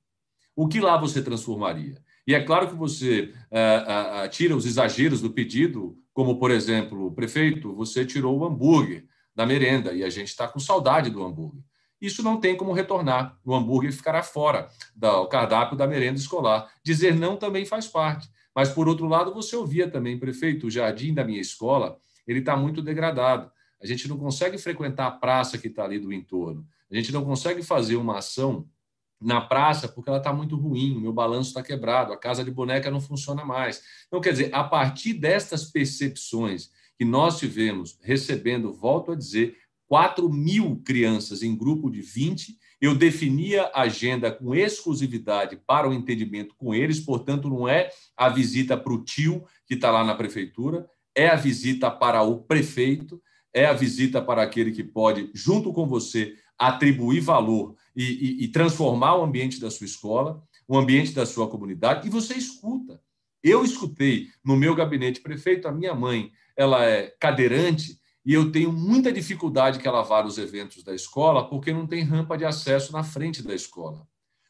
O 0.56 0.68
que 0.68 0.80
lá 0.80 0.96
você 0.96 1.22
transformaria? 1.22 2.02
E 2.30 2.34
é 2.34 2.40
claro 2.40 2.68
que 2.68 2.76
você 2.76 3.34
uh, 3.50 4.24
uh, 4.24 4.28
tira 4.28 4.54
os 4.54 4.64
exageros 4.64 5.20
do 5.20 5.30
pedido, 5.30 5.98
como, 6.12 6.38
por 6.38 6.52
exemplo, 6.52 7.10
prefeito, 7.10 7.74
você 7.74 8.06
tirou 8.06 8.38
o 8.38 8.44
hambúrguer 8.44 9.04
da 9.34 9.44
merenda 9.44 9.92
e 9.92 10.04
a 10.04 10.08
gente 10.08 10.28
está 10.28 10.46
com 10.46 10.60
saudade 10.60 11.10
do 11.10 11.24
hambúrguer. 11.24 11.60
Isso 12.00 12.22
não 12.22 12.38
tem 12.38 12.56
como 12.56 12.72
retornar. 12.72 13.36
O 13.44 13.52
hambúrguer 13.52 13.92
ficará 13.92 14.22
fora 14.22 14.68
do 14.94 15.26
cardápio 15.26 15.76
da 15.76 15.88
merenda 15.88 16.20
escolar. 16.20 16.70
Dizer 16.84 17.16
não 17.16 17.36
também 17.36 17.64
faz 17.64 17.88
parte. 17.88 18.30
Mas, 18.54 18.68
por 18.68 18.86
outro 18.86 19.08
lado, 19.08 19.34
você 19.34 19.56
ouvia 19.56 19.90
também, 19.90 20.16
prefeito, 20.16 20.68
o 20.68 20.70
jardim 20.70 21.12
da 21.12 21.24
minha 21.24 21.40
escola, 21.40 21.98
ele 22.28 22.38
está 22.38 22.56
muito 22.56 22.80
degradado. 22.80 23.50
A 23.82 23.86
gente 23.88 24.08
não 24.08 24.16
consegue 24.16 24.56
frequentar 24.56 25.08
a 25.08 25.10
praça 25.10 25.58
que 25.58 25.66
está 25.66 25.82
ali 25.82 25.98
do 25.98 26.12
entorno. 26.12 26.64
A 26.88 26.94
gente 26.94 27.10
não 27.10 27.24
consegue 27.24 27.60
fazer 27.60 27.96
uma 27.96 28.18
ação 28.18 28.68
na 29.20 29.40
praça 29.40 29.86
porque 29.86 30.08
ela 30.08 30.18
está 30.18 30.32
muito 30.32 30.56
ruim, 30.56 30.96
o 30.96 31.00
meu 31.00 31.12
balanço 31.12 31.50
está 31.50 31.62
quebrado, 31.62 32.12
a 32.12 32.16
casa 32.16 32.42
de 32.42 32.50
boneca 32.50 32.90
não 32.90 33.00
funciona 33.00 33.44
mais. 33.44 33.82
Então, 34.06 34.20
quer 34.20 34.32
dizer, 34.32 34.54
a 34.54 34.64
partir 34.64 35.14
destas 35.14 35.64
percepções 35.64 36.70
que 36.98 37.04
nós 37.04 37.38
tivemos 37.38 37.98
recebendo, 38.02 38.72
volto 38.72 39.12
a 39.12 39.16
dizer, 39.16 39.56
4 39.88 40.28
mil 40.28 40.80
crianças 40.84 41.42
em 41.42 41.56
grupo 41.56 41.90
de 41.90 42.00
20, 42.00 42.56
eu 42.80 42.94
definia 42.94 43.64
a 43.74 43.82
agenda 43.82 44.30
com 44.32 44.54
exclusividade 44.54 45.60
para 45.66 45.88
o 45.88 45.92
entendimento 45.92 46.54
com 46.56 46.74
eles, 46.74 47.00
portanto, 47.00 47.48
não 47.48 47.68
é 47.68 47.90
a 48.16 48.28
visita 48.28 48.76
para 48.76 48.92
o 48.92 49.04
tio 49.04 49.44
que 49.66 49.74
está 49.74 49.90
lá 49.90 50.02
na 50.04 50.14
prefeitura, 50.14 50.88
é 51.14 51.28
a 51.28 51.36
visita 51.36 51.90
para 51.90 52.22
o 52.22 52.40
prefeito, 52.40 53.20
é 53.52 53.66
a 53.66 53.72
visita 53.72 54.22
para 54.22 54.42
aquele 54.42 54.70
que 54.70 54.84
pode, 54.84 55.30
junto 55.34 55.72
com 55.72 55.86
você, 55.86 56.34
atribuir 56.60 57.20
valor 57.20 57.74
e, 57.96 58.04
e, 58.04 58.44
e, 58.44 58.48
transformar 58.48 59.16
o 59.16 59.24
ambiente 59.24 59.58
da 59.58 59.70
sua 59.70 59.86
escola, 59.86 60.42
o 60.68 60.76
ambiente 60.76 61.12
da 61.12 61.24
sua 61.24 61.48
comunidade, 61.48 62.06
e 62.06 62.10
você 62.10 62.34
escuta. 62.34 63.00
Eu 63.42 63.64
escutei 63.64 64.28
no 64.44 64.56
meu 64.56 64.74
gabinete 64.74 65.22
prefeito, 65.22 65.66
a 65.66 65.72
minha 65.72 65.94
mãe, 65.94 66.30
ela 66.54 66.84
é 66.84 67.14
cadeirante, 67.18 67.98
e 68.24 68.34
eu 68.34 68.52
tenho 68.52 68.70
muita 68.70 69.10
dificuldade 69.10 69.78
que 69.78 69.88
ela 69.88 70.02
vá 70.02 70.22
aos 70.22 70.36
eventos 70.36 70.84
da 70.84 70.94
escola, 70.94 71.48
porque 71.48 71.72
não 71.72 71.86
tem 71.86 72.04
rampa 72.04 72.36
de 72.36 72.44
acesso 72.44 72.92
na 72.92 73.02
frente 73.02 73.42
da 73.42 73.54
escola. 73.54 74.06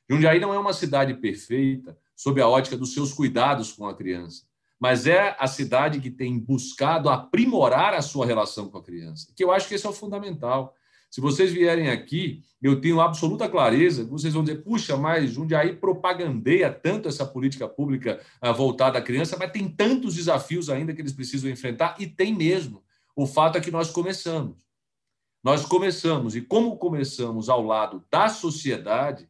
Jundiaí 0.09 0.41
não 0.41 0.53
é 0.53 0.59
uma 0.59 0.73
cidade 0.73 1.15
perfeita, 1.15 1.97
sob 2.17 2.43
a 2.43 2.49
ótica 2.49 2.77
dos 2.77 2.93
seus 2.93 3.13
cuidados 3.13 3.73
com 3.73 3.87
a 3.87 3.95
criança, 3.95 4.43
mas 4.81 5.07
é 5.07 5.37
a 5.39 5.47
cidade 5.47 6.01
que 6.01 6.11
tem 6.11 6.37
buscado 6.37 7.09
aprimorar 7.09 7.95
a 7.95 8.03
sua 8.03 8.27
relação 8.27 8.69
com 8.69 8.79
a 8.79 8.83
criança, 8.83 9.33
que 9.37 9.45
eu 9.45 9.53
acho 9.53 9.69
que 9.69 9.75
esse 9.77 9.87
é 9.87 9.89
o 9.89 9.93
fundamental. 9.93 10.75
Se 11.11 11.21
vocês 11.21 11.53
vierem 11.53 11.91
aqui, 11.91 12.45
eu 12.63 12.81
tenho 12.81 13.01
absoluta 13.01 13.49
clareza 13.49 14.05
que 14.05 14.11
vocês 14.11 14.33
vão 14.33 14.45
dizer, 14.45 14.63
puxa, 14.63 14.97
mas 14.97 15.33
Jundiaí 15.33 15.75
propagandeia 15.75 16.73
tanto 16.73 17.09
essa 17.09 17.27
política 17.27 17.67
pública 17.67 18.21
ah, 18.41 18.53
voltada 18.53 18.99
à 18.99 19.03
criança, 19.03 19.37
mas 19.37 19.51
tem 19.51 19.69
tantos 19.69 20.15
desafios 20.15 20.71
ainda 20.71 20.95
que 20.95 21.01
eles 21.01 21.13
precisam 21.13 21.51
enfrentar, 21.51 21.97
e 21.99 22.07
tem 22.07 22.35
mesmo. 22.35 22.83
O 23.17 23.27
fato 23.27 23.59
é 23.59 23.61
que 23.61 23.73
nós 23.73 23.91
começamos. 23.91 24.65
Nós 25.43 25.65
começamos, 25.65 26.37
e 26.37 26.43
como 26.43 26.77
começamos 26.77 27.49
ao 27.49 27.63
lado 27.63 28.05
da 28.11 28.29
sociedade, 28.29 29.29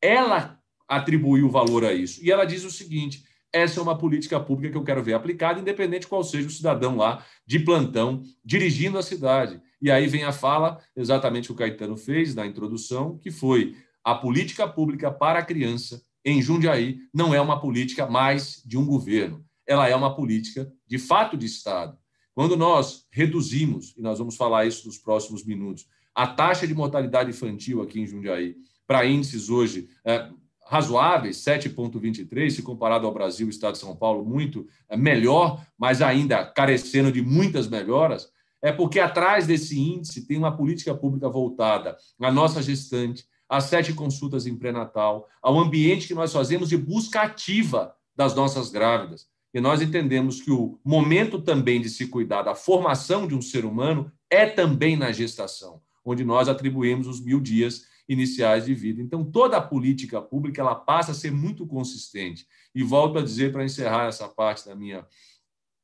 ela 0.00 0.58
atribuiu 0.88 1.50
valor 1.50 1.84
a 1.84 1.92
isso. 1.92 2.24
E 2.24 2.30
ela 2.30 2.44
diz 2.46 2.64
o 2.64 2.70
seguinte: 2.70 3.24
essa 3.52 3.80
é 3.80 3.82
uma 3.82 3.98
política 3.98 4.38
pública 4.40 4.72
que 4.72 4.78
eu 4.78 4.84
quero 4.84 5.02
ver 5.02 5.14
aplicada, 5.14 5.60
independente 5.60 6.06
qual 6.06 6.22
seja 6.22 6.48
o 6.48 6.50
cidadão 6.50 6.96
lá 6.96 7.24
de 7.46 7.58
plantão 7.58 8.22
dirigindo 8.44 8.96
a 8.96 9.02
cidade. 9.02 9.60
E 9.80 9.90
aí 9.90 10.06
vem 10.06 10.24
a 10.24 10.32
fala, 10.32 10.78
exatamente 10.96 11.52
o 11.52 11.54
que 11.54 11.62
o 11.62 11.66
Caetano 11.66 11.96
fez 11.96 12.34
na 12.34 12.46
introdução, 12.46 13.18
que 13.18 13.30
foi 13.30 13.76
a 14.02 14.14
política 14.14 14.66
pública 14.66 15.10
para 15.10 15.38
a 15.38 15.44
criança 15.44 16.00
em 16.24 16.42
Jundiaí 16.42 16.98
não 17.14 17.32
é 17.32 17.40
uma 17.40 17.60
política 17.60 18.06
mais 18.06 18.62
de 18.66 18.76
um 18.76 18.84
governo, 18.84 19.44
ela 19.66 19.88
é 19.88 19.94
uma 19.94 20.14
política 20.14 20.70
de 20.86 20.98
fato 20.98 21.36
de 21.36 21.46
Estado. 21.46 21.96
Quando 22.34 22.56
nós 22.56 23.06
reduzimos, 23.10 23.94
e 23.96 24.02
nós 24.02 24.18
vamos 24.18 24.36
falar 24.36 24.66
isso 24.66 24.86
nos 24.86 24.98
próximos 24.98 25.44
minutos, 25.44 25.86
a 26.14 26.26
taxa 26.26 26.66
de 26.66 26.74
mortalidade 26.74 27.30
infantil 27.30 27.82
aqui 27.82 28.00
em 28.00 28.06
Jundiaí 28.06 28.56
para 28.86 29.06
índices 29.06 29.48
hoje 29.48 29.88
é, 30.04 30.28
razoáveis, 30.66 31.38
7,23, 31.38 32.50
se 32.50 32.62
comparado 32.62 33.06
ao 33.06 33.14
Brasil 33.14 33.46
e 33.46 33.50
Estado 33.50 33.72
de 33.72 33.78
São 33.78 33.96
Paulo, 33.96 34.24
muito 34.24 34.66
é, 34.88 34.96
melhor, 34.96 35.64
mas 35.78 36.02
ainda 36.02 36.44
carecendo 36.44 37.10
de 37.10 37.22
muitas 37.22 37.68
melhoras, 37.68 38.28
é 38.62 38.72
porque 38.72 39.00
atrás 39.00 39.46
desse 39.46 39.78
índice 39.78 40.26
tem 40.26 40.36
uma 40.36 40.56
política 40.56 40.94
pública 40.94 41.28
voltada 41.28 41.96
à 42.20 42.32
nossa 42.32 42.62
gestante, 42.62 43.24
às 43.48 43.64
sete 43.64 43.92
consultas 43.94 44.46
em 44.46 44.56
pré-natal, 44.56 45.28
ao 45.42 45.58
ambiente 45.58 46.06
que 46.06 46.14
nós 46.14 46.32
fazemos 46.32 46.68
de 46.68 46.76
busca 46.76 47.22
ativa 47.22 47.94
das 48.14 48.34
nossas 48.34 48.70
grávidas. 48.70 49.26
E 49.54 49.60
nós 49.60 49.80
entendemos 49.80 50.42
que 50.42 50.50
o 50.50 50.78
momento 50.84 51.40
também 51.40 51.80
de 51.80 51.88
se 51.88 52.08
cuidar 52.08 52.42
da 52.42 52.54
formação 52.54 53.26
de 53.26 53.34
um 53.34 53.40
ser 53.40 53.64
humano 53.64 54.12
é 54.28 54.44
também 54.44 54.96
na 54.96 55.10
gestação, 55.10 55.80
onde 56.04 56.24
nós 56.24 56.48
atribuímos 56.48 57.06
os 57.06 57.24
mil 57.24 57.40
dias 57.40 57.86
iniciais 58.08 58.66
de 58.66 58.74
vida. 58.74 59.02
Então, 59.02 59.24
toda 59.24 59.56
a 59.56 59.62
política 59.62 60.20
pública 60.20 60.60
ela 60.60 60.74
passa 60.74 61.12
a 61.12 61.14
ser 61.14 61.30
muito 61.30 61.66
consistente. 61.66 62.46
E 62.74 62.82
volto 62.82 63.18
a 63.18 63.22
dizer, 63.22 63.52
para 63.52 63.64
encerrar 63.64 64.06
essa 64.06 64.28
parte 64.28 64.66
da 64.66 64.74
minha 64.74 65.06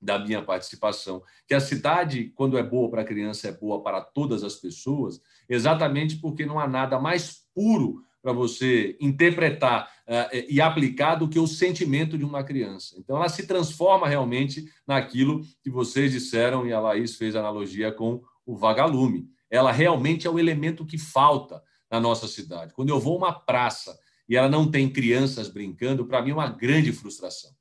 da 0.05 0.19
minha 0.19 0.43
participação, 0.43 1.23
que 1.49 1.55
a 1.55 1.61
cidade, 1.61 2.31
quando 2.35 2.59
é 2.59 2.63
boa 2.63 2.91
para 2.91 3.01
a 3.01 3.05
criança, 3.05 3.49
é 3.49 3.53
boa 3.53 3.83
para 3.83 4.03
todas 4.03 4.45
as 4.45 4.57
pessoas, 4.57 5.21
exatamente 5.49 6.17
porque 6.17 6.45
não 6.45 6.61
há 6.61 6.69
nada 6.69 6.99
mais 7.01 7.43
puro 7.55 8.03
para 8.23 8.33
você 8.33 8.97
interpretar 9.01 9.91
uh, 10.07 10.45
e 10.49 10.61
aplicar 10.61 11.15
do 11.15 11.29
que 11.29 11.39
o 11.39 11.47
sentimento 11.47 12.17
de 12.17 12.25
uma 12.25 12.45
criança. 12.45 12.97
Então, 12.99 13.17
ela 13.17 13.29
se 13.29 13.47
transforma 13.47 14.07
realmente 14.07 14.67
naquilo 14.87 15.43
que 15.63 15.71
vocês 15.71 16.13
disseram, 16.13 16.67
e 16.67 16.73
a 16.73 16.81
Laís 16.81 17.17
fez 17.17 17.35
analogia 17.35 17.91
com 17.91 18.23
o 18.47 18.57
vagalume. 18.57 19.29
Ela 19.51 19.73
realmente 19.73 20.27
é 20.27 20.31
o 20.31 20.39
elemento 20.39 20.85
que 20.85 20.99
falta 20.99 21.63
na 21.91 22.01
nossa 22.01 22.27
cidade. 22.27 22.75
Quando 22.75 22.91
eu 22.91 23.01
vou 23.01 23.15
a 23.15 23.19
uma 23.19 23.33
praça 23.33 23.99
e 24.29 24.37
ela 24.37 24.49
não 24.49 24.71
tem 24.71 24.89
crianças 24.89 25.49
brincando, 25.49 26.07
para 26.07 26.23
mim 26.23 26.31
é 26.31 26.35
uma 26.35 26.49
grande 26.49 26.93
frustração. 26.93 27.54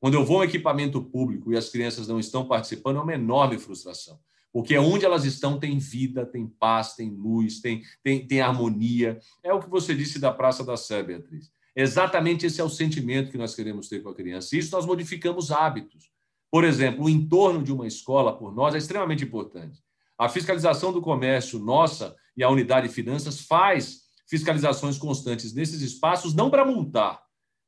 Quando 0.00 0.14
eu 0.14 0.24
vou 0.24 0.40
a 0.40 0.46
equipamento 0.46 1.02
público 1.02 1.52
e 1.52 1.56
as 1.56 1.68
crianças 1.68 2.08
não 2.08 2.18
estão 2.18 2.46
participando, 2.46 2.96
é 2.96 3.02
uma 3.02 3.14
enorme 3.14 3.58
frustração. 3.58 4.18
Porque 4.52 4.76
onde 4.78 5.04
elas 5.04 5.24
estão 5.24 5.60
tem 5.60 5.78
vida, 5.78 6.26
tem 6.26 6.46
paz, 6.46 6.94
tem 6.94 7.10
luz, 7.10 7.60
tem, 7.60 7.82
tem, 8.02 8.26
tem 8.26 8.40
harmonia. 8.40 9.20
É 9.44 9.52
o 9.52 9.60
que 9.60 9.68
você 9.68 9.94
disse 9.94 10.18
da 10.18 10.32
Praça 10.32 10.64
da 10.64 10.76
Sé, 10.76 11.02
Beatriz. 11.02 11.52
Exatamente 11.76 12.46
esse 12.46 12.60
é 12.60 12.64
o 12.64 12.68
sentimento 12.68 13.30
que 13.30 13.38
nós 13.38 13.54
queremos 13.54 13.88
ter 13.88 14.02
com 14.02 14.08
a 14.08 14.14
criança. 14.14 14.56
Isso 14.56 14.72
nós 14.72 14.86
modificamos 14.86 15.52
hábitos. 15.52 16.10
Por 16.50 16.64
exemplo, 16.64 17.04
o 17.04 17.08
entorno 17.08 17.62
de 17.62 17.72
uma 17.72 17.86
escola, 17.86 18.36
por 18.36 18.52
nós, 18.52 18.74
é 18.74 18.78
extremamente 18.78 19.22
importante. 19.22 19.80
A 20.18 20.28
fiscalização 20.28 20.92
do 20.92 21.00
comércio 21.00 21.58
nossa 21.58 22.16
e 22.36 22.42
a 22.42 22.50
unidade 22.50 22.88
de 22.88 22.94
finanças 22.94 23.40
faz 23.40 24.00
fiscalizações 24.26 24.98
constantes 24.98 25.52
nesses 25.54 25.80
espaços, 25.80 26.34
não 26.34 26.50
para 26.50 26.64
multar, 26.64 27.22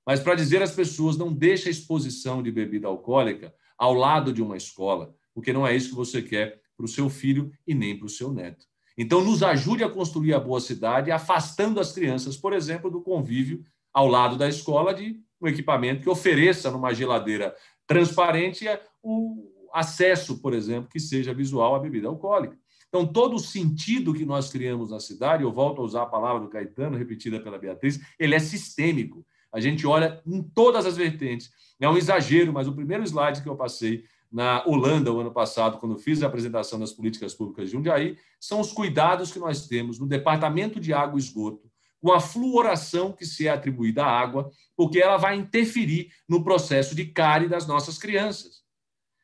mas 0.07 0.20
para 0.20 0.34
dizer 0.34 0.62
às 0.62 0.72
pessoas 0.72 1.16
não 1.16 1.32
deixe 1.32 1.68
a 1.68 1.70
exposição 1.70 2.42
de 2.42 2.50
bebida 2.50 2.88
alcoólica 2.88 3.55
ao 3.78 3.94
lado 3.94 4.32
de 4.32 4.42
uma 4.42 4.57
escola, 4.57 5.14
porque 5.34 5.53
não 5.53 5.66
é 5.66 5.74
isso 5.74 5.90
que 5.90 5.94
você 5.94 6.22
quer 6.22 6.61
para 6.76 6.84
o 6.84 6.88
seu 6.88 7.09
filho 7.09 7.53
e 7.66 7.74
nem 7.74 7.96
para 7.96 8.07
o 8.07 8.11
seu 8.11 8.32
neto. 8.32 8.66
Então, 8.96 9.24
nos 9.24 9.42
ajude 9.42 9.82
a 9.82 9.88
construir 9.88 10.34
a 10.34 10.40
boa 10.40 10.61
cidade, 10.61 11.11
afastando 11.11 11.80
as 11.80 11.92
crianças, 11.92 12.36
por 12.36 12.53
exemplo, 12.53 12.90
do 12.90 13.00
convívio 13.00 13.64
ao 13.92 14.07
lado 14.07 14.36
da 14.36 14.48
escola 14.48 14.92
de 14.92 15.18
um 15.40 15.48
equipamento 15.48 16.03
que 16.03 16.11
ofereça 16.11 16.70
numa 16.70 16.92
geladeira 16.92 17.55
transparente 17.86 18.66
o 19.03 19.50
acesso, 19.72 20.38
por 20.40 20.53
exemplo, 20.53 20.90
que 20.90 21.00
seja 21.00 21.32
visual 21.32 21.74
à 21.74 21.78
bebida 21.78 22.09
alcoólica. 22.09 22.57
Então, 22.88 23.07
todo 23.07 23.36
o 23.36 23.40
sentido 23.40 24.12
que 24.12 24.26
nós 24.26 24.50
criamos 24.50 24.90
na 24.90 25.00
cidade, 25.00 25.42
eu 25.42 25.50
volto 25.50 25.80
a 25.80 25.84
usar 25.84 26.03
a 26.03 26.07
palavra 26.07 26.42
do 26.42 26.48
Caetano, 26.48 26.98
repetida 26.98 27.40
pela 27.40 27.59
Beatriz, 27.59 27.98
ele 28.18 28.34
é 28.34 28.38
sistêmico. 28.38 29.24
A 29.53 29.61
gente 29.61 29.86
olha 29.86 30.22
em 30.26 30.42
todas 30.42 30.86
as 30.86 30.96
vertentes. 30.96 31.50
É 31.78 31.88
um 31.88 31.96
exagero, 31.96 32.53
mas 32.53 32.66
o 32.66 32.74
primeiro 32.74 33.05
slide 33.05 33.42
que 33.42 33.48
eu 33.48 33.57
passei 33.57 34.05
na 34.30 34.64
Holanda, 34.66 35.12
o 35.12 35.20
ano 35.20 35.30
passado, 35.30 35.78
quando 35.78 35.98
fiz 35.98 36.22
a 36.22 36.26
apresentação 36.26 36.78
das 36.78 36.90
políticas 36.90 37.34
públicas 37.34 37.66
de 37.66 37.72
Jundiaí, 37.72 38.16
são 38.40 38.61
os 38.61 38.72
cuidados 38.72 39.30
que 39.30 39.38
nós 39.38 39.66
temos 39.66 39.98
no 39.98 40.07
Departamento 40.07 40.80
de 40.80 40.94
Água 40.94 41.18
e 41.18 41.22
Esgoto, 41.22 41.70
com 42.00 42.12
a 42.12 42.18
fluoração 42.18 43.12
que 43.12 43.26
se 43.26 43.46
é 43.46 43.50
atribuída 43.50 44.05
à 44.05 44.11
água, 44.11 44.50
porque 44.74 44.98
ela 44.98 45.18
vai 45.18 45.36
interferir 45.36 46.11
no 46.26 46.42
processo 46.42 46.94
de 46.94 47.05
cárie 47.05 47.48
das 47.48 47.66
nossas 47.66 47.98
crianças. 47.98 48.62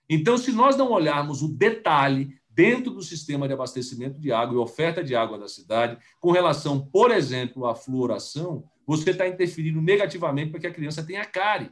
Então, 0.08 0.36
se 0.36 0.52
nós 0.52 0.76
não 0.76 0.92
olharmos 0.92 1.42
o 1.42 1.48
detalhe 1.48 2.38
dentro 2.48 2.92
do 2.92 3.02
sistema 3.02 3.46
de 3.46 3.54
abastecimento 3.54 4.20
de 4.20 4.32
água 4.32 4.56
e 4.56 4.58
oferta 4.58 5.02
de 5.02 5.14
água 5.14 5.38
da 5.38 5.48
cidade, 5.48 5.98
com 6.20 6.30
relação, 6.30 6.80
por 6.80 7.10
exemplo, 7.10 7.66
à 7.66 7.74
fluoração, 7.74 8.64
você 8.89 9.11
está 9.11 9.28
interferindo 9.28 9.82
negativamente 9.82 10.51
para 10.51 10.61
que 10.61 10.66
a 10.66 10.72
criança 10.72 11.05
tenha 11.05 11.22
cárie. 11.22 11.70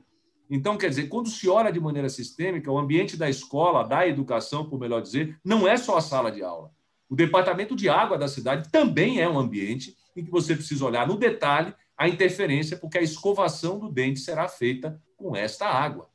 Então, 0.51 0.77
quer 0.77 0.91
dizer, 0.91 1.09
quando 1.09 1.31
se 1.31 1.49
olha 1.49 1.73
de 1.73 1.81
maneira 1.81 2.11
sistêmica, 2.11 2.71
o 2.71 2.79
ambiente 2.79 3.17
da 3.17 3.27
escola, 3.27 3.83
da 3.83 4.07
educação, 4.07 4.69
por 4.69 4.79
melhor 4.79 5.01
dizer, 5.01 5.41
não 5.43 5.67
é 5.67 5.79
só 5.79 5.97
a 5.97 6.03
sala 6.03 6.31
de 6.31 6.43
aula. 6.43 6.71
O 7.09 7.17
departamento 7.17 7.75
de 7.75 7.89
água 7.89 8.19
da 8.19 8.29
cidade 8.29 8.69
também 8.71 9.19
é 9.19 9.27
um 9.27 9.39
ambiente 9.39 9.97
em 10.15 10.23
que 10.23 10.31
você 10.31 10.55
precisa 10.55 10.85
olhar 10.85 11.09
no 11.09 11.17
detalhe 11.17 11.75
a 11.97 12.07
interferência, 12.07 12.77
porque 12.77 12.99
a 12.99 13.03
escovação 13.03 13.79
do 13.79 13.91
dente 13.91 14.21
será 14.21 14.47
feita 14.47 15.01
com 15.17 15.35
esta 15.35 15.67
água. 15.67 16.11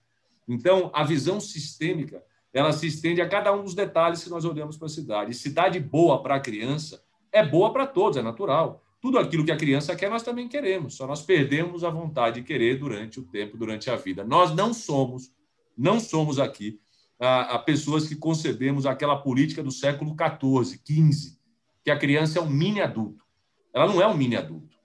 Então, 0.47 0.91
a 0.93 1.04
visão 1.04 1.39
sistêmica, 1.39 2.24
ela 2.54 2.72
se 2.72 2.86
estende 2.86 3.22
a 3.22 3.28
cada 3.28 3.52
um 3.52 3.64
dos 3.64 3.74
detalhes 3.74 4.24
que 4.24 4.30
nós 4.30 4.45
olhamos 4.45 4.78
para 4.78 4.86
a 4.86 4.89
cidade. 4.89 5.32
E 5.32 5.34
cidade 5.34 5.80
boa 5.80 6.22
para 6.22 6.36
a 6.36 6.39
criança 6.39 7.04
é 7.32 7.43
boa 7.43 7.74
para 7.74 7.88
todos, 7.88 8.18
é 8.18 8.22
natural 8.22 8.84
tudo 9.02 9.18
aquilo 9.18 9.43
que 9.43 9.52
a 9.52 9.58
criança 9.58 9.95
quer, 9.95 10.12
nós 10.12 10.22
também 10.22 10.47
queremos, 10.47 10.95
só 10.95 11.08
nós 11.08 11.24
perdemos 11.24 11.84
a 11.84 11.89
vontade 11.89 12.39
de 12.39 12.45
querer 12.45 12.78
durante 12.78 13.20
o 13.20 13.24
tempo, 13.24 13.58
durante 13.58 13.89
a 13.89 13.95
vida. 13.95 14.24
Nós 14.24 14.54
não 14.54 14.74
somos, 14.74 15.34
não 15.76 15.99
somos 15.99 16.38
aqui 16.38 16.80
a, 17.20 17.56
a 17.56 17.60
pessoas 17.60 18.08
que 18.08 18.16
concebemos 18.16 18.86
aquela 18.86 19.18
política 19.18 19.64
do 19.64 19.72
século 19.72 20.16
XIV, 20.16 20.80
XV, 20.86 21.38
que 21.84 21.89
a 21.89 21.97
criança 21.97 22.38
é 22.38 22.41
um 22.41 22.49
mini 22.49 22.80
adulto. 22.80 23.26
Ela 23.74 23.88
não 23.88 23.99
é 23.99 24.06
um 24.06 24.16
mini 24.16 24.36
adulto. 24.36 24.78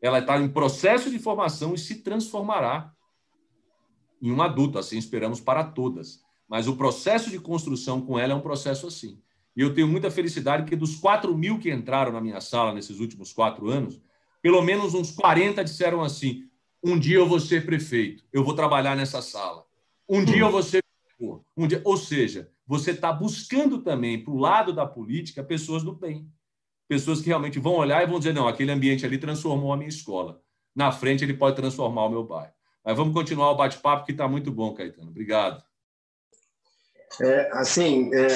ela 0.00 0.20
está 0.20 0.38
em 0.38 0.48
processo 0.48 1.10
de 1.10 1.18
formação 1.18 1.74
e 1.74 1.78
se 1.78 1.96
transformará 1.96 2.92
em 4.22 4.30
um 4.30 4.40
adulto, 4.40 4.78
assim 4.78 4.98
esperamos 4.98 5.40
para 5.40 5.64
todas. 5.64 6.22
Mas 6.48 6.68
o 6.68 6.76
processo 6.76 7.28
de 7.28 7.40
construção 7.40 8.00
com 8.00 8.18
ela 8.18 8.32
é 8.32 8.36
um 8.36 8.40
processo 8.40 8.86
assim. 8.86 9.20
E 9.56 9.60
eu 9.60 9.72
tenho 9.72 9.86
muita 9.86 10.10
felicidade 10.10 10.68
que 10.68 10.76
dos 10.76 10.96
4 10.96 11.36
mil 11.36 11.58
que 11.58 11.70
entraram 11.70 12.12
na 12.12 12.20
minha 12.20 12.40
sala 12.40 12.72
nesses 12.72 12.98
últimos 12.98 13.32
quatro 13.32 13.68
anos, 13.68 14.00
pelo 14.42 14.60
menos 14.62 14.94
uns 14.94 15.12
40 15.12 15.62
disseram 15.62 16.02
assim: 16.02 16.48
um 16.82 16.98
dia 16.98 17.16
eu 17.16 17.26
vou 17.26 17.40
ser 17.40 17.64
prefeito, 17.64 18.24
eu 18.32 18.44
vou 18.44 18.54
trabalhar 18.54 18.96
nessa 18.96 19.22
sala. 19.22 19.64
Um 20.08 20.24
dia 20.24 20.40
eu 20.40 20.50
vou 20.50 20.62
ser. 20.62 20.82
Um 21.56 21.66
dia... 21.66 21.80
Ou 21.84 21.96
seja, 21.96 22.50
você 22.66 22.90
está 22.90 23.12
buscando 23.12 23.78
também 23.78 24.22
para 24.22 24.32
o 24.32 24.38
lado 24.38 24.72
da 24.72 24.84
política 24.84 25.42
pessoas 25.42 25.82
do 25.82 25.94
bem. 25.94 26.28
Pessoas 26.86 27.20
que 27.20 27.28
realmente 27.28 27.58
vão 27.58 27.74
olhar 27.74 28.02
e 28.02 28.06
vão 28.06 28.18
dizer: 28.18 28.34
não, 28.34 28.48
aquele 28.48 28.72
ambiente 28.72 29.06
ali 29.06 29.16
transformou 29.18 29.72
a 29.72 29.76
minha 29.76 29.88
escola. 29.88 30.42
Na 30.74 30.90
frente 30.90 31.24
ele 31.24 31.34
pode 31.34 31.56
transformar 31.56 32.04
o 32.04 32.10
meu 32.10 32.24
bairro. 32.24 32.52
Mas 32.84 32.96
vamos 32.96 33.14
continuar 33.14 33.50
o 33.50 33.56
bate-papo 33.56 34.04
que 34.04 34.12
está 34.12 34.28
muito 34.28 34.50
bom, 34.50 34.74
Caetano. 34.74 35.08
Obrigado. 35.08 35.64
É, 37.22 37.50
assim, 37.52 38.10
é, 38.14 38.26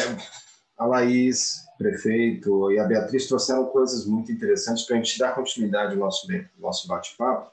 a 0.78 0.86
Laís, 0.86 1.64
prefeito, 1.76 2.70
e 2.70 2.78
a 2.78 2.84
Beatriz 2.84 3.26
trouxeram 3.26 3.66
coisas 3.66 4.06
muito 4.06 4.30
interessantes 4.30 4.84
para 4.84 4.96
a 4.96 4.98
gente 4.98 5.18
dar 5.18 5.34
continuidade 5.34 5.92
ao 5.92 5.98
nosso, 5.98 6.26
nosso 6.58 6.86
bate-papo. 6.86 7.50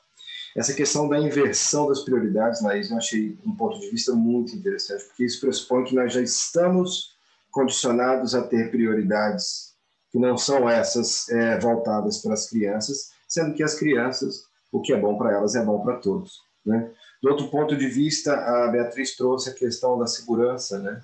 Essa 0.56 0.74
questão 0.74 1.10
da 1.10 1.20
inversão 1.20 1.88
das 1.88 2.02
prioridades, 2.02 2.62
Laís, 2.62 2.90
eu 2.90 2.98
achei 2.98 3.38
um 3.46 3.56
ponto 3.56 3.80
de 3.80 3.90
vista 3.90 4.14
muito 4.14 4.56
interessante, 4.56 5.04
porque 5.06 5.26
isso 5.26 5.42
pressupõe 5.42 5.84
que 5.84 5.96
nós 5.96 6.14
já 6.14 6.22
estamos 6.22 7.16
condicionados 7.52 8.34
a 8.36 8.42
ter 8.42 8.72
prioridades 8.72 9.74
que 10.12 10.20
não 10.20 10.38
são 10.38 10.70
essas 10.70 11.28
é, 11.30 11.60
voltadas 11.60 12.20
para 12.20 12.34
as 12.34 12.50
crianças, 12.50 13.12
sendo 13.28 13.54
que 13.54 13.64
as 13.64 13.76
crianças, 13.76 14.44
o 14.72 14.82
que 14.82 14.94
é 14.94 15.00
bom 15.00 15.18
para 15.18 15.34
elas 15.34 15.56
é 15.56 15.64
bom 15.64 15.82
para 15.82 15.98
todos. 15.98 16.42
Né? 16.66 16.90
Do 17.22 17.30
outro 17.30 17.50
ponto 17.50 17.76
de 17.76 17.88
vista, 17.88 18.34
a 18.34 18.68
Beatriz 18.70 19.16
trouxe 19.16 19.50
a 19.50 19.54
questão 19.54 19.98
da 19.98 20.08
segurança, 20.08 20.80
né? 20.80 21.02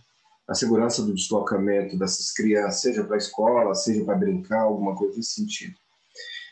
A 0.51 0.53
segurança 0.53 1.01
do 1.01 1.15
deslocamento 1.15 1.97
dessas 1.97 2.33
crianças, 2.33 2.81
seja 2.81 3.05
para 3.05 3.15
a 3.15 3.17
escola, 3.17 3.73
seja 3.73 4.03
para 4.03 4.15
brincar, 4.15 4.63
alguma 4.63 4.93
coisa 4.95 5.15
nesse 5.15 5.35
sentido. 5.35 5.73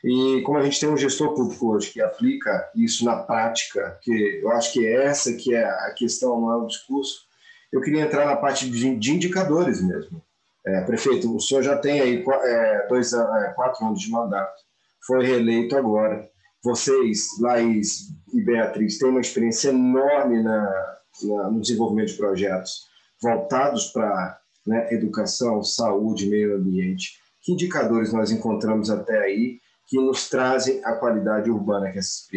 E 0.01 0.41
como 0.43 0.57
a 0.57 0.63
gente 0.63 0.79
tem 0.79 0.87
um 0.87 0.95
gestor 0.95 1.35
público 1.35 1.73
hoje 1.73 1.91
que 1.91 2.01
aplica 2.01 2.71
isso 2.73 3.03
na 3.03 3.17
prática, 3.17 3.99
que 4.01 4.39
eu 4.41 4.49
acho 4.51 4.71
que 4.71 4.87
é 4.87 5.05
essa 5.05 5.33
que 5.33 5.53
é 5.53 5.65
a 5.65 5.93
questão, 5.93 6.39
não 6.39 6.49
é 6.49 6.55
o 6.55 6.67
discurso, 6.67 7.25
eu 7.73 7.81
queria 7.81 8.03
entrar 8.03 8.25
na 8.25 8.37
parte 8.37 8.69
de, 8.69 8.87
indicadores 8.87 9.83
mesmo. 9.83 10.21
É, 10.65 10.79
prefeito, 10.81 11.35
o 11.35 11.41
senhor 11.41 11.61
já 11.61 11.77
tem 11.77 11.99
aí 11.99 12.23
é, 12.25 12.87
dois, 12.87 13.11
é, 13.11 13.53
quatro 13.53 13.85
anos 13.85 13.99
de 13.99 14.09
mandato, 14.09 14.61
foi 15.05 15.25
reeleito 15.25 15.75
agora. 15.75 16.29
Vocês, 16.63 17.37
Laís 17.41 18.07
e 18.33 18.41
Beatriz, 18.41 18.97
têm 18.97 19.09
uma 19.09 19.19
experiência 19.19 19.69
enorme 19.69 20.41
na, 20.41 20.97
na 21.23 21.51
no 21.51 21.59
desenvolvimento 21.59 22.11
de 22.11 22.17
projetos 22.17 22.87
voltados 23.21 23.87
para 23.87 24.39
né, 24.65 24.93
educação, 24.93 25.63
saúde, 25.63 26.29
meio 26.29 26.55
ambiente. 26.55 27.19
Que 27.41 27.53
indicadores 27.53 28.13
nós 28.13 28.31
encontramos 28.31 28.89
até 28.89 29.17
aí 29.19 29.59
que 29.87 29.97
nos 29.97 30.29
trazem 30.29 30.83
a 30.85 30.93
qualidade 30.95 31.49
urbana 31.49 31.91
que 31.91 31.97
essas, 31.97 32.27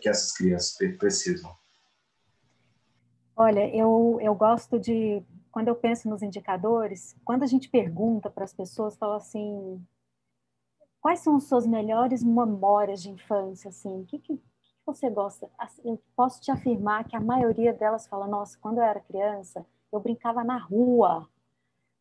que 0.00 0.08
essas 0.08 0.32
crianças 0.32 0.76
precisam? 0.98 1.50
Olha, 3.34 3.74
eu, 3.74 4.18
eu 4.20 4.34
gosto 4.34 4.78
de, 4.78 5.22
quando 5.50 5.68
eu 5.68 5.74
penso 5.74 6.10
nos 6.10 6.20
indicadores, 6.20 7.16
quando 7.24 7.42
a 7.42 7.46
gente 7.46 7.70
pergunta 7.70 8.28
para 8.28 8.44
as 8.44 8.52
pessoas, 8.52 8.98
fala 8.98 9.16
assim, 9.16 9.82
quais 11.00 11.20
são 11.20 11.36
as 11.36 11.44
suas 11.44 11.66
melhores 11.66 12.22
memórias 12.22 13.02
de 13.02 13.08
infância, 13.08 13.70
assim, 13.70 14.02
o 14.02 14.04
que, 14.04 14.18
que, 14.18 14.36
que 14.36 14.42
você 14.84 15.08
gosta? 15.08 15.48
Assim, 15.58 15.80
eu 15.86 16.02
posso 16.14 16.42
te 16.42 16.50
afirmar 16.50 17.08
que 17.08 17.16
a 17.16 17.20
maioria 17.20 17.72
delas 17.72 18.06
fala, 18.06 18.26
nossa, 18.26 18.58
quando 18.60 18.76
eu 18.76 18.84
era 18.84 19.00
criança, 19.00 19.64
eu 19.92 20.00
brincava 20.00 20.44
na 20.44 20.56
rua. 20.56 21.28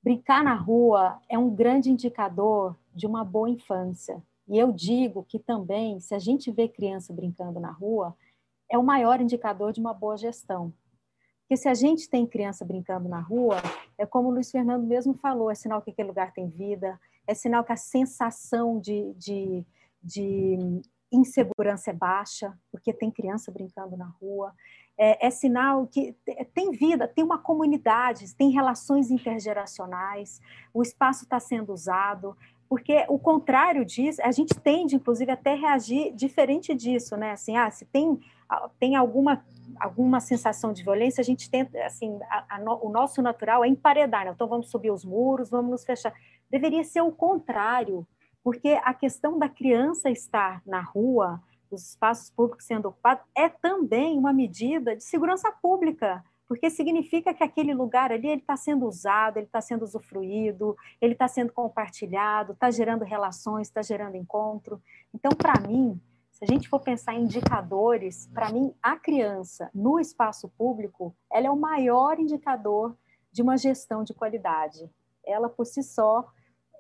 Brincar 0.02 0.44
na 0.44 0.54
rua 0.54 1.20
é 1.28 1.38
um 1.38 1.50
grande 1.50 1.90
indicador 1.90 2.76
de 2.94 3.06
uma 3.06 3.24
boa 3.24 3.50
infância. 3.50 4.22
E 4.48 4.58
eu 4.58 4.72
digo 4.72 5.24
que 5.24 5.38
também, 5.38 6.00
se 6.00 6.16
a 6.16 6.20
gente 6.20 6.52
vê 6.52 6.68
criança 6.68 7.14
brincando 7.14 7.60
na 7.60 7.72
rua, 7.72 8.16
é 8.70 8.78
o 8.78 8.84
maior 8.84 9.20
indicador 9.22 9.72
de 9.72 9.80
uma 9.80 9.94
boa 9.94 10.18
gestão. 10.18 10.74
Porque 11.42 11.58
se 11.58 11.68
a 11.68 11.74
gente 11.74 12.10
tem 12.10 12.28
criança 12.28 12.64
brincando 12.64 13.10
na 13.10 13.20
rua, 13.20 13.58
é 13.98 14.06
como 14.06 14.30
o 14.30 14.32
Luiz 14.32 14.52
Fernando 14.52 14.86
mesmo 14.86 15.16
falou, 15.16 15.50
é 15.50 15.56
sinal 15.56 15.82
que 15.82 15.90
aquele 15.90 16.08
lugar 16.08 16.32
tem 16.32 16.48
vida, 16.48 17.00
é 17.26 17.34
sinal 17.34 17.64
que 17.64 17.72
a 17.72 17.76
sensação 17.76 18.80
de, 18.80 19.14
de, 19.14 19.66
de 20.02 20.82
insegurança 21.12 21.92
é 21.92 21.94
baixa, 21.94 22.58
porque 22.72 22.94
tem 22.94 23.10
criança 23.10 23.52
brincando 23.52 23.98
na 23.98 24.06
rua, 24.22 24.54
é, 24.98 25.28
é, 25.28 25.30
sinal 25.30 25.88
que 25.88 26.16
tem 26.54 26.72
vida, 26.72 27.08
tem 27.08 27.24
uma 27.24 27.38
comunidade, 27.38 28.36
tem 28.36 28.52
relações 28.52 29.10
intergeracionais, 29.10 30.42
o 30.74 30.82
espaço 30.82 31.24
está 31.24 31.40
sendo 31.40 31.72
usado, 31.72 32.36
porque 32.70 33.04
o 33.10 33.18
contrário 33.18 33.84
disso, 33.84 34.22
a 34.22 34.32
gente 34.32 34.54
tende, 34.54 34.96
inclusive, 34.96 35.32
até 35.32 35.56
reagir 35.56 36.14
diferente 36.14 36.76
disso, 36.76 37.18
né? 37.18 37.32
Assim, 37.32 37.58
ah, 37.58 37.72
se 37.72 37.84
tem, 37.86 38.20
tem 38.80 38.96
alguma, 38.96 39.44
alguma 39.80 40.20
sensação 40.20 40.72
de 40.72 40.84
violência, 40.84 41.20
a 41.20 41.26
gente 41.26 41.50
tenta, 41.50 41.84
assim, 41.84 42.20
a, 42.30 42.58
a, 42.58 42.74
o 42.76 42.90
nosso 42.90 43.24
natural 43.24 43.66
é 43.66 43.68
emparedar, 43.68 44.26
né? 44.26 44.32
Então 44.36 44.48
vamos 44.48 44.70
subir 44.70 44.92
os 44.92 45.04
muros, 45.04 45.50
vamos 45.50 45.72
nos 45.72 45.84
fechar. 45.84 46.14
Deveria 46.48 46.84
ser 46.84 47.02
o 47.02 47.12
contrário, 47.12 48.06
porque 48.44 48.80
a 48.84 48.94
questão 48.94 49.38
da 49.38 49.50
criança 49.50 50.10
estar 50.10 50.62
na 50.66 50.82
rua, 50.82 51.42
os 51.70 51.90
espaços 51.90 52.30
públicos 52.30 52.66
sendo 52.66 52.88
ocupados, 52.88 53.24
é 53.36 53.48
também 53.48 54.18
uma 54.18 54.34
medida 54.34 54.96
de 54.96 55.04
segurança 55.04 55.52
pública, 55.52 56.24
porque 56.48 56.70
significa 56.70 57.32
que 57.32 57.44
aquele 57.44 57.76
lugar 57.76 58.12
ali 58.12 58.28
ele 58.28 58.42
está 58.42 58.58
sendo 58.58 58.88
usado, 58.88 59.38
ele 59.38 59.46
está 59.46 59.62
sendo 59.62 59.84
usufruído, 59.84 60.76
ele 61.00 61.14
está 61.14 61.28
sendo 61.28 61.54
compartilhado, 61.54 62.54
está 62.54 62.72
gerando 62.72 63.06
relações, 63.06 63.68
está 63.68 63.84
gerando 63.84 64.18
encontro. 64.18 64.82
Então, 65.14 65.32
para 65.32 65.60
mim, 65.68 66.02
se 66.32 66.46
a 66.46 66.48
gente 66.48 66.68
for 66.68 66.80
pensar 66.80 67.14
em 67.14 67.24
indicadores, 67.24 68.28
para 68.34 68.50
mim, 68.52 68.74
a 68.82 68.96
criança 68.96 69.70
no 69.76 70.00
espaço 70.00 70.50
público, 70.58 71.14
ela 71.32 71.48
é 71.48 71.52
o 71.52 71.56
maior 71.56 72.18
indicador 72.18 72.98
de 73.32 73.42
uma 73.42 73.58
gestão 73.58 74.04
de 74.04 74.14
qualidade. 74.14 74.90
Ela 75.24 75.50
por 75.50 75.66
si 75.66 75.84
só, 75.84 76.26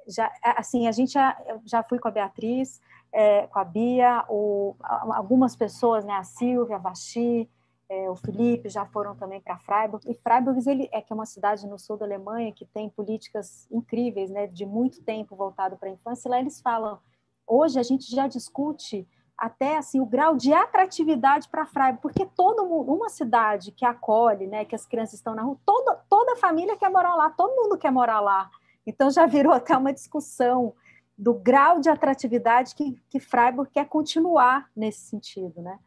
já, 0.09 0.31
assim, 0.43 0.87
a 0.87 0.91
gente 0.91 1.13
já, 1.13 1.37
já 1.65 1.83
fui 1.83 1.99
com 1.99 2.07
a 2.07 2.11
Beatriz, 2.11 2.81
é, 3.11 3.47
com 3.47 3.59
a 3.59 3.63
Bia, 3.63 4.23
o, 4.29 4.75
algumas 4.81 5.55
pessoas, 5.55 6.05
né, 6.05 6.13
a 6.13 6.23
Silvia, 6.23 6.75
a 6.75 6.79
Vaxi, 6.79 7.49
é, 7.89 8.09
o 8.09 8.15
Felipe 8.15 8.69
já 8.69 8.85
foram 8.85 9.15
também 9.15 9.41
para 9.41 9.57
Freiburg. 9.57 10.07
E 10.09 10.13
Freiburg 10.13 10.61
ele, 10.69 10.87
é 10.91 11.01
que 11.01 11.11
é 11.11 11.15
uma 11.15 11.25
cidade 11.25 11.67
no 11.67 11.79
sul 11.79 11.97
da 11.97 12.05
Alemanha 12.05 12.51
que 12.51 12.65
tem 12.65 12.89
políticas 12.89 13.67
incríveis, 13.71 14.29
né, 14.29 14.45
de 14.45 14.65
muito 14.65 15.01
tempo 15.01 15.35
voltado 15.35 15.75
para 15.75 15.89
a 15.89 15.91
infância. 15.91 16.29
Lá 16.29 16.39
eles 16.39 16.61
falam, 16.61 16.99
hoje 17.47 17.79
a 17.79 17.83
gente 17.83 18.13
já 18.13 18.27
discute 18.27 19.07
até 19.35 19.77
assim 19.77 19.99
o 20.01 20.05
grau 20.05 20.35
de 20.35 20.53
atratividade 20.53 21.47
para 21.49 21.65
Freiburg, 21.65 22.01
porque 22.01 22.25
todo 22.25 22.65
mundo, 22.67 22.93
uma 22.93 23.09
cidade 23.09 23.71
que 23.71 23.85
acolhe, 23.85 24.45
né, 24.45 24.65
que 24.65 24.75
as 24.75 24.85
crianças 24.85 25.15
estão 25.15 25.33
na 25.33 25.41
rua, 25.41 25.57
toda 25.65 25.95
toda 26.09 26.33
a 26.33 26.37
família 26.37 26.77
quer 26.77 26.89
morar 26.89 27.15
lá, 27.15 27.29
todo 27.29 27.55
mundo 27.55 27.77
quer 27.77 27.91
morar 27.91 28.19
lá. 28.19 28.51
Então 28.89 29.11
já 29.11 29.25
virou 29.27 29.53
até 29.53 29.77
uma 29.77 29.93
discussão 29.93 30.73
do 31.15 31.33
grau 31.33 31.79
de 31.79 31.89
atratividade 31.89 32.73
que, 32.73 32.99
que 33.09 33.19
Freiburg 33.19 33.69
quer 33.71 33.85
continuar 33.85 34.69
nesse 34.75 35.01
sentido, 35.01 35.61
né? 35.61 35.77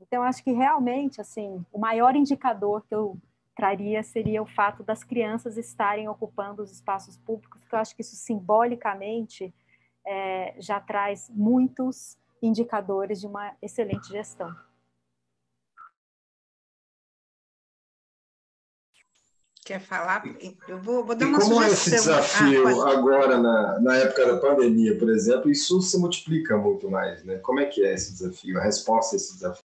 Então, 0.00 0.22
acho 0.24 0.42
que 0.42 0.50
realmente, 0.50 1.20
assim, 1.20 1.64
o 1.72 1.78
maior 1.78 2.16
indicador 2.16 2.84
que 2.86 2.94
eu 2.94 3.16
traria 3.54 4.02
seria 4.02 4.42
o 4.42 4.46
fato 4.46 4.82
das 4.82 5.04
crianças 5.04 5.56
estarem 5.56 6.08
ocupando 6.08 6.62
os 6.62 6.72
espaços 6.72 7.16
públicos, 7.16 7.60
porque 7.62 7.74
eu 7.76 7.78
acho 7.78 7.94
que 7.94 8.02
isso 8.02 8.16
simbolicamente 8.16 9.54
é, 10.04 10.54
já 10.58 10.80
traz 10.80 11.30
muitos 11.30 12.18
indicadores 12.42 13.20
de 13.20 13.26
uma 13.26 13.52
excelente 13.62 14.08
gestão. 14.08 14.52
Quer 19.70 19.78
falar? 19.78 20.24
Eu 20.66 20.82
vou, 20.82 21.04
vou 21.04 21.14
dar 21.14 21.26
e 21.26 21.28
uma 21.28 21.38
como 21.38 21.54
sugestão. 21.54 21.68
é 21.68 21.72
esse 21.72 21.90
desafio 21.90 22.82
ah, 22.82 22.92
agora, 22.92 23.38
na, 23.38 23.78
na 23.78 23.96
época 23.98 24.26
da 24.26 24.40
pandemia, 24.40 24.98
por 24.98 25.08
exemplo, 25.08 25.48
isso 25.48 25.80
se 25.80 25.96
multiplica 25.96 26.58
muito 26.58 26.90
mais, 26.90 27.22
né? 27.22 27.38
Como 27.38 27.60
é 27.60 27.66
que 27.66 27.84
é 27.86 27.94
esse 27.94 28.10
desafio, 28.14 28.58
a 28.58 28.62
resposta 28.64 29.14
a 29.14 29.16
esse 29.16 29.34
desafio? 29.34 29.62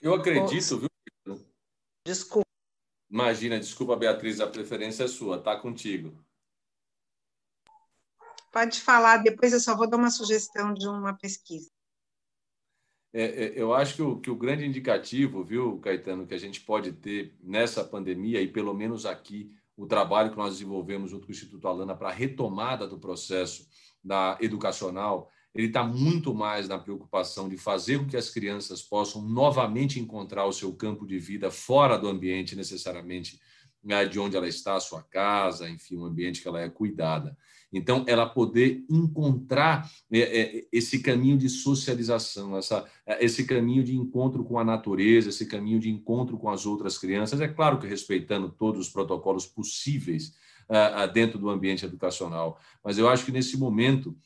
Eu 0.00 0.14
acredito, 0.14 0.78
viu? 0.78 1.40
Desculpa. 2.06 2.46
Imagina, 3.10 3.58
desculpa, 3.58 3.96
Beatriz, 3.96 4.38
a 4.38 4.46
preferência 4.46 5.02
é 5.02 5.08
sua, 5.08 5.42
tá 5.42 5.58
contigo. 5.58 6.16
Pode 8.52 8.80
falar, 8.80 9.16
depois 9.16 9.52
eu 9.52 9.58
só 9.58 9.76
vou 9.76 9.90
dar 9.90 9.96
uma 9.96 10.12
sugestão 10.12 10.72
de 10.72 10.86
uma 10.86 11.18
pesquisa. 11.18 11.73
É, 13.16 13.22
é, 13.22 13.52
eu 13.54 13.72
acho 13.72 13.94
que 13.94 14.02
o, 14.02 14.16
que 14.16 14.28
o 14.28 14.34
grande 14.34 14.66
indicativo, 14.66 15.44
viu, 15.44 15.78
Caetano, 15.78 16.26
que 16.26 16.34
a 16.34 16.38
gente 16.38 16.60
pode 16.60 16.90
ter 16.90 17.32
nessa 17.40 17.84
pandemia, 17.84 18.42
e 18.42 18.48
pelo 18.48 18.74
menos 18.74 19.06
aqui, 19.06 19.52
o 19.76 19.86
trabalho 19.86 20.32
que 20.32 20.36
nós 20.36 20.54
desenvolvemos 20.54 21.12
junto 21.12 21.24
com 21.24 21.32
o 21.32 21.34
Instituto 21.34 21.68
Alana 21.68 21.94
para 21.94 22.08
a 22.08 22.12
retomada 22.12 22.88
do 22.88 22.98
processo 22.98 23.68
da 24.02 24.36
educacional, 24.40 25.30
ele 25.54 25.68
está 25.68 25.84
muito 25.84 26.34
mais 26.34 26.66
na 26.66 26.76
preocupação 26.76 27.48
de 27.48 27.56
fazer 27.56 28.00
com 28.00 28.06
que 28.06 28.16
as 28.16 28.30
crianças 28.30 28.82
possam 28.82 29.22
novamente 29.22 30.00
encontrar 30.00 30.46
o 30.46 30.52
seu 30.52 30.74
campo 30.74 31.06
de 31.06 31.16
vida 31.16 31.52
fora 31.52 31.96
do 31.96 32.08
ambiente 32.08 32.56
necessariamente 32.56 33.40
né, 33.82 34.04
de 34.06 34.18
onde 34.18 34.36
ela 34.36 34.48
está, 34.48 34.80
sua 34.80 35.02
casa, 35.02 35.70
enfim, 35.70 35.96
um 35.96 36.04
ambiente 36.04 36.42
que 36.42 36.48
ela 36.48 36.60
é 36.60 36.68
cuidada. 36.68 37.36
Então, 37.74 38.04
ela 38.06 38.24
poder 38.24 38.84
encontrar 38.88 39.90
é, 40.10 40.20
é, 40.20 40.64
esse 40.72 41.00
caminho 41.00 41.36
de 41.36 41.48
socialização, 41.48 42.56
essa, 42.56 42.86
esse 43.18 43.44
caminho 43.44 43.82
de 43.82 43.96
encontro 43.96 44.44
com 44.44 44.58
a 44.58 44.64
natureza, 44.64 45.28
esse 45.28 45.46
caminho 45.46 45.80
de 45.80 45.90
encontro 45.90 46.38
com 46.38 46.48
as 46.48 46.64
outras 46.64 46.96
crianças, 46.96 47.40
é 47.40 47.48
claro 47.48 47.78
que 47.78 47.86
respeitando 47.86 48.48
todos 48.48 48.86
os 48.86 48.92
protocolos 48.92 49.44
possíveis 49.44 50.32
dentro 51.12 51.38
do 51.38 51.50
ambiente 51.50 51.84
educacional. 51.84 52.58
Mas 52.82 52.96
eu 52.96 53.06
acho 53.06 53.26
que 53.26 53.32
nesse 53.32 53.58
momento 53.58 54.16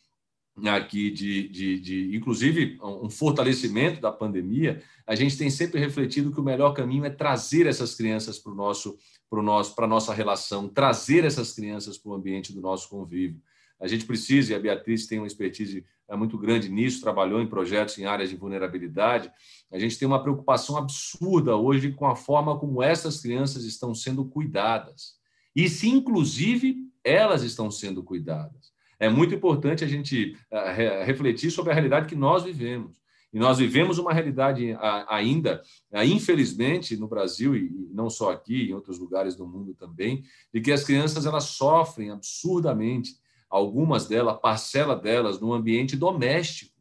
aqui 0.66 1.10
de, 1.10 1.48
de, 1.48 1.80
de, 1.80 2.16
inclusive, 2.16 2.78
um 2.82 3.08
fortalecimento 3.08 4.00
da 4.00 4.10
pandemia, 4.10 4.82
a 5.06 5.14
gente 5.14 5.36
tem 5.36 5.50
sempre 5.50 5.78
refletido 5.78 6.32
que 6.32 6.40
o 6.40 6.44
melhor 6.44 6.72
caminho 6.72 7.04
é 7.04 7.10
trazer 7.10 7.66
essas 7.66 7.94
crianças 7.94 8.38
para 8.38 8.52
o 8.52 8.56
nosso 8.56 8.98
para 9.28 9.42
nosso, 9.42 9.74
nossa 9.86 10.14
relação, 10.14 10.68
trazer 10.68 11.24
essas 11.24 11.52
crianças 11.52 11.98
para 11.98 12.10
o 12.10 12.14
ambiente 12.14 12.52
do 12.52 12.60
nosso 12.60 12.88
convívio. 12.88 13.40
A 13.80 13.86
gente 13.86 14.04
precisa, 14.04 14.52
e 14.52 14.54
a 14.56 14.58
Beatriz 14.58 15.06
tem 15.06 15.18
uma 15.18 15.26
expertise 15.26 15.84
é, 16.08 16.16
muito 16.16 16.36
grande 16.38 16.68
nisso, 16.68 17.00
trabalhou 17.00 17.40
em 17.40 17.46
projetos 17.46 17.98
em 17.98 18.06
áreas 18.06 18.30
de 18.30 18.36
vulnerabilidade. 18.36 19.30
A 19.70 19.78
gente 19.78 19.98
tem 19.98 20.08
uma 20.08 20.22
preocupação 20.22 20.76
absurda 20.76 21.56
hoje 21.56 21.92
com 21.92 22.06
a 22.06 22.16
forma 22.16 22.58
como 22.58 22.82
essas 22.82 23.20
crianças 23.20 23.64
estão 23.64 23.94
sendo 23.94 24.24
cuidadas. 24.24 25.18
E 25.54 25.68
se, 25.68 25.88
inclusive, 25.88 26.76
elas 27.04 27.42
estão 27.42 27.70
sendo 27.70 28.02
cuidadas. 28.02 28.72
É 28.98 29.08
muito 29.08 29.34
importante 29.34 29.84
a 29.84 29.86
gente 29.86 30.36
é, 30.50 31.04
refletir 31.04 31.50
sobre 31.50 31.70
a 31.70 31.74
realidade 31.74 32.06
que 32.06 32.16
nós 32.16 32.42
vivemos. 32.42 32.96
E 33.32 33.38
nós 33.38 33.58
vivemos 33.58 33.98
uma 33.98 34.12
realidade 34.12 34.74
ainda, 35.06 35.62
infelizmente, 36.06 36.96
no 36.96 37.06
Brasil, 37.06 37.54
e 37.54 37.70
não 37.92 38.08
só 38.08 38.30
aqui, 38.32 38.70
em 38.70 38.74
outros 38.74 38.98
lugares 38.98 39.36
do 39.36 39.46
mundo 39.46 39.74
também, 39.74 40.24
de 40.52 40.60
que 40.60 40.72
as 40.72 40.82
crianças 40.82 41.26
elas 41.26 41.44
sofrem 41.44 42.10
absurdamente, 42.10 43.16
algumas 43.50 44.06
delas, 44.06 44.40
parcela 44.40 44.96
delas, 44.96 45.40
no 45.40 45.52
ambiente 45.52 45.96
doméstico, 45.96 46.74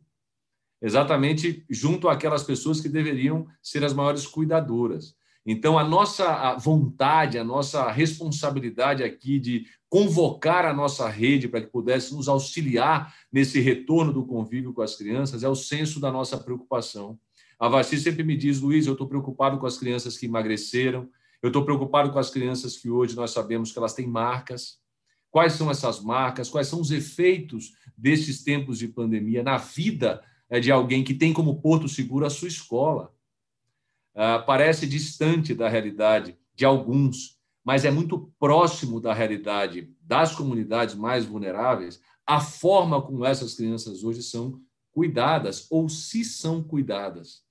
exatamente 0.81 1.65
junto 1.69 2.07
àquelas 2.07 2.43
pessoas 2.43 2.79
que 2.79 2.87
deveriam 2.87 3.47
ser 3.61 3.83
as 3.83 3.93
maiores 3.93 4.25
cuidadoras. 4.25 5.15
Então, 5.49 5.79
a 5.79 5.83
nossa 5.83 6.55
vontade, 6.57 7.39
a 7.39 7.43
nossa 7.43 7.89
responsabilidade 7.89 9.01
aqui 9.01 9.39
de 9.39 9.65
convocar 9.89 10.65
a 10.65 10.73
nossa 10.73 11.07
rede 11.07 11.47
para 11.47 11.61
que 11.61 11.67
pudesse 11.67 12.13
nos 12.13 12.27
auxiliar 12.27 13.15
nesse 13.31 13.61
retorno 13.61 14.11
do 14.11 14.25
convívio 14.25 14.73
com 14.73 14.81
as 14.81 14.97
crianças 14.97 15.43
é 15.43 15.47
o 15.47 15.55
senso 15.55 16.01
da 16.01 16.11
nossa 16.11 16.37
preocupação. 16.37 17.17
A 17.57 17.69
Vassi 17.69 17.97
sempre 17.97 18.25
me 18.25 18.35
diz, 18.35 18.59
Luiz, 18.59 18.85
eu 18.85 18.91
estou 18.91 19.07
preocupado 19.07 19.57
com 19.57 19.65
as 19.65 19.77
crianças 19.77 20.17
que 20.17 20.25
emagreceram, 20.25 21.09
eu 21.41 21.47
estou 21.47 21.63
preocupado 21.63 22.11
com 22.11 22.19
as 22.19 22.29
crianças 22.29 22.75
que 22.75 22.89
hoje 22.89 23.15
nós 23.15 23.31
sabemos 23.31 23.71
que 23.71 23.79
elas 23.79 23.93
têm 23.93 24.05
marcas. 24.05 24.79
Quais 25.31 25.53
são 25.53 25.71
essas 25.71 26.01
marcas? 26.01 26.49
Quais 26.49 26.67
são 26.67 26.81
os 26.81 26.91
efeitos 26.91 27.71
desses 27.97 28.43
tempos 28.43 28.77
de 28.77 28.89
pandemia 28.89 29.43
na 29.43 29.55
vida 29.55 30.21
é, 30.49 30.59
de 30.59 30.73
alguém 30.73 31.05
que 31.05 31.13
tem 31.13 31.31
como 31.31 31.61
porto 31.61 31.87
seguro 31.87 32.25
a 32.25 32.29
sua 32.29 32.49
escola? 32.49 33.15
Ah, 34.19 34.39
parece 34.39 34.87
distante 34.87 35.53
da 35.53 35.69
realidade 35.69 36.35
de 36.55 36.65
alguns, 36.65 37.37
mas 37.63 37.85
é 37.85 37.91
muito 37.91 38.33
próximo 38.39 38.99
da 38.99 39.13
realidade 39.13 39.93
das 40.01 40.33
comunidades 40.33 40.95
mais 40.95 41.23
vulneráveis 41.23 42.01
a 42.25 42.39
forma 42.39 42.99
como 42.99 43.23
essas 43.23 43.53
crianças 43.53 44.03
hoje 44.03 44.23
são 44.23 44.59
cuidadas 44.91 45.67
ou 45.69 45.87
se 45.87 46.25
são 46.25 46.63
cuidadas. 46.63 47.43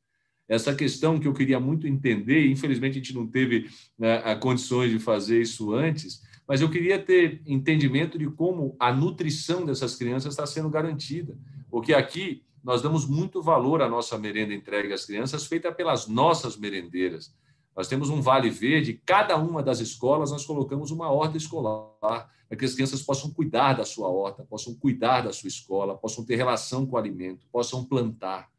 Essa 0.48 0.74
questão 0.74 1.20
que 1.20 1.28
eu 1.28 1.32
queria 1.32 1.60
muito 1.60 1.86
entender, 1.86 2.50
infelizmente 2.50 2.94
a 2.94 3.00
gente 3.00 3.14
não 3.14 3.28
teve 3.28 3.70
né, 3.96 4.34
condições 4.34 4.90
de 4.90 4.98
fazer 4.98 5.40
isso 5.40 5.72
antes, 5.72 6.20
mas 6.48 6.60
eu 6.60 6.68
queria 6.68 6.98
ter 6.98 7.42
entendimento 7.46 8.18
de 8.18 8.28
como 8.28 8.74
a 8.80 8.92
nutrição 8.92 9.64
dessas 9.64 9.94
crianças 9.94 10.32
está 10.32 10.44
sendo 10.44 10.68
garantida. 10.68 11.38
Porque 11.70 11.94
aqui 11.94 12.42
nós 12.66 12.82
damos 12.82 13.06
muito 13.06 13.40
valor 13.40 13.80
à 13.80 13.88
nossa 13.88 14.18
merenda 14.18 14.52
entregue 14.52 14.92
às 14.92 15.06
crianças, 15.06 15.46
feita 15.46 15.70
pelas 15.70 16.08
nossas 16.08 16.56
merendeiras. 16.56 17.32
Nós 17.76 17.86
temos 17.86 18.10
um 18.10 18.20
vale 18.20 18.50
verde, 18.50 19.00
cada 19.06 19.36
uma 19.36 19.62
das 19.62 19.78
escolas 19.78 20.32
nós 20.32 20.44
colocamos 20.44 20.90
uma 20.90 21.08
horta 21.08 21.36
escolar, 21.36 21.92
para 22.00 22.58
que 22.58 22.64
as 22.64 22.74
crianças 22.74 23.02
possam 23.02 23.30
cuidar 23.30 23.74
da 23.74 23.84
sua 23.84 24.08
horta, 24.08 24.42
possam 24.42 24.74
cuidar 24.74 25.20
da 25.20 25.32
sua 25.32 25.46
escola, 25.46 25.96
possam 25.96 26.24
ter 26.24 26.34
relação 26.34 26.84
com 26.84 26.96
o 26.96 26.98
alimento, 26.98 27.46
possam 27.52 27.84
plantar. 27.84 28.50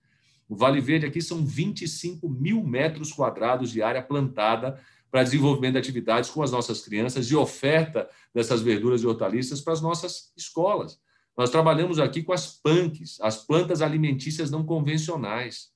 O 0.47 0.55
Vale 0.55 0.79
Verde 0.79 1.05
aqui 1.05 1.21
são 1.21 1.45
25 1.45 2.29
mil 2.29 2.63
metros 2.63 3.11
quadrados 3.11 3.71
de 3.71 3.81
área 3.81 4.01
plantada 4.01 4.79
para 5.11 5.23
desenvolvimento 5.23 5.73
de 5.73 5.79
atividades 5.79 6.29
com 6.29 6.41
as 6.41 6.51
nossas 6.51 6.79
crianças 6.79 7.29
e 7.29 7.35
oferta 7.35 8.09
dessas 8.33 8.61
verduras 8.61 9.03
e 9.03 9.05
hortaliças 9.05 9.59
para 9.59 9.73
as 9.73 9.81
nossas 9.81 10.31
escolas. 10.37 10.97
Nós 11.37 11.51
trabalhamos 11.51 11.99
aqui 11.99 12.23
com 12.23 12.33
as 12.33 12.59
PANCs, 12.59 13.19
as 13.21 13.45
plantas 13.45 13.81
alimentícias 13.81 14.49
não 14.49 14.65
convencionais 14.65 15.69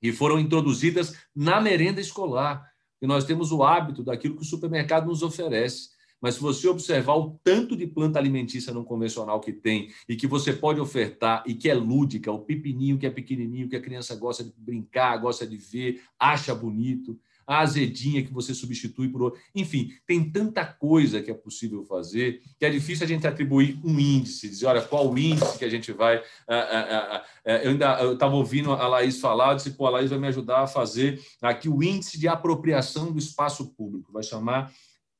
e 0.00 0.12
foram 0.12 0.38
introduzidas 0.38 1.16
na 1.34 1.60
merenda 1.60 2.00
escolar. 2.00 2.64
E 3.02 3.06
nós 3.06 3.24
temos 3.24 3.50
o 3.50 3.64
hábito 3.64 4.04
daquilo 4.04 4.36
que 4.36 4.42
o 4.42 4.46
supermercado 4.46 5.06
nos 5.06 5.22
oferece. 5.22 5.94
Mas 6.20 6.36
se 6.36 6.40
você 6.40 6.68
observar 6.68 7.16
o 7.16 7.38
tanto 7.42 7.76
de 7.76 7.86
planta 7.86 8.18
alimentícia 8.18 8.72
não 8.72 8.84
convencional 8.84 9.40
que 9.40 9.52
tem 9.52 9.92
e 10.08 10.16
que 10.16 10.26
você 10.26 10.52
pode 10.52 10.80
ofertar 10.80 11.42
e 11.44 11.54
que 11.54 11.68
é 11.68 11.74
lúdica, 11.74 12.32
o 12.32 12.38
pepininho 12.38 12.96
que 12.96 13.06
é 13.06 13.10
pequenininho, 13.10 13.68
que 13.68 13.76
a 13.76 13.82
criança 13.82 14.14
gosta 14.14 14.44
de 14.44 14.52
brincar, 14.56 15.18
gosta 15.18 15.46
de 15.46 15.56
ver, 15.56 16.02
acha 16.18 16.54
bonito, 16.54 17.18
a 17.46 17.60
azedinha 17.60 18.22
que 18.22 18.32
você 18.32 18.54
substitui 18.54 19.08
por 19.08 19.22
outra. 19.22 19.40
Enfim, 19.54 19.92
tem 20.06 20.30
tanta 20.30 20.64
coisa 20.64 21.22
que 21.22 21.30
é 21.30 21.34
possível 21.34 21.84
fazer 21.84 22.40
que 22.58 22.64
é 22.64 22.70
difícil 22.70 23.04
a 23.04 23.08
gente 23.08 23.26
atribuir 23.26 23.78
um 23.84 23.98
índice, 23.98 24.48
dizer, 24.48 24.66
olha, 24.66 24.82
qual 24.82 25.16
índice 25.16 25.58
que 25.58 25.64
a 25.64 25.70
gente 25.70 25.92
vai. 25.92 26.22
Ah, 26.48 26.54
ah, 26.56 27.24
ah, 27.44 27.50
eu 27.58 27.70
ainda 27.70 28.12
estava 28.12 28.34
ouvindo 28.34 28.72
a 28.72 28.88
Laís 28.88 29.20
falar, 29.20 29.52
eu 29.52 29.56
disse, 29.56 29.70
pô, 29.72 29.86
a 29.86 29.90
Laís 29.90 30.10
vai 30.10 30.18
me 30.18 30.28
ajudar 30.28 30.62
a 30.62 30.66
fazer 30.66 31.20
aqui 31.42 31.68
o 31.68 31.82
índice 31.82 32.18
de 32.18 32.28
apropriação 32.28 33.12
do 33.12 33.18
espaço 33.18 33.74
público, 33.74 34.12
vai 34.12 34.22
chamar 34.22 34.72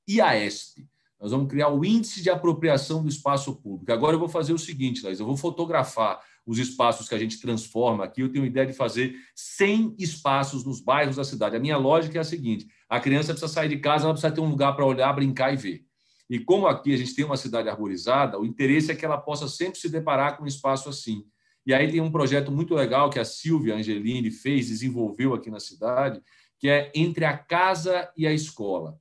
IASP. 0.09 0.87
Nós 1.21 1.31
vamos 1.31 1.49
criar 1.49 1.69
o 1.69 1.85
índice 1.85 2.23
de 2.23 2.29
apropriação 2.29 3.03
do 3.03 3.09
espaço 3.09 3.55
público. 3.57 3.91
Agora 3.91 4.15
eu 4.15 4.21
vou 4.21 4.29
fazer 4.29 4.53
o 4.53 4.59
seguinte, 4.59 5.03
Laís, 5.03 5.21
eu 5.21 5.27
vou 5.27 5.37
fotografar 5.37 6.21
os 6.47 6.59
espaços 6.59 7.09
que 7.09 7.15
a 7.15 7.19
gente 7.19 7.41
transforma 7.41 8.05
aqui. 8.05 8.21
Eu 8.21 8.31
tenho 8.31 8.45
ideia 8.45 8.67
de 8.67 8.73
fazer 8.73 9.17
100 9.35 9.97
espaços 9.99 10.65
nos 10.65 10.81
bairros 10.81 11.17
da 11.17 11.25
cidade. 11.25 11.57
A 11.57 11.61
minha 11.61 11.77
lógica 11.77 12.19
é 12.19 12.21
a 12.21 12.25
seguinte: 12.25 12.67
a 12.89 13.01
criança 13.01 13.33
precisa 13.33 13.53
sair 13.53 13.69
de 13.69 13.79
casa, 13.79 14.05
ela 14.05 14.13
precisa 14.13 14.33
ter 14.33 14.41
um 14.41 14.49
lugar 14.49 14.75
para 14.75 14.85
olhar, 14.85 15.13
brincar 15.13 15.53
e 15.53 15.57
ver. 15.57 15.85
E 16.29 16.39
como 16.39 16.67
aqui 16.67 16.93
a 16.93 16.97
gente 16.97 17.15
tem 17.15 17.25
uma 17.25 17.37
cidade 17.37 17.69
arborizada, 17.69 18.39
o 18.39 18.47
interesse 18.47 18.91
é 18.91 18.95
que 18.95 19.05
ela 19.05 19.19
possa 19.19 19.47
sempre 19.49 19.79
se 19.79 19.89
deparar 19.89 20.37
com 20.37 20.45
um 20.45 20.47
espaço 20.47 20.89
assim. 20.89 21.25
E 21.67 21.73
aí 21.73 21.91
tem 21.91 22.01
um 22.01 22.11
projeto 22.11 22.51
muito 22.51 22.75
legal 22.75 23.11
que 23.11 23.19
a 23.19 23.25
Silvia 23.25 23.75
Angelini 23.75 24.31
fez, 24.31 24.69
desenvolveu 24.69 25.35
aqui 25.35 25.51
na 25.51 25.61
cidade, 25.61 26.23
que 26.59 26.69
é 26.69 26.91
entre 26.95 27.25
a 27.25 27.37
casa 27.37 28.11
e 28.17 28.27
a 28.27 28.33
escola. 28.33 28.99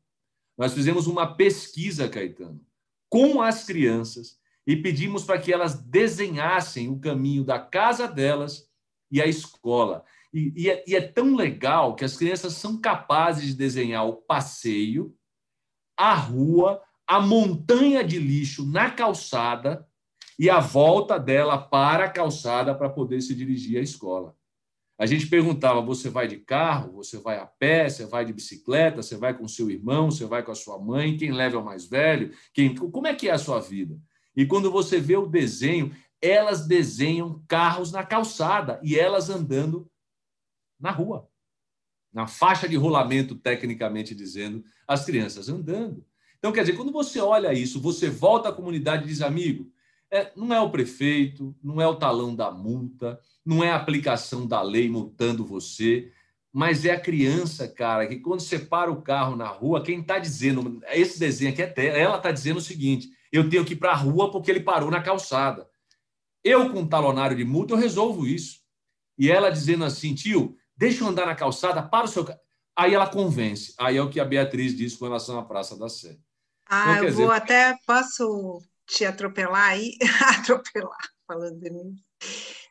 Nós 0.57 0.73
fizemos 0.73 1.07
uma 1.07 1.35
pesquisa, 1.35 2.07
Caetano, 2.07 2.61
com 3.09 3.41
as 3.41 3.65
crianças 3.65 4.37
e 4.65 4.75
pedimos 4.75 5.23
para 5.23 5.39
que 5.39 5.51
elas 5.51 5.81
desenhassem 5.81 6.89
o 6.89 6.99
caminho 6.99 7.43
da 7.43 7.59
casa 7.59 8.07
delas 8.07 8.69
e 9.11 9.21
a 9.21 9.27
escola. 9.27 10.03
E, 10.33 10.53
e, 10.55 10.69
é, 10.69 10.83
e, 10.87 10.95
é, 10.95 11.01
tão 11.01 11.35
legal 11.35 11.95
que 11.95 12.03
as 12.03 12.17
crianças 12.17 12.53
são 12.53 12.79
capazes 12.79 13.47
de 13.47 13.55
desenhar 13.55 14.07
o 14.07 14.13
passeio, 14.13 15.15
a 15.95 16.15
rua, 16.15 16.81
a 17.05 17.19
montanha 17.19 18.03
de 18.03 18.17
lixo 18.17 18.65
na 18.65 18.89
calçada 18.89 19.87
e 20.39 20.49
a 20.49 20.59
volta 20.59 21.19
dela 21.19 21.57
para 21.57 22.05
a 22.05 22.09
calçada 22.09 22.73
para 22.73 22.89
poder 22.89 23.21
se 23.21 23.35
dirigir 23.35 23.77
à 23.77 23.81
escola. 23.81 24.35
A 24.97 25.05
gente 25.05 25.27
perguntava: 25.27 25.81
você 25.81 26.09
vai 26.09 26.27
de 26.27 26.37
carro, 26.37 26.93
você 26.93 27.17
vai 27.17 27.37
a 27.37 27.45
pé, 27.45 27.89
você 27.89 28.05
vai 28.05 28.25
de 28.25 28.33
bicicleta, 28.33 29.01
você 29.01 29.17
vai 29.17 29.37
com 29.37 29.47
seu 29.47 29.69
irmão, 29.69 30.09
você 30.09 30.25
vai 30.25 30.43
com 30.43 30.51
a 30.51 30.55
sua 30.55 30.79
mãe, 30.79 31.17
quem 31.17 31.31
leva 31.31 31.57
é 31.57 31.59
o 31.59 31.65
mais 31.65 31.85
velho? 31.85 32.31
Quem, 32.53 32.73
como 32.73 33.05
é 33.05 33.13
que 33.13 33.29
é 33.29 33.31
a 33.31 33.37
sua 33.37 33.59
vida? 33.59 33.99
E 34.35 34.45
quando 34.45 34.71
você 34.71 34.99
vê 34.99 35.15
o 35.15 35.27
desenho, 35.27 35.95
elas 36.21 36.65
desenham 36.65 37.43
carros 37.47 37.91
na 37.91 38.03
calçada 38.03 38.79
e 38.83 38.97
elas 38.97 39.29
andando 39.29 39.89
na 40.79 40.91
rua. 40.91 41.27
Na 42.11 42.27
faixa 42.27 42.67
de 42.67 42.75
rolamento, 42.75 43.35
tecnicamente 43.35 44.15
dizendo, 44.15 44.63
as 44.87 45.03
crianças 45.03 45.49
andando. 45.49 46.05
Então, 46.37 46.51
quer 46.51 46.61
dizer, 46.61 46.75
quando 46.75 46.91
você 46.91 47.19
olha 47.19 47.53
isso, 47.53 47.81
você 47.81 48.09
volta 48.09 48.49
à 48.49 48.53
comunidade 48.53 49.03
e 49.03 49.07
diz, 49.07 49.21
amigo, 49.21 49.71
é, 50.11 50.31
não 50.35 50.53
é 50.53 50.61
o 50.61 50.69
prefeito, 50.69 51.55
não 51.63 51.81
é 51.81 51.87
o 51.87 51.95
talão 51.95 52.35
da 52.35 52.51
multa, 52.51 53.19
não 53.43 53.63
é 53.63 53.71
a 53.71 53.75
aplicação 53.75 54.45
da 54.45 54.61
lei 54.61 54.87
multando 54.87 55.45
você, 55.45 56.11
mas 56.51 56.85
é 56.85 56.91
a 56.91 56.99
criança, 56.99 57.67
cara, 57.67 58.05
que 58.05 58.17
quando 58.17 58.41
você 58.41 58.59
para 58.59 58.91
o 58.91 59.01
carro 59.01 59.35
na 59.35 59.47
rua, 59.47 59.81
quem 59.81 60.01
está 60.01 60.19
dizendo, 60.19 60.81
esse 60.91 61.19
desenho 61.19 61.51
aqui 61.51 61.63
é 61.63 61.99
ela 61.99 62.17
está 62.17 62.31
dizendo 62.31 62.57
o 62.57 62.61
seguinte: 62.61 63.09
eu 63.33 63.49
tenho 63.49 63.65
que 63.65 63.73
ir 63.73 63.77
para 63.77 63.91
a 63.91 63.95
rua 63.95 64.31
porque 64.31 64.51
ele 64.51 64.59
parou 64.59 64.91
na 64.91 65.01
calçada. 65.01 65.67
Eu, 66.43 66.71
com 66.71 66.81
um 66.81 66.87
talonário 66.87 67.35
de 67.35 67.43
multa, 67.43 67.73
eu 67.73 67.77
resolvo 67.77 68.27
isso. 68.27 68.61
E 69.17 69.31
ela 69.31 69.49
dizendo 69.49 69.83
assim, 69.83 70.13
tio, 70.13 70.55
deixa 70.77 71.03
eu 71.03 71.07
andar 71.07 71.25
na 71.25 71.33
calçada, 71.33 71.81
para 71.81 72.05
o 72.05 72.07
seu. 72.07 72.23
Aí 72.75 72.93
ela 72.93 73.09
convence. 73.09 73.73
Aí 73.79 73.97
é 73.97 74.01
o 74.01 74.09
que 74.09 74.19
a 74.19 74.25
Beatriz 74.25 74.75
disse 74.75 74.97
com 74.97 75.05
relação 75.05 75.39
à 75.39 75.43
Praça 75.43 75.75
da 75.75 75.89
Sé. 75.89 76.17
Ah, 76.69 76.97
então, 76.97 77.07
eu 77.07 77.13
vou 77.13 77.31
até. 77.31 77.75
Posso 77.87 78.61
te 78.85 79.03
atropelar 79.03 79.69
aí? 79.69 79.97
atropelar, 80.37 81.09
falando 81.25 81.59
nisso. 81.59 82.03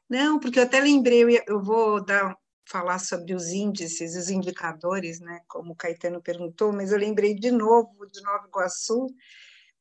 Não, 0.09 0.39
porque 0.39 0.61
eu 0.61 0.65
até 0.65 0.81
lembrei, 0.81 1.25
eu 1.47 1.61
vou 1.61 2.05
dar, 2.05 2.37
falar 2.67 2.99
sobre 2.99 3.35
os 3.35 3.49
índices, 3.49 4.15
os 4.15 4.31
indicadores, 4.31 5.21
né? 5.21 5.41
Como 5.49 5.73
o 5.73 5.77
Caetano 5.77 6.23
perguntou, 6.23 6.73
mas 6.73 6.93
eu 6.93 6.99
lembrei 6.99 7.35
de 7.35 7.51
novo 7.51 8.07
de 8.07 8.23
Nova 8.23 8.47
Iguaçu 8.47 9.09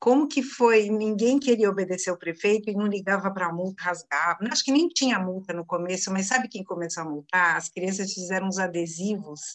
como 0.02 0.28
que 0.28 0.42
foi? 0.42 0.90
Ninguém 0.90 1.40
queria 1.40 1.70
obedecer 1.70 2.10
ao 2.10 2.18
prefeito 2.18 2.72
e 2.72 2.74
não 2.74 2.88
ligava 2.88 3.32
para 3.32 3.46
a 3.46 3.54
multa, 3.54 3.84
rasgava. 3.84 4.40
Acho 4.52 4.64
que 4.64 4.72
nem 4.72 4.90
tinha 4.90 5.20
multa 5.20 5.54
no 5.54 5.64
começo, 5.64 6.12
mas 6.12 6.26
sabe 6.26 6.48
quem 6.48 6.64
começou 6.64 7.04
a 7.04 7.06
multar? 7.06 7.56
As 7.56 7.70
crianças 7.70 8.12
fizeram 8.12 8.48
uns 8.48 8.58
adesivos 8.58 9.54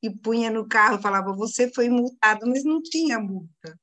e 0.00 0.08
punha 0.08 0.52
no 0.52 0.68
carro, 0.68 1.02
falava, 1.02 1.32
você 1.32 1.68
foi 1.74 1.88
multado, 1.88 2.46
mas 2.46 2.62
não 2.62 2.80
tinha 2.80 3.18
multa. 3.18 3.76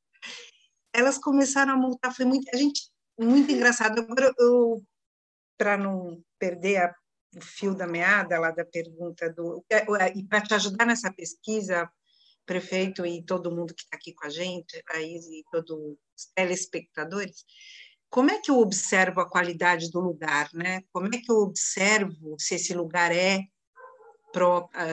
Elas 0.94 1.18
começaram 1.18 1.74
a 1.74 1.78
multar, 1.78 2.16
foi 2.16 2.24
muito, 2.24 2.50
a 2.54 2.56
gente, 2.56 2.90
muito 3.20 3.52
engraçado. 3.52 4.00
Agora, 4.00 4.34
eu, 4.40 4.82
para 5.58 5.76
não 5.76 6.24
perder 6.40 6.78
a, 6.78 6.96
o 7.36 7.42
fio 7.42 7.76
da 7.76 7.86
meada 7.86 8.40
lá 8.40 8.52
da 8.52 8.64
pergunta 8.64 9.30
do... 9.34 9.66
É, 9.70 9.86
e 10.18 10.24
para 10.24 10.40
te 10.40 10.54
ajudar 10.54 10.86
nessa 10.86 11.12
pesquisa, 11.12 11.92
prefeito 12.46 13.06
e 13.06 13.24
todo 13.24 13.52
mundo 13.52 13.74
que 13.74 13.84
está 13.84 13.96
aqui 13.96 14.14
com 14.14 14.26
a 14.26 14.30
gente, 14.30 14.82
aí, 14.92 15.16
e 15.16 15.44
todos 15.52 15.72
os 15.72 16.26
telespectadores, 16.34 17.46
como 18.10 18.32
é 18.32 18.40
que 18.40 18.50
eu 18.50 18.60
observo 18.60 19.20
a 19.20 19.30
qualidade 19.30 19.92
do 19.92 20.00
lugar, 20.00 20.50
né? 20.54 20.84
Como 20.92 21.08
é 21.08 21.18
que 21.18 21.32
eu 21.32 21.38
observo 21.38 22.36
se 22.40 22.56
esse 22.56 22.74
lugar 22.74 23.12
é 23.12 23.42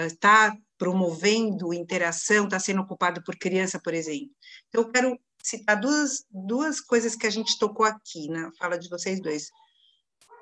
está 0.06 0.48
ah, 0.48 0.56
promovendo 0.78 1.74
interação, 1.74 2.44
está 2.44 2.58
sendo 2.60 2.82
ocupado 2.82 3.22
por 3.24 3.36
criança, 3.36 3.80
por 3.80 3.92
exemplo. 3.92 4.30
Então, 4.68 4.82
eu 4.82 4.90
quero 4.90 5.20
citar 5.42 5.80
duas, 5.80 6.24
duas 6.30 6.80
coisas 6.80 7.16
que 7.16 7.26
a 7.26 7.30
gente 7.30 7.58
tocou 7.58 7.84
aqui 7.84 8.28
na 8.28 8.52
fala 8.52 8.78
de 8.78 8.88
vocês 8.88 9.20
dois. 9.20 9.50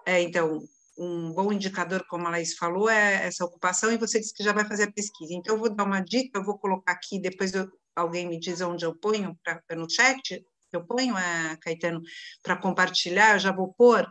É, 0.04 0.20
então, 0.20 0.62
um 1.00 1.32
bom 1.32 1.50
indicador, 1.50 2.04
como 2.06 2.26
a 2.26 2.30
Laís 2.30 2.54
falou, 2.54 2.90
é 2.90 3.26
essa 3.26 3.42
ocupação, 3.42 3.90
e 3.90 3.96
você 3.96 4.20
disse 4.20 4.34
que 4.34 4.44
já 4.44 4.52
vai 4.52 4.66
fazer 4.66 4.82
a 4.84 4.92
pesquisa. 4.92 5.32
Então, 5.32 5.54
eu 5.54 5.58
vou 5.58 5.74
dar 5.74 5.84
uma 5.84 6.00
dica, 6.00 6.38
eu 6.38 6.44
vou 6.44 6.58
colocar 6.58 6.92
aqui, 6.92 7.18
depois 7.18 7.54
eu, 7.54 7.66
alguém 7.96 8.28
me 8.28 8.38
diz 8.38 8.60
onde 8.60 8.84
eu 8.84 8.94
ponho, 8.94 9.34
pra, 9.42 9.62
no 9.76 9.90
chat, 9.90 10.44
eu 10.70 10.84
ponho, 10.84 11.16
é, 11.16 11.56
Caetano, 11.62 12.02
para 12.42 12.54
compartilhar, 12.54 13.34
eu 13.34 13.38
já 13.38 13.50
vou 13.50 13.72
pôr 13.72 14.06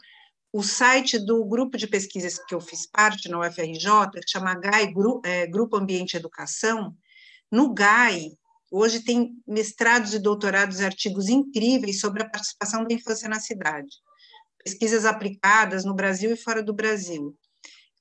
o 0.52 0.64
site 0.64 1.20
do 1.20 1.46
grupo 1.46 1.78
de 1.78 1.86
pesquisas 1.86 2.44
que 2.44 2.56
eu 2.56 2.60
fiz 2.60 2.88
parte 2.88 3.30
na 3.30 3.40
UFRJ, 3.40 4.10
que 4.14 4.28
chama 4.32 4.56
GAI, 4.56 4.92
é, 5.24 5.46
Grupo 5.46 5.78
Ambiente 5.78 6.16
e 6.16 6.18
Educação. 6.18 6.96
No 7.52 7.72
GAI, 7.72 8.32
hoje 8.72 9.02
tem 9.02 9.36
mestrados 9.48 10.16
e 10.16 10.20
doutorados 10.20 10.82
artigos 10.82 11.30
incríveis 11.30 12.00
sobre 12.00 12.24
a 12.24 12.30
participação 12.30 12.84
da 12.84 12.96
infância 12.96 13.30
na 13.30 13.40
cidade 13.40 13.96
pesquisas 14.64 15.06
aplicadas 15.06 15.86
no 15.86 15.94
Brasil 15.94 16.32
e 16.32 16.38
fora 16.38 16.62
do 16.62 16.74
Brasil. 16.74 17.36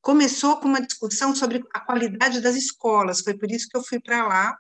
Começou 0.01 0.57
com 0.59 0.69
uma 0.69 0.81
discussão 0.81 1.35
sobre 1.35 1.65
a 1.73 1.81
qualidade 1.81 2.41
das 2.41 2.57
escolas, 2.57 3.21
foi 3.21 3.35
por 3.37 3.51
isso 3.51 3.69
que 3.69 3.77
eu 3.77 3.83
fui 3.83 4.01
para 4.01 4.27
lá. 4.27 4.57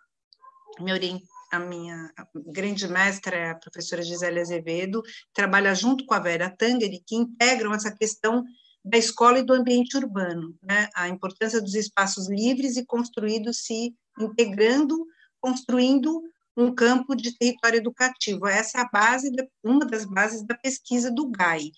a 1.51 1.59
minha 1.59 2.13
grande 2.53 2.87
mestra 2.89 3.37
é 3.37 3.51
a 3.51 3.55
professora 3.55 4.03
Gisele 4.03 4.41
Azevedo, 4.41 5.03
trabalha 5.33 5.75
junto 5.75 6.05
com 6.05 6.15
a 6.15 6.19
Vera 6.19 6.55
Tangeri, 6.55 7.03
que 7.07 7.17
integram 7.17 7.73
essa 7.73 7.91
questão 7.91 8.45
da 8.85 8.99
escola 8.99 9.39
e 9.39 9.43
do 9.43 9.55
ambiente 9.55 9.97
urbano, 9.97 10.55
né? 10.63 10.89
a 10.95 11.09
importância 11.09 11.61
dos 11.61 11.75
espaços 11.75 12.29
livres 12.29 12.77
e 12.77 12.85
construídos 12.85 13.65
se 13.65 13.95
integrando, 14.19 15.07
construindo 15.41 16.23
um 16.59 16.75
campo 16.75 17.15
de 17.15 17.39
território 17.39 17.77
educativo. 17.77 18.49
Essa 18.49 18.79
é 18.79 18.81
a 18.81 18.89
base, 18.89 19.31
uma 19.63 19.87
das 19.87 20.05
bases 20.05 20.45
da 20.45 20.57
pesquisa 20.57 21.09
do 21.09 21.31
GAI. 21.31 21.71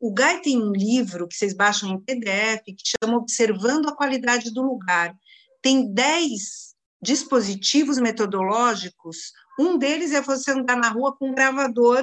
O 0.00 0.12
GAI 0.12 0.40
tem 0.40 0.60
um 0.60 0.72
livro 0.72 1.28
que 1.28 1.36
vocês 1.36 1.54
baixam 1.54 1.88
em 1.90 2.00
PDF, 2.00 2.64
que 2.64 2.92
chama 3.00 3.18
Observando 3.18 3.88
a 3.88 3.96
Qualidade 3.96 4.52
do 4.52 4.62
Lugar. 4.62 5.14
Tem 5.62 5.92
10 5.94 6.74
dispositivos 7.00 7.98
metodológicos, 7.98 9.32
um 9.60 9.78
deles 9.78 10.12
é 10.12 10.20
você 10.20 10.50
andar 10.50 10.76
na 10.76 10.88
rua 10.88 11.16
com 11.16 11.30
um 11.30 11.34
gravador, 11.34 12.02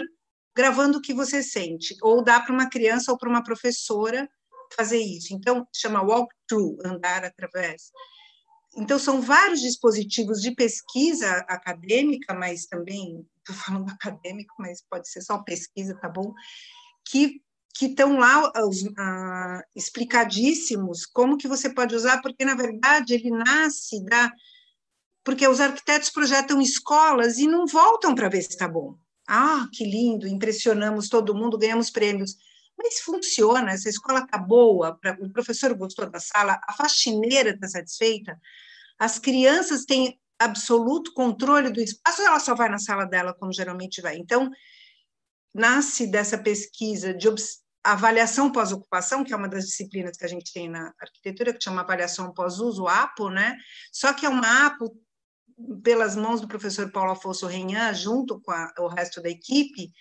gravando 0.56 1.00
o 1.00 1.02
que 1.02 1.14
você 1.14 1.44
sente, 1.44 1.94
ou 2.02 2.24
dá 2.24 2.40
para 2.40 2.54
uma 2.54 2.70
criança 2.70 3.12
ou 3.12 3.18
para 3.18 3.30
uma 3.30 3.44
professora 3.44 4.30
fazer 4.76 5.00
isso. 5.00 5.34
Então, 5.34 5.68
chama 5.76 6.02
walk-through, 6.02 6.78
andar 6.86 7.26
através. 7.26 7.92
Então, 8.76 8.98
são 8.98 9.22
vários 9.22 9.62
dispositivos 9.62 10.42
de 10.42 10.52
pesquisa 10.52 11.30
acadêmica, 11.48 12.34
mas 12.34 12.66
também, 12.66 13.26
estou 13.38 13.56
falando 13.56 13.90
acadêmico, 13.92 14.54
mas 14.60 14.84
pode 14.90 15.08
ser 15.10 15.22
só 15.22 15.38
pesquisa, 15.40 15.96
tá 16.00 16.10
bom? 16.10 16.34
Que 17.06 17.42
que 17.76 17.88
estão 17.88 18.20
lá 18.20 18.50
uh, 18.50 19.62
explicadíssimos 19.76 21.06
como 21.08 21.38
que 21.38 21.48
você 21.48 21.74
pode 21.74 21.96
usar, 21.96 22.22
porque, 22.22 22.46
na 22.46 22.54
verdade, 22.54 23.14
ele 23.14 23.32
nasce 23.32 24.04
da... 24.06 24.32
Porque 25.24 25.48
os 25.48 25.60
arquitetos 25.60 26.10
projetam 26.10 26.62
escolas 26.62 27.40
e 27.40 27.48
não 27.48 27.66
voltam 27.66 28.14
para 28.14 28.30
ver 28.30 28.44
se 28.44 28.50
está 28.50 28.68
bom. 28.68 28.96
Ah, 29.28 29.68
que 29.72 29.86
lindo, 29.86 30.28
impressionamos 30.28 31.10
todo 31.10 31.34
mundo, 31.34 31.58
ganhamos 31.58 31.90
prêmios. 31.90 32.36
Mas 32.78 33.00
funciona, 33.00 33.72
essa 33.72 33.90
escola 33.90 34.20
está 34.20 34.38
boa, 34.38 35.00
o 35.20 35.30
professor 35.32 35.74
gostou 35.76 36.10
da 36.10 36.20
sala, 36.20 36.60
a 36.68 36.74
faxineira 36.74 37.52
está 37.52 37.68
satisfeita, 37.68 38.40
as 39.00 39.20
crianças 39.20 39.86
têm 39.86 40.20
absoluto 40.40 41.14
controle 41.14 41.70
do 41.70 41.80
espaço, 41.80 42.22
ela 42.22 42.40
só 42.40 42.56
vai 42.56 42.70
na 42.70 42.80
sala 42.80 43.06
dela, 43.06 43.34
como 43.34 43.54
geralmente 43.54 44.02
vai. 44.02 44.18
Então, 44.18 44.50
nasce 45.54 46.08
dessa 46.08 46.38
pesquisa 46.38 47.14
de 47.14 47.28
avaliação 47.84 48.52
pós-ocupação, 48.52 49.24
que 49.24 49.34
é 49.34 49.36
uma 49.36 49.48
das 49.48 49.66
disciplinas 49.66 50.18
que 50.18 50.26
a 50.26 50.30
gente 50.30 50.52
tem 50.52 50.70
na 50.70 50.94
arquitetura, 51.00 51.54
que 51.54 51.64
chama 51.64 51.82
avaliação 51.82 52.34
pós-uso, 52.34 52.88
APO, 52.88 53.30
né? 53.30 53.56
Só 53.92 54.14
que 54.14 54.26
é 54.26 54.30
uma 54.30 54.68
APO 54.68 54.98
pelas 55.84 56.16
mãos 56.16 56.42
do 56.42 56.48
professor 56.48 56.92
Paulo 56.92 57.12
Afonso 57.12 57.46
Renhan, 57.46 57.94
junto 57.94 58.40
com 58.42 58.52
a, 58.52 58.74
o 58.80 58.88
resto 58.88 59.22
da 59.22 59.30
equipe, 59.30 59.92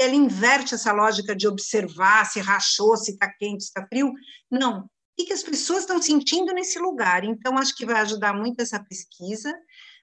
ele 0.00 0.16
inverte 0.16 0.74
essa 0.74 0.92
lógica 0.92 1.36
de 1.36 1.46
observar 1.46 2.24
se 2.24 2.40
rachou, 2.40 2.96
se 2.96 3.12
está 3.12 3.30
quente, 3.30 3.64
se 3.64 3.68
está 3.68 3.86
frio. 3.86 4.12
Não, 4.50 4.80
o 4.80 4.88
que 5.26 5.32
as 5.32 5.42
pessoas 5.42 5.80
estão 5.80 6.00
sentindo 6.00 6.54
nesse 6.54 6.78
lugar. 6.78 7.22
Então, 7.22 7.58
acho 7.58 7.76
que 7.76 7.84
vai 7.84 8.00
ajudar 8.00 8.32
muito 8.32 8.60
essa 8.60 8.82
pesquisa. 8.82 9.54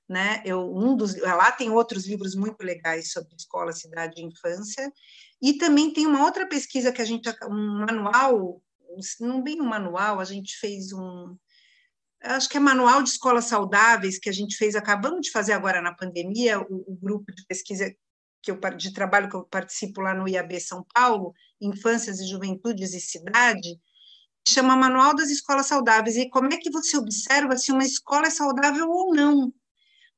Né? 0.08 0.42
Eu, 0.46 0.72
um 0.74 0.96
dos, 0.96 1.20
lá 1.20 1.52
tem 1.52 1.72
outros 1.72 2.06
livros 2.06 2.36
muito 2.36 2.64
legais 2.64 3.12
sobre 3.12 3.36
escola, 3.36 3.74
cidade 3.74 4.22
e 4.22 4.24
infância, 4.24 4.90
e 5.42 5.54
também 5.58 5.92
tem 5.92 6.06
uma 6.06 6.24
outra 6.24 6.48
pesquisa 6.48 6.94
que 6.94 7.02
a 7.02 7.06
gente, 7.06 7.28
um 7.50 7.86
manual, 7.86 8.62
não 9.20 9.42
bem 9.42 9.60
um 9.60 9.66
manual, 9.66 10.20
a 10.20 10.24
gente 10.24 10.56
fez 10.60 10.94
um, 10.94 11.36
acho 12.22 12.48
que 12.48 12.56
é 12.56 12.60
manual 12.60 13.04
de 13.04 13.10
escolas 13.10 13.46
saudáveis 13.46 14.18
que 14.18 14.30
a 14.30 14.34
gente 14.34 14.56
fez, 14.56 14.76
acabamos 14.76 15.22
de 15.22 15.32
fazer 15.32 15.52
agora 15.52 15.82
na 15.82 15.94
pandemia, 15.94 16.60
o, 16.62 16.86
o 16.88 16.96
grupo 16.96 17.34
de 17.34 17.46
pesquisa 17.46 17.94
que 18.42 18.52
eu, 18.52 18.60
de 18.78 18.94
trabalho 18.94 19.30
que 19.30 19.36
eu 19.36 19.44
participo 19.44 20.02
lá 20.02 20.14
no 20.14 20.28
IAB 20.28 20.60
São 20.60 20.86
Paulo, 20.94 21.34
Infâncias 21.60 22.20
e 22.20 22.28
Juventudes 22.28 22.94
e 22.94 23.02
Cidade, 23.02 23.80
chama 24.48 24.76
Manual 24.76 25.16
das 25.16 25.30
Escolas 25.30 25.68
Saudáveis, 25.68 26.16
e 26.16 26.30
como 26.30 26.54
é 26.54 26.58
que 26.58 26.72
você 26.72 26.98
observa 26.98 27.58
se 27.58 27.72
uma 27.72 27.84
escola 27.84 28.28
é 28.28 28.30
saudável 28.30 28.90
ou 28.90 29.14
não? 29.14 29.54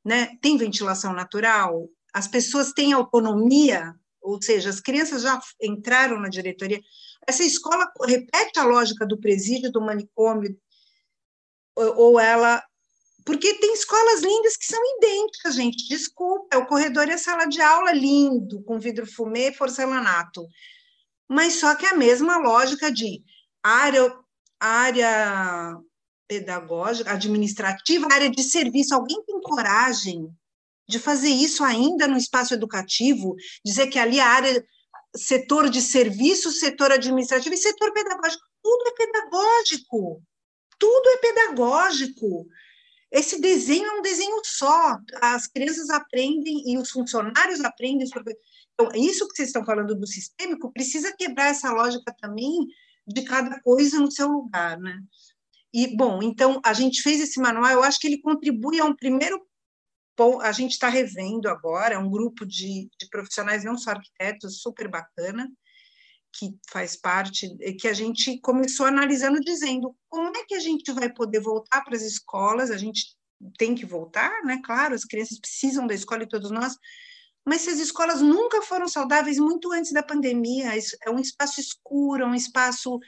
Né? 0.05 0.37
Tem 0.41 0.57
ventilação 0.57 1.13
natural? 1.13 1.89
As 2.13 2.27
pessoas 2.27 2.71
têm 2.71 2.93
autonomia? 2.93 3.93
Ou 4.21 4.41
seja, 4.41 4.69
as 4.69 4.79
crianças 4.79 5.23
já 5.23 5.39
entraram 5.61 6.19
na 6.19 6.29
diretoria. 6.29 6.79
Essa 7.27 7.43
escola 7.43 7.91
repete 8.05 8.59
a 8.59 8.65
lógica 8.65 9.05
do 9.05 9.19
presídio, 9.19 9.71
do 9.71 9.81
manicômio, 9.81 10.55
ou 11.75 12.19
ela 12.19 12.63
porque 13.29 13.53
tem 13.59 13.75
escolas 13.75 14.21
lindas 14.21 14.57
que 14.57 14.65
são 14.65 14.81
idênticas, 14.97 15.53
gente. 15.53 15.87
Desculpa, 15.87 16.57
o 16.57 16.65
corredor 16.65 17.07
e 17.07 17.11
a 17.11 17.17
sala 17.19 17.45
de 17.45 17.61
aula 17.61 17.91
lindo, 17.91 18.63
com 18.63 18.79
vidro 18.79 19.05
fumê 19.05 19.49
e 19.49 19.51
porcelanato. 19.51 20.47
Mas 21.29 21.53
só 21.59 21.75
que 21.75 21.85
é 21.85 21.89
a 21.89 21.95
mesma 21.95 22.39
lógica 22.39 22.91
de 22.91 23.23
área, 23.61 24.11
área 24.59 25.77
pedagógica, 26.27 27.11
administrativa, 27.11 28.07
área 28.11 28.31
de 28.31 28.41
serviço. 28.41 28.95
Alguém 28.95 29.23
tem 29.23 29.39
coragem 29.41 30.27
de 30.87 30.97
fazer 30.97 31.29
isso 31.29 31.63
ainda 31.63 32.07
no 32.07 32.17
espaço 32.17 32.55
educativo? 32.55 33.35
Dizer 33.63 33.89
que 33.89 33.99
ali 33.99 34.19
a 34.19 34.27
área, 34.27 34.65
setor 35.15 35.69
de 35.69 35.83
serviço, 35.83 36.51
setor 36.51 36.91
administrativo 36.93 37.53
e 37.53 37.57
setor 37.59 37.93
pedagógico. 37.93 38.43
Tudo 38.63 38.87
é 38.87 38.91
pedagógico. 38.93 40.23
Tudo 40.79 41.09
é 41.09 41.17
pedagógico. 41.17 42.47
Esse 43.11 43.41
desenho 43.41 43.85
é 43.85 43.99
um 43.99 44.01
desenho 44.01 44.41
só. 44.45 44.97
As 45.21 45.47
crianças 45.47 45.89
aprendem 45.89 46.63
e 46.71 46.77
os 46.77 46.91
funcionários 46.91 47.61
aprendem. 47.61 48.07
Então, 48.73 48.89
isso 48.95 49.27
que 49.27 49.35
vocês 49.35 49.49
estão 49.49 49.65
falando 49.65 49.95
do 49.95 50.07
sistêmico 50.07 50.71
precisa 50.71 51.15
quebrar 51.15 51.47
essa 51.47 51.71
lógica 51.71 52.15
também 52.19 52.67
de 53.07 53.23
cada 53.23 53.59
coisa 53.61 53.99
no 53.99 54.11
seu 54.11 54.27
lugar, 54.27 54.79
né? 54.79 54.99
E, 55.73 55.95
bom, 55.95 56.21
então, 56.21 56.59
a 56.63 56.73
gente 56.73 57.01
fez 57.01 57.19
esse 57.19 57.39
manual, 57.39 57.71
eu 57.71 57.83
acho 57.83 57.99
que 57.99 58.07
ele 58.07 58.21
contribui 58.21 58.79
a 58.79 58.85
um 58.85 58.95
primeiro 58.95 59.39
ponto, 60.15 60.41
a 60.41 60.51
gente 60.51 60.71
está 60.71 60.89
revendo 60.89 61.47
agora, 61.47 61.95
é 61.95 61.97
um 61.97 62.09
grupo 62.09 62.45
de, 62.45 62.89
de 62.99 63.09
profissionais, 63.09 63.63
não 63.63 63.77
só 63.77 63.91
arquitetos, 63.91 64.61
super 64.61 64.89
bacana, 64.89 65.49
que 66.33 66.57
faz 66.69 66.95
parte, 66.95 67.47
que 67.79 67.87
a 67.87 67.93
gente 67.93 68.39
começou 68.39 68.85
analisando, 68.85 69.39
dizendo 69.39 69.95
como 70.07 70.35
é 70.37 70.43
que 70.45 70.55
a 70.55 70.59
gente 70.59 70.91
vai 70.91 71.11
poder 71.11 71.39
voltar 71.39 71.83
para 71.83 71.95
as 71.95 72.03
escolas, 72.03 72.71
a 72.71 72.77
gente 72.77 73.15
tem 73.57 73.73
que 73.73 73.85
voltar, 73.85 74.43
né? 74.43 74.59
Claro, 74.63 74.93
as 74.93 75.05
crianças 75.05 75.39
precisam 75.39 75.87
da 75.87 75.93
escola 75.93 76.23
e 76.23 76.27
todos 76.27 76.51
nós, 76.51 76.75
mas 77.45 77.61
se 77.61 77.69
as 77.69 77.79
escolas 77.79 78.21
nunca 78.21 78.61
foram 78.61 78.87
saudáveis 78.87 79.39
muito 79.39 79.71
antes 79.71 79.91
da 79.91 80.03
pandemia, 80.03 80.71
é 81.05 81.09
um 81.09 81.19
espaço 81.19 81.59
escuro, 81.59 82.23
é 82.23 82.27
um 82.27 82.35
espaço 82.35 82.99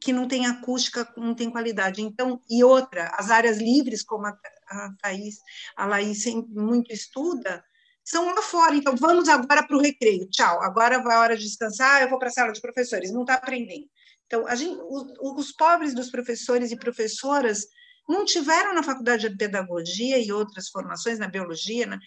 que 0.00 0.12
não 0.12 0.26
tem 0.26 0.46
acústica, 0.46 1.10
não 1.16 1.34
tem 1.34 1.50
qualidade. 1.50 2.02
Então, 2.02 2.40
e 2.48 2.64
outra, 2.64 3.10
as 3.14 3.30
áreas 3.30 3.58
livres, 3.58 4.02
como 4.02 4.26
a, 4.26 4.36
a 4.68 4.94
Thaís, 5.00 5.38
a 5.76 5.86
Laís 5.86 6.24
muito 6.48 6.92
estuda, 6.92 7.62
são 8.10 8.26
lá 8.34 8.42
fora. 8.42 8.74
Então, 8.74 8.96
vamos 8.96 9.28
agora 9.28 9.66
para 9.66 9.76
o 9.76 9.80
recreio. 9.80 10.28
Tchau. 10.28 10.62
Agora 10.62 11.02
vai 11.02 11.16
a 11.16 11.20
hora 11.20 11.36
de 11.36 11.44
descansar, 11.44 12.02
eu 12.02 12.10
vou 12.10 12.18
para 12.18 12.28
a 12.28 12.32
sala 12.32 12.52
de 12.52 12.60
professores. 12.60 13.12
Não 13.12 13.22
está 13.22 13.34
aprendendo. 13.34 13.86
Então, 14.26 14.44
gente, 14.56 14.80
os, 14.88 15.38
os 15.38 15.52
pobres 15.52 15.94
dos 15.94 16.10
professores 16.10 16.70
e 16.70 16.76
professoras 16.76 17.66
não 18.08 18.24
tiveram 18.24 18.74
na 18.74 18.82
faculdade 18.82 19.28
de 19.28 19.36
pedagogia 19.36 20.18
e 20.18 20.32
outras 20.32 20.68
formações 20.68 21.18
na 21.18 21.28
biologia, 21.28 21.86
né, 21.86 21.98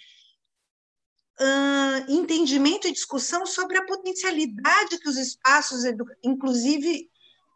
uh, 1.39 2.11
entendimento 2.11 2.87
e 2.87 2.91
discussão 2.91 3.45
sobre 3.45 3.77
a 3.77 3.85
potencialidade 3.85 4.99
que 4.99 5.07
os 5.07 5.17
espaços, 5.17 5.83
inclusive 6.23 7.09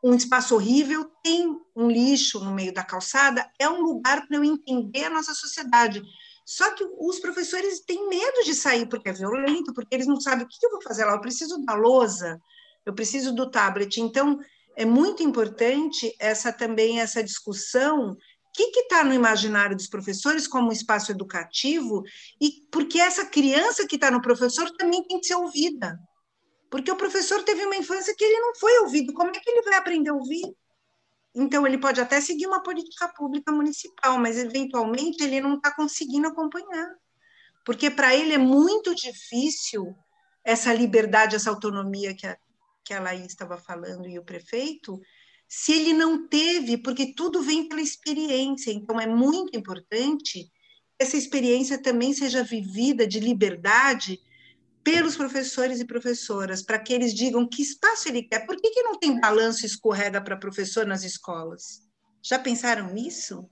um 0.04 0.14
espaço 0.14 0.56
horrível, 0.56 1.12
tem 1.24 1.60
um 1.76 1.90
lixo 1.90 2.40
no 2.40 2.54
meio 2.54 2.74
da 2.74 2.84
calçada, 2.84 3.50
é 3.60 3.68
um 3.68 3.82
lugar 3.82 4.26
para 4.26 4.38
eu 4.38 4.44
entender 4.44 5.06
a 5.06 5.10
nossa 5.10 5.34
sociedade. 5.34 6.02
Só 6.48 6.74
que 6.74 6.88
os 6.98 7.20
professores 7.20 7.82
têm 7.82 8.08
medo 8.08 8.42
de 8.46 8.56
sair 8.56 8.88
porque 8.88 9.10
é 9.10 9.12
violento, 9.12 9.74
porque 9.74 9.94
eles 9.94 10.08
não 10.08 10.18
sabem 10.18 10.46
o 10.46 10.48
que 10.48 10.66
eu 10.66 10.72
vou 10.72 10.82
fazer 10.82 11.04
lá. 11.04 11.12
Eu 11.12 11.20
preciso 11.20 11.62
da 11.66 11.74
lousa, 11.74 12.40
eu 12.86 12.94
preciso 12.94 13.36
do 13.36 13.52
tablet. 13.52 14.00
Então, 14.00 14.40
é 14.74 14.86
muito 14.86 15.22
importante 15.22 16.16
essa 16.18 16.54
também 16.54 17.02
essa 17.02 17.22
discussão 17.22 18.16
que 18.54 18.64
está 18.80 19.04
no 19.04 19.14
imaginário 19.14 19.76
dos 19.76 19.90
professores 19.90 20.48
como 20.48 20.72
espaço 20.72 21.12
educativo 21.12 22.02
e 22.42 22.66
porque 22.72 22.98
essa 22.98 23.26
criança 23.26 23.86
que 23.86 23.96
está 23.96 24.10
no 24.10 24.22
professor 24.22 24.72
também 24.78 25.04
tem 25.04 25.20
que 25.20 25.28
ser 25.28 25.36
ouvida. 25.36 26.00
Porque 26.72 26.90
o 26.90 26.96
professor 26.96 27.44
teve 27.44 27.66
uma 27.66 27.76
infância 27.76 28.16
que 28.18 28.24
ele 28.24 28.40
não 28.40 28.56
foi 28.56 28.80
ouvido, 28.80 29.14
como 29.14 29.32
é 29.32 29.34
que 29.34 29.50
ele 29.50 29.64
vai 29.64 29.76
aprender 29.76 30.12
a 30.12 30.14
ouvir? 30.14 30.56
Então, 31.40 31.68
ele 31.68 31.78
pode 31.78 32.02
até 32.02 32.20
seguir 32.20 32.48
uma 32.48 32.64
política 32.64 33.08
pública 33.10 33.52
municipal, 33.52 34.18
mas 34.18 34.40
eventualmente 34.40 35.24
ele 35.24 35.40
não 35.40 35.58
está 35.58 35.72
conseguindo 35.72 36.28
acompanhar. 36.28 36.96
Porque 37.64 37.92
para 37.92 38.16
ele 38.16 38.34
é 38.34 38.40
muito 38.40 38.96
difícil 38.96 39.96
essa 40.44 40.74
liberdade, 40.74 41.36
essa 41.36 41.52
autonomia 41.52 42.16
que 42.16 42.26
a, 42.26 42.36
que 42.84 42.92
a 42.92 43.00
Laís 43.00 43.28
estava 43.28 43.56
falando 43.56 44.08
e 44.08 44.18
o 44.18 44.24
prefeito, 44.24 45.00
se 45.48 45.74
ele 45.74 45.94
não 45.94 46.28
teve, 46.28 46.76
porque 46.78 47.14
tudo 47.14 47.44
vem 47.44 47.70
pela 47.70 47.82
experiência, 47.82 48.72
então 48.72 49.00
é 49.00 49.06
muito 49.06 49.56
importante 49.56 50.44
que 50.44 50.52
essa 50.98 51.16
experiência 51.16 51.80
também 51.80 52.14
seja 52.14 52.44
vivida 52.44 53.06
de 53.06 53.20
liberdade 53.20 54.20
pelos 54.88 55.18
professores 55.18 55.82
e 55.82 55.86
professoras, 55.86 56.62
para 56.62 56.80
que 56.80 56.94
eles 56.94 57.14
digam 57.14 57.46
que 57.46 57.62
espaço 57.62 58.08
ele 58.08 58.24
quer. 58.24 58.46
Por 58.46 58.56
que, 58.56 58.70
que 58.70 58.84
não 58.84 58.98
tem 58.98 59.20
balanço 59.20 59.66
escorrega 59.66 60.22
para 60.22 60.38
professor 60.38 60.86
nas 60.86 61.04
escolas? 61.04 61.82
Já 62.24 62.40
pensaram 62.40 62.94
nisso? 62.94 63.50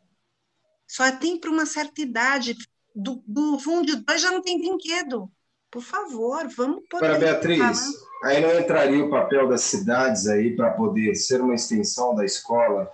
Só 0.87 1.11
tem 1.11 1.37
para 1.37 1.49
uma 1.49 1.65
certa 1.65 1.99
idade. 1.99 2.55
Do, 2.95 3.59
fundo 3.59 3.85
de 3.85 3.97
dois 3.97 4.21
já 4.21 4.31
não 4.31 4.41
tem 4.41 4.57
brinquedo. 4.57 5.29
Por 5.69 5.81
favor, 5.81 6.47
vamos 6.55 6.87
poder. 6.89 7.05
Para 7.05 7.19
Beatriz, 7.19 7.81
aí 8.23 8.39
não 8.39 8.57
entraria 8.57 9.03
o 9.03 9.09
papel 9.09 9.49
das 9.49 9.59
cidades 9.59 10.27
aí 10.27 10.55
para 10.55 10.71
poder 10.71 11.15
ser 11.15 11.41
uma 11.41 11.53
extensão 11.53 12.15
da 12.15 12.23
escola. 12.23 12.89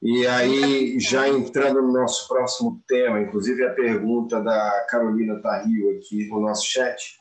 E 0.00 0.26
aí, 0.26 0.98
já 0.98 1.28
entrando 1.28 1.82
no 1.82 1.92
nosso 1.92 2.26
próximo 2.26 2.82
tema, 2.88 3.20
inclusive 3.20 3.62
a 3.62 3.74
pergunta 3.74 4.40
da 4.40 4.86
Carolina 4.88 5.38
Tarrio 5.42 5.98
aqui 5.98 6.26
no 6.28 6.40
nosso 6.40 6.64
chat, 6.64 7.17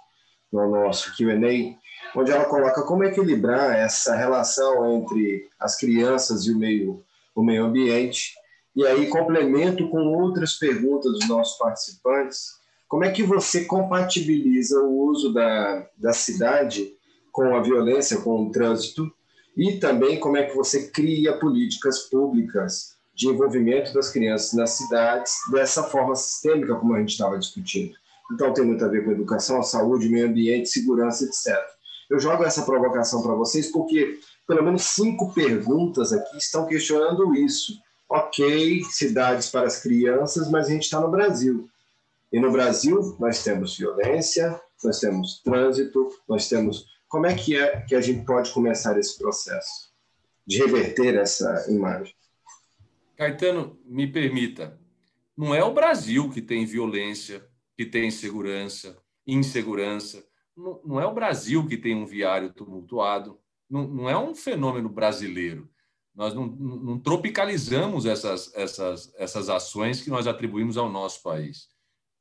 no 0.52 0.70
nosso 0.70 1.16
Q&A, 1.16 1.76
onde 2.20 2.32
ela 2.32 2.46
coloca 2.46 2.82
como 2.84 3.04
equilibrar 3.04 3.76
essa 3.76 4.16
relação 4.16 4.98
entre 4.98 5.50
as 5.60 5.78
crianças 5.78 6.46
e 6.46 6.52
o 6.52 6.58
meio, 6.58 7.04
o 7.36 7.44
meio 7.44 7.66
ambiente. 7.66 8.34
E 8.76 8.86
aí 8.86 9.08
complemento 9.08 9.90
com 9.90 10.00
outras 10.14 10.54
perguntas 10.54 11.12
dos 11.14 11.28
nossos 11.28 11.58
participantes, 11.58 12.58
como 12.88 13.04
é 13.04 13.12
que 13.12 13.24
você 13.24 13.66
compatibiliza 13.66 14.80
o 14.82 15.10
uso 15.10 15.34
da, 15.34 15.86
da 15.98 16.14
cidade 16.14 16.94
com 17.32 17.56
a 17.56 17.62
violência, 17.62 18.22
com 18.22 18.46
o 18.46 18.52
trânsito? 18.52 19.12
E 19.58 19.74
também 19.74 20.20
como 20.20 20.38
é 20.38 20.44
que 20.44 20.56
você 20.56 20.90
cria 20.90 21.38
políticas 21.38 22.04
públicas 22.04 22.96
de 23.14 23.28
envolvimento 23.28 23.92
das 23.94 24.12
crianças 24.12 24.54
nas 24.54 24.70
cidades 24.72 25.34
dessa 25.52 25.84
forma 25.84 26.16
sistêmica, 26.16 26.76
como 26.76 26.94
a 26.94 27.00
gente 27.00 27.10
estava 27.10 27.38
discutindo. 27.38 27.96
Então, 28.32 28.54
tem 28.54 28.66
muito 28.66 28.84
a 28.84 28.88
ver 28.88 29.06
com 29.06 29.12
educação, 29.12 29.64
saúde, 29.64 30.10
meio 30.10 30.28
ambiente, 30.28 30.70
segurança, 30.70 31.24
etc. 31.24 31.58
Eu 32.10 32.20
jogo 32.20 32.44
essa 32.44 32.64
provocação 32.64 33.22
para 33.22 33.34
vocês 33.34 33.72
porque 33.72 34.20
pelo 34.48 34.64
menos 34.64 34.84
cinco 34.84 35.34
perguntas 35.34 36.14
aqui 36.14 36.38
estão 36.38 36.66
questionando 36.66 37.36
isso. 37.36 37.74
Ok, 38.10 38.82
cidades 38.86 39.50
para 39.50 39.68
as 39.68 39.82
crianças, 39.82 40.50
mas 40.50 40.68
a 40.68 40.70
gente 40.70 40.84
está 40.84 41.02
no 41.02 41.12
Brasil. 41.12 41.70
E 42.32 42.40
no 42.40 42.52
Brasil, 42.52 43.18
nós 43.20 43.44
temos 43.44 43.78
violência, 43.78 44.60
nós 44.82 45.00
temos 45.00 45.42
trânsito, 45.44 46.10
nós 46.28 46.48
temos. 46.48 46.86
Como 47.10 47.26
é 47.26 47.36
que 47.36 47.58
é 47.58 47.82
que 47.82 47.96
a 47.96 48.02
gente 48.02 48.26
pode 48.26 48.52
começar 48.52 48.98
esse 48.98 49.18
processo 49.18 49.92
de 50.46 50.58
reverter 50.60 51.16
essa 51.16 51.66
imagem? 51.70 52.14
Caetano, 53.18 53.78
me 53.86 54.08
permita, 54.08 54.80
não 55.36 55.54
é 55.54 55.64
o 55.64 55.74
Brasil 55.74 56.30
que 56.30 56.42
tem 56.42 56.66
violência, 56.66 57.47
que 57.78 57.86
tem 57.86 58.12
segurança, 58.12 59.02
insegurança. 59.26 60.26
Não, 60.56 60.82
não 60.84 61.00
é 61.00 61.06
o 61.06 61.14
Brasil 61.14 61.66
que 61.68 61.78
tem 61.78 61.96
um 61.96 62.06
viário 62.06 62.52
tumultuado. 62.52 63.40
Não, 63.70 63.88
não 63.88 64.10
é 64.10 64.18
um 64.18 64.36
fenômeno 64.36 64.90
brasileiro. 64.90 65.70
Nós 66.14 66.34
não, 66.34 66.48
não 66.48 67.00
tropicalizamos 67.00 68.06
essas, 68.06 68.52
essas, 68.56 69.14
essas 69.16 69.50
ações 69.50 70.02
que 70.02 70.10
nós 70.10 70.26
atribuímos 70.26 70.76
ao 70.76 70.90
nosso 70.90 71.22
país 71.22 71.70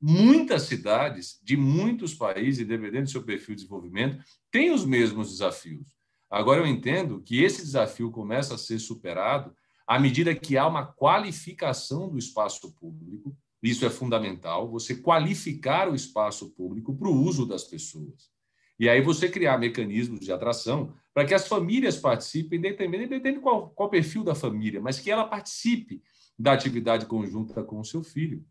muitas 0.00 0.62
cidades 0.62 1.40
de 1.42 1.57
muitos 1.57 2.14
países, 2.14 2.66
dependendo 2.66 3.04
do 3.04 3.11
seu 3.11 3.22
perfil 3.22 3.54
de 3.54 3.62
desenvolvimento, 3.62 4.22
têm 4.50 4.70
os 4.70 4.84
mesmos 4.84 5.30
desafios. 5.30 5.96
Agora, 6.30 6.61
eu 6.61 6.66
entendo 6.66 7.22
que 7.22 7.42
esse 7.42 7.62
desafio 7.62 8.11
começa 8.11 8.54
a 8.54 8.59
ser 8.59 8.78
superado 8.78 9.54
à 9.86 9.98
medida 9.98 10.34
que 10.34 10.57
há 10.57 10.66
uma 10.66 10.86
qualificação 10.86 12.09
do 12.09 12.18
espaço 12.18 12.72
público. 12.74 13.36
Isso 13.62 13.84
é 13.86 13.90
fundamental, 13.90 14.70
você 14.70 14.94
qualificar 14.94 15.88
o 15.88 15.94
espaço 15.94 16.50
público 16.50 16.94
para 16.94 17.09
o 17.09 17.22
uso 17.22 17.46
das 17.46 17.64
pessoas. 17.64 18.30
E 18.78 18.88
aí 18.88 19.00
você 19.00 19.28
criar 19.28 19.59
mecanismos 19.59 20.20
de 20.20 20.30
atração 20.30 20.94
para 21.14 21.24
que 21.24 21.32
as 21.32 21.48
famílias 21.48 21.96
participem, 21.96 22.59
independente 22.59 23.18
de 23.18 23.40
qual, 23.40 23.70
qual 23.70 23.88
perfil 23.88 24.22
da 24.22 24.34
família, 24.34 24.80
mas 24.80 25.00
que 25.00 25.11
ela 25.11 25.24
participe 25.24 26.02
da 26.38 26.52
atividade 26.52 27.07
conjunta 27.07 27.62
com 27.62 27.80
o 27.80 27.84
seu 27.84 28.02
filho 28.02 28.44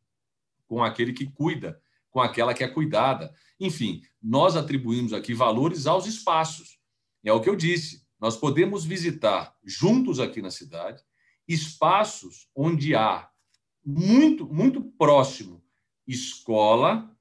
com 0.67 0.83
aquele 0.83 1.13
que 1.13 1.25
cuida, 1.25 1.81
com 2.09 2.19
aquela 2.19 2.53
que 2.53 2.63
é 2.63 2.67
cuidada. 2.67 3.33
Enfim, 3.59 4.01
nós 4.21 4.55
atribuímos 4.55 5.13
aqui 5.13 5.33
valores 5.33 5.87
aos 5.87 6.05
espaços. 6.05 6.79
É 7.23 7.31
o 7.31 7.41
que 7.41 7.49
eu 7.49 7.55
disse. 7.55 8.05
Nós 8.19 8.37
podemos 8.37 8.85
visitar 8.85 9.55
juntos 9.63 10.19
aqui 10.19 10.41
na 10.41 10.51
cidade 10.51 11.03
espaços 11.47 12.49
onde 12.55 12.95
há 12.95 13.29
muito, 13.85 14.45
muito 14.47 14.81
próximo 14.81 15.61
escola, 16.07 17.11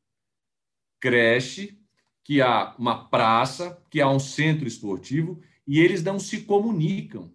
creche, 1.01 1.79
que 2.23 2.41
há 2.41 2.75
uma 2.79 3.09
praça, 3.09 3.83
que 3.91 4.01
há 4.01 4.09
um 4.09 4.19
centro 4.19 4.67
esportivo 4.67 5.41
e 5.67 5.79
eles 5.79 6.03
não 6.03 6.19
se 6.19 6.43
comunicam. 6.43 7.33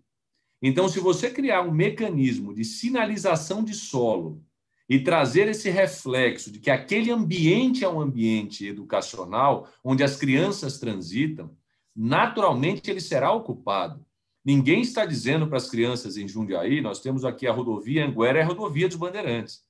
Então, 0.61 0.89
se 0.89 0.99
você 0.99 1.29
criar 1.31 1.61
um 1.61 1.71
mecanismo 1.71 2.53
de 2.53 2.65
sinalização 2.65 3.63
de 3.63 3.73
solo 3.73 4.43
e 4.89 4.99
trazer 4.99 5.47
esse 5.47 5.69
reflexo 5.69 6.51
de 6.51 6.59
que 6.59 6.71
aquele 6.71 7.11
ambiente 7.11 7.85
é 7.85 7.89
um 7.89 8.01
ambiente 8.01 8.65
educacional 8.65 9.69
onde 9.83 10.03
as 10.03 10.15
crianças 10.15 10.79
transitam, 10.79 11.55
naturalmente 11.95 12.89
ele 12.89 12.99
será 12.99 13.31
ocupado. 13.31 14.03
Ninguém 14.49 14.81
está 14.81 15.05
dizendo 15.05 15.45
para 15.45 15.57
as 15.57 15.69
crianças 15.69 16.17
em 16.17 16.27
Jundiaí, 16.27 16.81
nós 16.81 16.99
temos 16.99 17.23
aqui 17.23 17.45
a 17.45 17.51
rodovia 17.51 18.03
Anguera 18.03 18.39
e 18.39 18.41
a 18.41 18.45
rodovia 18.45 18.87
dos 18.87 18.97
Bandeirantes. 18.97 19.63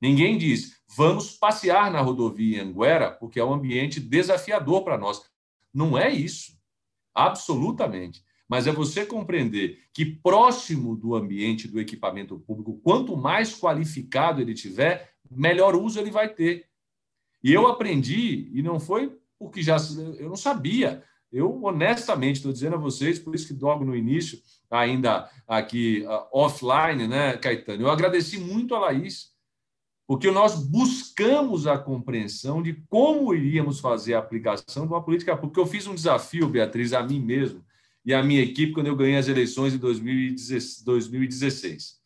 Ninguém 0.00 0.38
diz, 0.38 0.80
vamos 0.96 1.32
passear 1.32 1.90
na 1.90 2.00
rodovia 2.00 2.62
Anguera, 2.62 3.10
porque 3.10 3.40
é 3.40 3.44
um 3.44 3.52
ambiente 3.52 3.98
desafiador 3.98 4.84
para 4.84 4.96
nós. 4.96 5.20
Não 5.74 5.98
é 5.98 6.10
isso. 6.10 6.52
Absolutamente. 7.12 8.22
mas 8.48 8.68
é 8.68 8.72
você 8.72 9.04
compreender 9.04 9.78
que 9.92 10.04
próximo 10.04 10.96
do 10.96 11.16
ambiente 11.16 11.66
do 11.66 11.80
equipamento 11.80 12.38
público, 12.38 12.80
quanto 12.84 13.16
mais 13.16 13.58
qualificado 13.58 14.40
ele 14.40 14.54
tiver, 14.54 15.12
melhor 15.28 15.74
uso 15.74 15.98
ele 15.98 16.12
vai 16.12 16.28
ter. 16.32 16.68
E 17.42 17.52
eu 17.52 17.66
aprendi, 17.66 18.48
e 18.52 18.62
não 18.62 18.78
foi 18.78 19.16
porque 19.38 19.60
já 19.60 19.76
eu 20.18 20.28
não 20.28 20.36
sabia. 20.36 21.04
Eu 21.32 21.62
honestamente 21.64 22.36
estou 22.36 22.52
dizendo 22.52 22.74
a 22.74 22.78
vocês, 22.78 23.18
por 23.18 23.34
isso 23.34 23.46
que 23.46 23.62
logo 23.62 23.84
no 23.84 23.94
início, 23.94 24.40
ainda 24.70 25.30
aqui 25.46 26.04
uh, 26.06 26.26
offline, 26.32 27.06
né, 27.06 27.36
Caetano, 27.36 27.82
eu 27.82 27.90
agradeci 27.90 28.38
muito 28.38 28.74
a 28.74 28.80
Laís, 28.80 29.30
porque 30.08 30.30
nós 30.30 30.56
buscamos 30.56 31.68
a 31.68 31.78
compreensão 31.78 32.60
de 32.60 32.82
como 32.88 33.32
iríamos 33.32 33.78
fazer 33.78 34.14
a 34.14 34.18
aplicação 34.18 34.86
de 34.86 34.92
uma 34.92 35.04
política 35.04 35.36
pública. 35.36 35.60
Eu 35.60 35.66
fiz 35.66 35.86
um 35.86 35.94
desafio, 35.94 36.48
Beatriz, 36.48 36.92
a 36.92 37.00
mim 37.00 37.20
mesmo, 37.20 37.64
e 38.04 38.12
a 38.12 38.22
minha 38.22 38.42
equipe 38.42 38.72
quando 38.72 38.88
eu 38.88 38.96
ganhei 38.96 39.16
as 39.16 39.28
eleições 39.28 39.72
em 39.72 39.78
2016. 39.78 42.00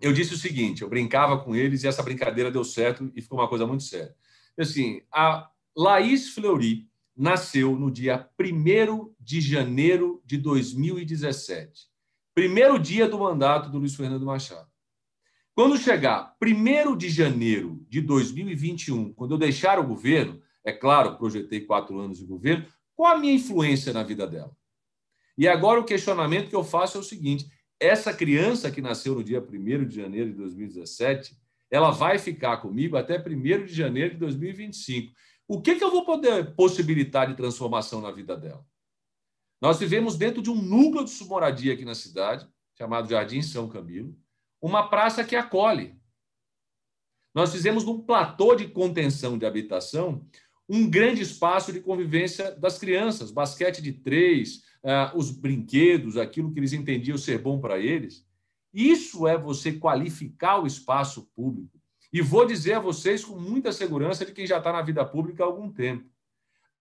Eu 0.00 0.14
disse 0.14 0.32
o 0.32 0.38
seguinte, 0.38 0.80
eu 0.80 0.88
brincava 0.88 1.38
com 1.38 1.54
eles 1.54 1.82
e 1.82 1.86
essa 1.86 2.02
brincadeira 2.02 2.50
deu 2.50 2.64
certo 2.64 3.12
e 3.14 3.20
ficou 3.20 3.38
uma 3.38 3.48
coisa 3.48 3.66
muito 3.66 3.82
séria. 3.82 4.14
Assim, 4.58 5.02
a 5.12 5.50
Laís 5.76 6.30
Fleury 6.30 6.89
nasceu 7.20 7.76
no 7.76 7.90
dia 7.90 8.26
1 8.40 9.14
de 9.20 9.42
janeiro 9.42 10.22
de 10.24 10.38
2017, 10.38 11.86
primeiro 12.34 12.78
dia 12.78 13.06
do 13.06 13.18
mandato 13.18 13.68
do 13.68 13.78
Luiz 13.78 13.94
Fernando 13.94 14.24
Machado. 14.24 14.70
Quando 15.54 15.76
chegar 15.76 16.34
1 16.42 16.96
de 16.96 17.10
janeiro 17.10 17.84
de 17.90 18.00
2021, 18.00 19.12
quando 19.12 19.34
eu 19.34 19.38
deixar 19.38 19.78
o 19.78 19.86
governo, 19.86 20.40
é 20.64 20.72
claro, 20.72 21.18
projetei 21.18 21.60
quatro 21.60 21.98
anos 21.98 22.16
de 22.16 22.24
governo, 22.24 22.64
qual 22.96 23.14
a 23.14 23.18
minha 23.18 23.34
influência 23.34 23.92
na 23.92 24.02
vida 24.02 24.26
dela? 24.26 24.56
E 25.36 25.46
agora 25.46 25.78
o 25.78 25.84
questionamento 25.84 26.48
que 26.48 26.56
eu 26.56 26.64
faço 26.64 26.96
é 26.96 27.00
o 27.00 27.04
seguinte: 27.04 27.44
essa 27.78 28.14
criança 28.14 28.70
que 28.70 28.80
nasceu 28.80 29.14
no 29.14 29.22
dia 29.22 29.46
1 29.46 29.84
de 29.84 29.96
janeiro 29.96 30.30
de 30.30 30.36
2017, 30.38 31.36
ela 31.70 31.90
vai 31.90 32.18
ficar 32.18 32.56
comigo 32.56 32.96
até 32.96 33.18
1 33.18 33.66
de 33.66 33.74
janeiro 33.74 34.14
de 34.14 34.20
2025. 34.20 35.12
O 35.52 35.60
que, 35.60 35.74
que 35.74 35.82
eu 35.82 35.90
vou 35.90 36.04
poder 36.04 36.54
possibilitar 36.54 37.26
de 37.26 37.34
transformação 37.34 38.00
na 38.00 38.12
vida 38.12 38.36
dela? 38.36 38.64
Nós 39.60 39.80
vivemos 39.80 40.16
dentro 40.16 40.40
de 40.40 40.48
um 40.48 40.54
núcleo 40.54 41.04
de 41.04 41.10
submoradia 41.10 41.74
aqui 41.74 41.84
na 41.84 41.96
cidade, 41.96 42.48
chamado 42.78 43.10
Jardim 43.10 43.42
São 43.42 43.68
Camilo, 43.68 44.16
uma 44.62 44.88
praça 44.88 45.24
que 45.24 45.34
acolhe. 45.34 45.98
Nós 47.34 47.50
fizemos 47.50 47.84
num 47.84 48.00
platô 48.00 48.54
de 48.54 48.68
contenção 48.68 49.36
de 49.36 49.44
habitação 49.44 50.24
um 50.68 50.88
grande 50.88 51.22
espaço 51.22 51.72
de 51.72 51.80
convivência 51.80 52.52
das 52.52 52.78
crianças, 52.78 53.32
basquete 53.32 53.82
de 53.82 53.92
três, 53.92 54.58
uh, 54.84 55.18
os 55.18 55.32
brinquedos, 55.32 56.16
aquilo 56.16 56.52
que 56.52 56.60
eles 56.60 56.72
entendiam 56.72 57.18
ser 57.18 57.38
bom 57.38 57.58
para 57.58 57.76
eles. 57.76 58.24
Isso 58.72 59.26
é 59.26 59.36
você 59.36 59.72
qualificar 59.72 60.62
o 60.62 60.66
espaço 60.68 61.28
público. 61.34 61.79
E 62.12 62.20
vou 62.20 62.46
dizer 62.46 62.74
a 62.74 62.80
vocês 62.80 63.24
com 63.24 63.36
muita 63.36 63.72
segurança 63.72 64.24
de 64.24 64.32
quem 64.32 64.46
já 64.46 64.58
está 64.58 64.72
na 64.72 64.82
vida 64.82 65.04
pública 65.04 65.44
há 65.44 65.46
algum 65.46 65.70
tempo. 65.70 66.08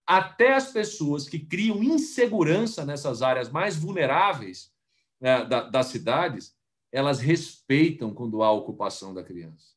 Até 0.06 0.54
as 0.54 0.72
pessoas 0.72 1.30
que 1.30 1.38
criam 1.38 1.84
insegurança 1.84 2.84
nessas 2.84 3.22
áreas 3.22 3.50
mais 3.50 3.76
vulneráveis 3.76 4.74
da, 5.20 5.70
das 5.70 5.88
cidades, 5.88 6.56
elas 6.92 7.20
respeitam 7.20 8.14
quando 8.14 8.42
há 8.42 8.52
ocupação 8.52 9.14
da 9.14 9.24
criança. 9.24 9.76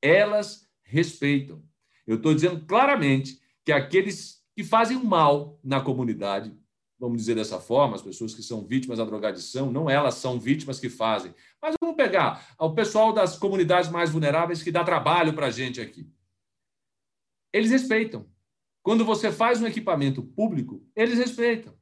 Elas 0.00 0.68
respeitam. 0.84 1.62
Eu 2.06 2.16
estou 2.16 2.34
dizendo 2.34 2.64
claramente 2.66 3.40
que 3.64 3.72
aqueles 3.72 4.44
que 4.54 4.62
fazem 4.62 5.02
mal 5.02 5.58
na 5.64 5.80
comunidade, 5.80 6.56
vamos 7.02 7.18
dizer 7.18 7.34
dessa 7.34 7.58
forma, 7.58 7.96
as 7.96 8.02
pessoas 8.02 8.32
que 8.32 8.44
são 8.44 8.64
vítimas 8.64 8.98
da 8.98 9.04
drogadição, 9.04 9.72
não 9.72 9.90
elas 9.90 10.14
são 10.14 10.38
vítimas 10.38 10.78
que 10.78 10.88
fazem. 10.88 11.34
Mas 11.60 11.74
vamos 11.80 11.96
pegar 11.96 12.54
o 12.56 12.70
pessoal 12.70 13.12
das 13.12 13.36
comunidades 13.36 13.90
mais 13.90 14.10
vulneráveis 14.10 14.62
que 14.62 14.70
dá 14.70 14.84
trabalho 14.84 15.32
para 15.34 15.46
a 15.46 15.50
gente 15.50 15.80
aqui. 15.80 16.08
Eles 17.52 17.72
respeitam. 17.72 18.28
Quando 18.84 19.04
você 19.04 19.32
faz 19.32 19.60
um 19.60 19.66
equipamento 19.66 20.22
público, 20.22 20.80
eles 20.94 21.18
respeitam. 21.18 21.74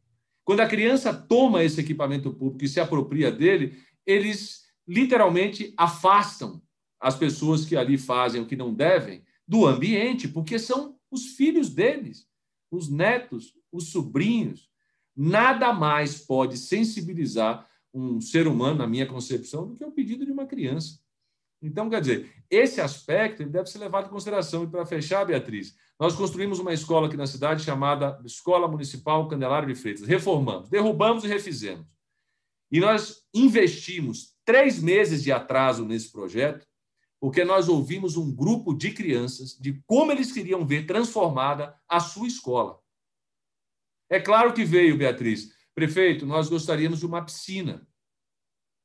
Quando 0.43 0.61
a 0.61 0.67
criança 0.67 1.13
toma 1.13 1.63
esse 1.63 1.79
equipamento 1.79 2.33
público 2.33 2.65
e 2.65 2.69
se 2.69 2.81
apropria 2.81 3.31
dele, 3.31 3.79
eles 4.07 4.65
literalmente 4.89 5.75
afastam 5.77 6.63
as 6.99 7.15
pessoas 7.15 7.67
que 7.67 7.77
ali 7.77 7.99
fazem 7.99 8.41
o 8.41 8.47
que 8.47 8.57
não 8.57 8.73
devem 8.73 9.23
do 9.47 9.67
ambiente, 9.67 10.27
porque 10.27 10.59
são 10.59 10.97
os 11.11 11.35
filhos 11.35 11.69
deles, 11.69 12.27
os 12.71 12.89
netos, 12.89 13.53
os 13.71 13.91
sobrinhos, 13.91 14.70
Nada 15.23 15.71
mais 15.71 16.17
pode 16.17 16.57
sensibilizar 16.57 17.69
um 17.93 18.23
ser 18.23 18.49
humano, 18.49 18.79
na 18.79 18.87
minha 18.87 19.05
concepção, 19.05 19.69
do 19.69 19.77
que 19.77 19.85
o 19.85 19.93
pedido 19.93 20.25
de 20.25 20.33
uma 20.33 20.47
criança. 20.47 20.99
Então, 21.61 21.91
quer 21.91 22.01
dizer, 22.01 22.43
esse 22.49 22.81
aspecto 22.81 23.45
deve 23.45 23.69
ser 23.69 23.81
levado 23.81 24.07
em 24.07 24.11
consideração. 24.11 24.65
E 24.65 24.67
para 24.67 24.87
fechar, 24.87 25.27
Beatriz, 25.27 25.77
nós 25.99 26.15
construímos 26.15 26.59
uma 26.59 26.73
escola 26.73 27.07
aqui 27.07 27.19
na 27.19 27.27
cidade 27.27 27.63
chamada 27.63 28.19
Escola 28.25 28.67
Municipal 28.67 29.29
Candelário 29.29 29.69
de 29.69 29.75
Freitas. 29.75 30.07
Reformamos, 30.07 30.71
derrubamos 30.71 31.23
e 31.23 31.29
refizemos. 31.29 31.87
E 32.73 32.81
nós 32.81 33.23
investimos 33.35 34.35
três 34.43 34.83
meses 34.83 35.23
de 35.23 35.31
atraso 35.31 35.85
nesse 35.85 36.11
projeto, 36.11 36.67
porque 37.21 37.45
nós 37.45 37.69
ouvimos 37.69 38.17
um 38.17 38.35
grupo 38.35 38.73
de 38.73 38.91
crianças 38.93 39.55
de 39.61 39.83
como 39.87 40.13
eles 40.13 40.33
queriam 40.33 40.67
ver 40.67 40.87
transformada 40.87 41.79
a 41.87 42.01
sua 42.01 42.27
escola. 42.27 42.81
É 44.11 44.19
claro 44.19 44.53
que 44.53 44.65
veio, 44.65 44.99
Beatriz. 44.99 45.53
Prefeito, 45.73 46.27
nós 46.27 46.49
gostaríamos 46.49 46.99
de 46.99 47.07
uma 47.07 47.25
piscina. 47.25 47.87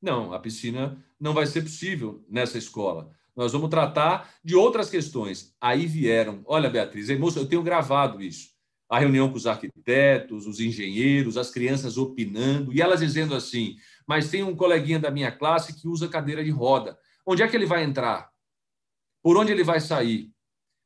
Não, 0.00 0.32
a 0.32 0.38
piscina 0.38 1.04
não 1.18 1.34
vai 1.34 1.46
ser 1.46 1.62
possível 1.62 2.24
nessa 2.28 2.56
escola. 2.56 3.10
Nós 3.34 3.52
vamos 3.52 3.68
tratar 3.68 4.32
de 4.42 4.54
outras 4.54 4.88
questões. 4.88 5.54
Aí 5.60 5.84
vieram. 5.84 6.42
Olha, 6.46 6.70
Beatriz, 6.70 7.08
eu 7.10 7.48
tenho 7.48 7.62
gravado 7.62 8.22
isso. 8.22 8.50
A 8.88 9.00
reunião 9.00 9.28
com 9.28 9.36
os 9.36 9.48
arquitetos, 9.48 10.46
os 10.46 10.60
engenheiros, 10.60 11.36
as 11.36 11.50
crianças 11.50 11.98
opinando, 11.98 12.72
e 12.72 12.80
elas 12.80 13.00
dizendo 13.00 13.34
assim: 13.34 13.76
mas 14.06 14.30
tem 14.30 14.44
um 14.44 14.54
coleguinha 14.54 15.00
da 15.00 15.10
minha 15.10 15.32
classe 15.32 15.74
que 15.74 15.88
usa 15.88 16.08
cadeira 16.08 16.44
de 16.44 16.50
roda. 16.50 16.96
Onde 17.26 17.42
é 17.42 17.48
que 17.48 17.56
ele 17.56 17.66
vai 17.66 17.82
entrar? 17.82 18.30
Por 19.22 19.36
onde 19.36 19.50
ele 19.50 19.64
vai 19.64 19.80
sair? 19.80 20.30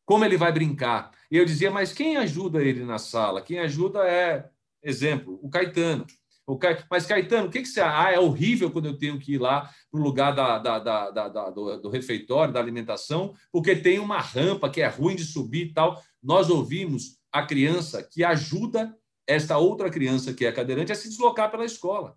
Como 0.06 0.24
ele 0.24 0.38
vai 0.38 0.50
brincar? 0.50 1.12
E 1.30 1.36
eu 1.36 1.44
dizia, 1.44 1.70
mas 1.70 1.92
quem 1.92 2.16
ajuda 2.16 2.62
ele 2.62 2.84
na 2.84 2.98
sala? 2.98 3.40
Quem 3.40 3.60
ajuda 3.60 4.00
é, 4.00 4.48
exemplo, 4.82 5.38
o 5.42 5.48
Caetano. 5.48 6.04
O 6.46 6.58
Ca... 6.58 6.84
Mas, 6.90 7.06
Caetano, 7.06 7.46
o 7.46 7.50
que, 7.50 7.60
que 7.60 7.68
você? 7.68 7.80
Ah, 7.80 8.10
é 8.12 8.18
horrível 8.18 8.70
quando 8.70 8.86
eu 8.86 8.98
tenho 8.98 9.18
que 9.20 9.34
ir 9.34 9.38
lá 9.38 9.70
para 9.90 10.00
o 10.00 10.02
lugar 10.02 10.34
da, 10.34 10.58
da, 10.58 10.78
da, 10.80 11.10
da 11.10 11.50
do, 11.50 11.80
do, 11.80 11.88
refeitório, 11.88 12.52
da 12.52 12.58
alimentação, 12.58 13.34
porque 13.52 13.76
tem 13.76 14.00
uma 14.00 14.20
rampa 14.20 14.68
que 14.68 14.80
é 14.80 14.88
ruim 14.88 15.14
de 15.14 15.24
subir 15.24 15.68
e 15.68 15.72
tal. 15.72 16.02
Nós 16.20 16.50
ouvimos 16.50 17.18
a 17.30 17.46
criança 17.46 18.02
que 18.02 18.24
ajuda 18.24 18.92
esta 19.24 19.56
outra 19.58 19.88
criança 19.88 20.34
que 20.34 20.44
é 20.44 20.50
cadeirante 20.50 20.90
a 20.90 20.96
se 20.96 21.08
deslocar 21.08 21.50
pela 21.52 21.64
escola. 21.64 22.16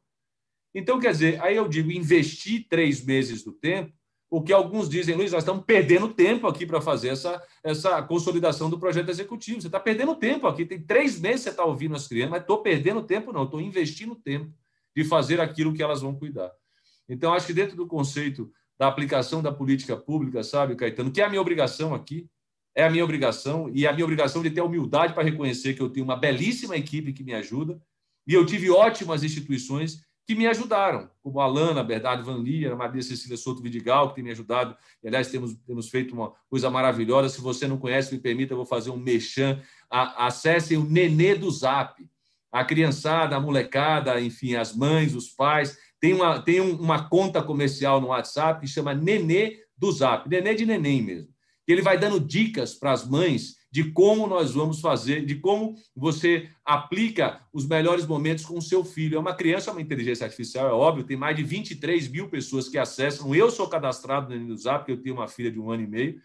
Então, 0.73 0.99
quer 0.99 1.11
dizer, 1.11 1.39
aí 1.43 1.55
eu 1.55 1.67
digo, 1.67 1.91
investir 1.91 2.65
três 2.67 3.05
meses 3.05 3.43
do 3.43 3.51
tempo 3.51 3.93
o 4.33 4.41
que 4.41 4.51
alguns 4.51 4.89
dizem, 4.89 5.13
Luiz, 5.13 5.31
nós 5.31 5.43
estamos 5.43 5.63
perdendo 5.63 6.11
tempo 6.11 6.47
aqui 6.47 6.65
para 6.65 6.81
fazer 6.81 7.09
essa, 7.09 7.39
essa 7.63 8.01
consolidação 8.01 8.67
do 8.67 8.79
projeto 8.79 9.09
executivo. 9.09 9.61
Você 9.61 9.67
está 9.67 9.79
perdendo 9.79 10.15
tempo 10.15 10.47
aqui. 10.47 10.65
Tem 10.65 10.81
três 10.81 11.19
meses 11.19 11.41
que 11.41 11.43
você 11.43 11.49
está 11.51 11.63
ouvindo 11.63 11.95
as 11.95 12.07
crianças, 12.07 12.31
mas 12.31 12.41
estou 12.41 12.57
perdendo 12.63 13.03
tempo, 13.03 13.31
não, 13.31 13.43
estou 13.43 13.61
investindo 13.61 14.15
tempo 14.15 14.51
de 14.97 15.03
fazer 15.03 15.39
aquilo 15.39 15.71
que 15.71 15.83
elas 15.83 16.01
vão 16.01 16.15
cuidar. 16.15 16.51
Então, 17.07 17.31
acho 17.31 17.45
que 17.45 17.53
dentro 17.53 17.77
do 17.77 17.85
conceito 17.85 18.51
da 18.75 18.87
aplicação 18.87 19.39
da 19.39 19.51
política 19.51 19.95
pública, 19.95 20.41
sabe, 20.43 20.75
Caetano, 20.75 21.11
que 21.11 21.21
é 21.21 21.25
a 21.25 21.29
minha 21.29 21.41
obrigação 21.41 21.93
aqui, 21.93 22.27
é 22.73 22.83
a 22.83 22.89
minha 22.89 23.03
obrigação, 23.03 23.69
e 23.71 23.85
a 23.85 23.93
minha 23.93 24.03
obrigação 24.03 24.41
de 24.41 24.49
ter 24.49 24.61
a 24.61 24.65
humildade 24.65 25.13
para 25.13 25.21
reconhecer 25.21 25.75
que 25.75 25.81
eu 25.81 25.91
tenho 25.91 26.05
uma 26.05 26.15
belíssima 26.15 26.75
equipe 26.75 27.13
que 27.13 27.23
me 27.23 27.35
ajuda, 27.35 27.79
e 28.25 28.33
eu 28.33 28.43
tive 28.47 28.71
ótimas 28.71 29.23
instituições 29.23 30.03
que 30.25 30.35
me 30.35 30.47
ajudaram, 30.47 31.09
como 31.21 31.39
a 31.39 31.43
Alana, 31.43 31.83
Bernardo 31.83 32.23
Van 32.23 32.37
Lier, 32.37 32.71
a 32.71 32.75
Maria 32.75 33.01
Cecília 33.01 33.35
Souto 33.35 33.61
Vidigal, 33.61 34.09
que 34.09 34.15
tem 34.15 34.23
me 34.23 34.31
ajudado. 34.31 34.75
E, 35.03 35.07
aliás, 35.07 35.27
temos, 35.27 35.53
temos 35.65 35.89
feito 35.89 36.13
uma 36.13 36.33
coisa 36.49 36.69
maravilhosa. 36.69 37.29
Se 37.29 37.41
você 37.41 37.67
não 37.67 37.77
conhece, 37.77 38.13
me 38.13 38.21
permita, 38.21 38.53
eu 38.53 38.57
vou 38.57 38.65
fazer 38.65 38.89
um 38.89 38.97
mechan. 38.97 39.61
Acessem 39.89 40.77
o 40.77 40.83
Nenê 40.83 41.35
do 41.35 41.51
Zap. 41.51 42.01
A 42.51 42.63
criançada, 42.63 43.35
a 43.35 43.39
molecada, 43.39 44.19
enfim, 44.21 44.55
as 44.55 44.73
mães, 44.75 45.13
os 45.13 45.27
pais. 45.27 45.77
Tem 45.99 46.13
uma, 46.13 46.41
tem 46.41 46.61
uma 46.61 47.09
conta 47.09 47.41
comercial 47.41 47.99
no 47.99 48.07
WhatsApp 48.07 48.61
que 48.61 48.67
chama 48.67 48.93
Nenê 48.93 49.59
do 49.77 49.91
Zap. 49.91 50.29
Nenê 50.29 50.55
de 50.55 50.65
neném 50.65 51.01
mesmo. 51.01 51.33
Ele 51.67 51.81
vai 51.81 51.97
dando 51.97 52.19
dicas 52.19 52.75
para 52.75 52.91
as 52.91 53.07
mães 53.07 53.57
de 53.73 53.85
como 53.91 54.27
nós 54.27 54.51
vamos 54.51 54.79
fazer, 54.79 55.25
de 55.25 55.33
como 55.33 55.75
você 55.95 56.47
aplica 56.63 57.41
os 57.51 57.65
melhores 57.65 58.05
momentos 58.05 58.45
com 58.45 58.55
o 58.55 58.61
seu 58.61 58.85
filho. 58.85 59.15
É 59.15 59.19
uma 59.19 59.33
criança, 59.33 59.71
é 59.71 59.73
uma 59.73 59.81
inteligência 59.81 60.25
artificial, 60.25 60.69
é 60.69 60.71
óbvio, 60.71 61.03
tem 61.03 61.17
mais 61.17 61.35
de 61.35 61.41
23 61.41 62.07
mil 62.07 62.29
pessoas 62.29 62.69
que 62.69 62.77
acessam. 62.77 63.33
Eu 63.33 63.49
sou 63.49 63.67
cadastrado 63.67 64.37
no 64.37 64.55
Zap, 64.55 64.81
porque 64.81 64.91
eu 64.91 65.01
tenho 65.01 65.15
uma 65.15 65.27
filha 65.27 65.51
de 65.51 65.59
um 65.59 65.71
ano 65.71 65.81
e 65.81 65.87
meio, 65.87 66.21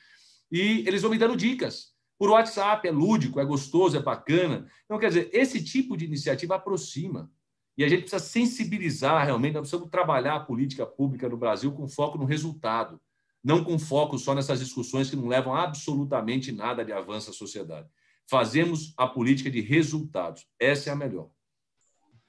e 0.52 0.84
eles 0.86 1.00
vão 1.00 1.10
me 1.10 1.16
dando 1.16 1.38
dicas. 1.38 1.94
Por 2.18 2.28
WhatsApp, 2.28 2.86
é 2.86 2.90
lúdico, 2.90 3.40
é 3.40 3.46
gostoso, 3.46 3.96
é 3.96 4.02
bacana. 4.02 4.66
Então, 4.84 4.98
quer 4.98 5.08
dizer, 5.08 5.30
esse 5.32 5.64
tipo 5.64 5.96
de 5.96 6.04
iniciativa 6.04 6.56
aproxima. 6.56 7.32
E 7.78 7.82
a 7.82 7.88
gente 7.88 8.02
precisa 8.02 8.22
sensibilizar 8.22 9.24
realmente, 9.24 9.54
nós 9.54 9.62
precisamos 9.62 9.88
trabalhar 9.88 10.34
a 10.34 10.40
política 10.40 10.84
pública 10.84 11.26
no 11.30 11.38
Brasil 11.38 11.72
com 11.72 11.88
foco 11.88 12.18
no 12.18 12.26
resultado, 12.26 13.00
não 13.42 13.62
com 13.64 13.78
foco 13.78 14.18
só 14.18 14.34
nessas 14.34 14.60
discussões 14.60 15.08
que 15.08 15.16
não 15.16 15.26
levam 15.26 15.54
absolutamente 15.54 16.52
nada 16.52 16.84
de 16.84 16.92
avanço 16.92 17.30
à 17.30 17.32
sociedade. 17.32 17.88
Fazemos 18.28 18.92
a 18.96 19.06
política 19.06 19.50
de 19.50 19.60
resultados. 19.60 20.46
Essa 20.58 20.90
é 20.90 20.92
a 20.92 20.96
melhor. 20.96 21.30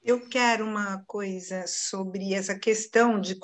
Eu 0.02 0.28
quero 0.28 0.64
uma 0.64 1.04
coisa 1.06 1.66
sobre 1.66 2.32
essa 2.32 2.58
questão 2.58 3.20
de 3.20 3.38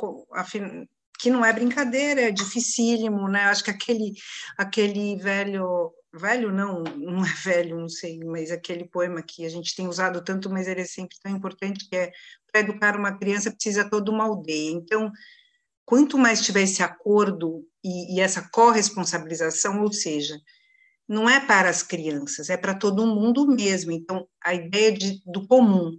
que 1.19 1.31
não 1.31 1.45
é 1.45 1.53
brincadeira, 1.53 2.23
é 2.23 2.31
dificílimo, 2.31 3.29
né? 3.29 3.45
Acho 3.45 3.65
que 3.65 3.71
aquele 3.71 4.15
aquele 4.57 5.17
velho 5.17 5.93
velho 6.15 6.51
não, 6.51 6.83
não 6.83 7.25
é 7.25 7.33
velho, 7.45 7.79
não 7.79 7.89
sei, 7.89 8.19
mas 8.25 8.51
aquele 8.51 8.85
poema 8.87 9.23
que 9.23 9.45
a 9.45 9.49
gente 9.49 9.75
tem 9.77 9.87
usado 9.87 10.25
tanto, 10.25 10.49
mas 10.49 10.67
ele 10.67 10.81
é 10.81 10.85
sempre 10.85 11.17
tão 11.23 11.31
importante, 11.31 11.89
que 11.89 11.95
é 11.95 12.11
para 12.51 12.63
educar 12.63 12.97
uma 12.97 13.17
criança 13.19 13.51
precisa 13.51 13.89
toda 13.89 14.11
uma 14.11 14.25
aldeia. 14.25 14.73
Então, 14.73 15.13
quanto 15.87 16.19
mais 16.19 16.45
tiver 16.45 16.63
esse 16.63 16.83
acordo 16.83 17.65
e, 17.83 18.17
e 18.17 18.21
essa 18.21 18.49
corresponsabilização, 18.53 19.81
ou 19.83 19.93
seja, 19.93 20.39
não 21.09 21.31
é 21.31 21.41
para 21.41 21.71
as 21.71 21.83
crianças, 21.83 22.51
é 22.51 22.57
para 22.57 22.75
todo 22.75 23.07
mundo 23.07 23.47
mesmo. 23.47 23.93
Então, 23.93 24.27
a 24.45 24.53
ideia 24.53 24.93
de, 24.93 25.23
do 25.25 25.47
comum, 25.47 25.99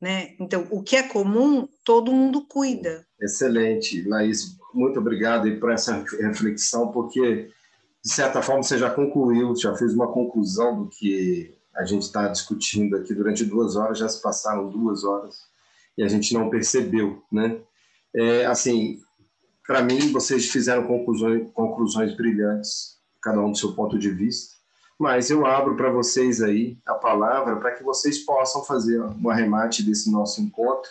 né? 0.00 0.34
Então, 0.40 0.66
o 0.70 0.82
que 0.82 0.96
é 0.96 1.02
comum, 1.04 1.68
todo 1.84 2.10
mundo 2.10 2.46
cuida. 2.48 3.06
Excelente, 3.20 4.02
Laís, 4.08 4.56
muito 4.74 4.98
obrigado 4.98 5.48
por 5.60 5.70
essa 5.70 6.04
reflexão, 6.18 6.90
porque 6.90 7.52
de 8.04 8.12
certa 8.12 8.42
forma, 8.42 8.62
você 8.62 8.76
já 8.76 8.90
concluiu, 8.90 9.54
já 9.54 9.76
fez 9.76 9.94
uma 9.94 10.08
conclusão 10.08 10.82
do 10.82 10.88
que 10.88 11.54
a 11.72 11.84
gente 11.84 12.02
está 12.02 12.26
discutindo 12.26 12.96
aqui 12.96 13.14
durante 13.14 13.44
duas 13.44 13.76
horas, 13.76 13.98
já 13.98 14.08
se 14.08 14.20
passaram 14.20 14.68
duas 14.68 15.04
horas 15.04 15.36
e 15.96 16.02
a 16.02 16.08
gente 16.08 16.34
não 16.34 16.50
percebeu, 16.50 17.22
né? 17.30 17.60
É, 18.14 18.46
assim, 18.46 19.00
para 19.66 19.82
mim, 19.82 20.12
vocês 20.12 20.50
fizeram 20.50 20.86
conclusões, 20.86 21.50
conclusões 21.52 22.14
brilhantes, 22.16 22.98
cada 23.22 23.40
um 23.40 23.52
do 23.52 23.58
seu 23.58 23.72
ponto 23.74 23.98
de 23.98 24.10
vista, 24.10 24.54
mas 24.98 25.30
eu 25.30 25.46
abro 25.46 25.76
para 25.76 25.90
vocês 25.90 26.42
aí 26.42 26.78
a 26.86 26.94
palavra 26.94 27.56
para 27.56 27.72
que 27.72 27.82
vocês 27.82 28.18
possam 28.18 28.64
fazer 28.64 29.00
um 29.00 29.30
arremate 29.30 29.82
desse 29.82 30.10
nosso 30.10 30.40
encontro, 30.40 30.90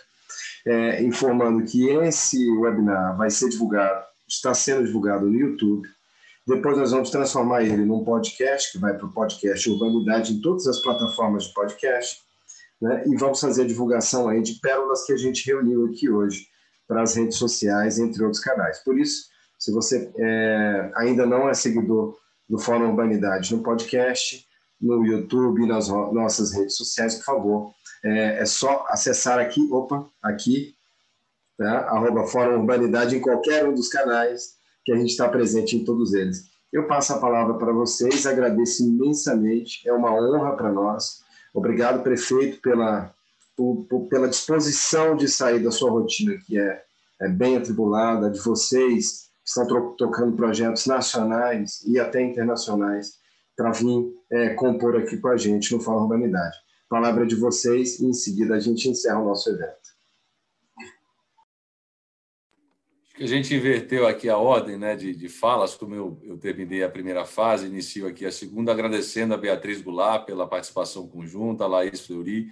é, 0.65 1.03
informando 1.03 1.63
que 1.63 1.89
esse 1.89 2.49
webinar 2.57 3.17
vai 3.17 3.29
ser 3.29 3.49
divulgado, 3.49 4.03
está 4.27 4.53
sendo 4.53 4.85
divulgado 4.85 5.27
no 5.27 5.37
YouTube, 5.37 5.87
depois 6.47 6.77
nós 6.77 6.91
vamos 6.91 7.09
transformar 7.09 7.63
ele 7.63 7.85
num 7.85 8.03
podcast, 8.03 8.71
que 8.71 8.79
vai 8.79 8.93
para 8.97 9.05
o 9.05 9.13
podcast 9.13 9.69
Urbanidade 9.69 10.33
em 10.33 10.41
todas 10.41 10.65
as 10.67 10.79
plataformas 10.79 11.45
de 11.45 11.53
podcast, 11.53 12.19
né? 12.81 13.03
e 13.05 13.15
vamos 13.15 13.39
fazer 13.39 13.63
a 13.63 13.67
divulgação 13.67 14.27
aí 14.27 14.41
de 14.41 14.55
pérolas 14.55 15.05
que 15.05 15.13
a 15.13 15.17
gente 15.17 15.45
reuniu 15.45 15.85
aqui 15.85 16.09
hoje 16.09 16.50
para 16.91 17.03
as 17.03 17.15
redes 17.15 17.37
sociais, 17.37 17.99
entre 17.99 18.21
outros 18.21 18.43
canais. 18.43 18.79
Por 18.79 18.99
isso, 18.99 19.29
se 19.57 19.71
você 19.71 20.11
é, 20.17 20.91
ainda 20.97 21.25
não 21.25 21.49
é 21.49 21.53
seguidor 21.53 22.17
do 22.49 22.59
Fórum 22.59 22.89
Urbanidade 22.89 23.55
no 23.55 23.63
podcast, 23.63 24.45
no 24.81 25.05
YouTube, 25.05 25.65
nas 25.65 25.87
nossas 25.87 26.51
redes 26.51 26.75
sociais, 26.75 27.15
por 27.15 27.23
favor, 27.23 27.73
é, 28.03 28.39
é 28.39 28.45
só 28.45 28.85
acessar 28.89 29.39
aqui, 29.39 29.65
opa, 29.71 30.05
aqui, 30.21 30.75
tá? 31.57 31.87
arroba 31.87 32.27
Fórum 32.27 32.59
Urbanidade 32.59 33.15
em 33.15 33.21
qualquer 33.21 33.65
um 33.65 33.73
dos 33.73 33.87
canais, 33.87 34.55
que 34.83 34.91
a 34.91 34.97
gente 34.97 35.11
está 35.11 35.29
presente 35.29 35.77
em 35.77 35.85
todos 35.85 36.13
eles. 36.13 36.49
Eu 36.73 36.87
passo 36.87 37.13
a 37.13 37.19
palavra 37.19 37.53
para 37.53 37.71
vocês, 37.71 38.25
agradeço 38.25 38.83
imensamente, 38.83 39.87
é 39.87 39.93
uma 39.93 40.13
honra 40.13 40.57
para 40.57 40.69
nós. 40.69 41.21
Obrigado, 41.53 42.03
prefeito, 42.03 42.59
pela, 42.59 43.15
por, 43.61 43.85
por, 43.87 44.07
pela 44.07 44.27
disposição 44.27 45.15
de 45.15 45.27
sair 45.27 45.59
da 45.59 45.69
sua 45.69 45.91
rotina, 45.91 46.35
que 46.47 46.57
é, 46.57 46.83
é 47.21 47.29
bem 47.29 47.55
atribulada, 47.55 48.31
de 48.31 48.39
vocês 48.39 49.29
que 49.43 49.49
estão 49.49 49.95
tocando 49.95 50.35
projetos 50.35 50.87
nacionais 50.87 51.83
e 51.85 51.99
até 51.99 52.23
internacionais 52.23 53.19
para 53.55 53.71
vir 53.71 54.11
é, 54.31 54.49
compor 54.55 54.97
aqui 54.97 55.17
com 55.17 55.27
a 55.27 55.37
gente 55.37 55.71
no 55.75 55.79
Fórum 55.79 56.01
Urbanidade. 56.01 56.57
Palavra 56.89 57.23
de 57.25 57.35
vocês 57.35 57.99
e 57.99 58.05
em 58.07 58.13
seguida 58.13 58.55
a 58.55 58.59
gente 58.59 58.89
encerra 58.89 59.19
o 59.19 59.25
nosso 59.25 59.47
evento. 59.51 59.79
a 63.19 63.27
gente 63.27 63.53
inverteu 63.53 64.07
aqui 64.07 64.27
a 64.27 64.37
ordem 64.37 64.77
né, 64.77 64.95
de, 64.95 65.13
de 65.13 65.29
falas, 65.29 65.75
como 65.75 65.93
eu, 65.93 66.19
eu 66.23 66.39
terminei 66.39 66.83
a 66.83 66.89
primeira 66.89 67.23
fase, 67.23 67.67
inicio 67.67 68.07
aqui 68.07 68.25
a 68.25 68.31
segunda, 68.31 68.71
agradecendo 68.71 69.35
a 69.35 69.37
Beatriz 69.37 69.79
Goulart 69.79 70.25
pela 70.25 70.47
participação 70.47 71.07
conjunta, 71.07 71.63
a 71.63 71.67
Laís 71.67 72.01
Fleury, 72.01 72.47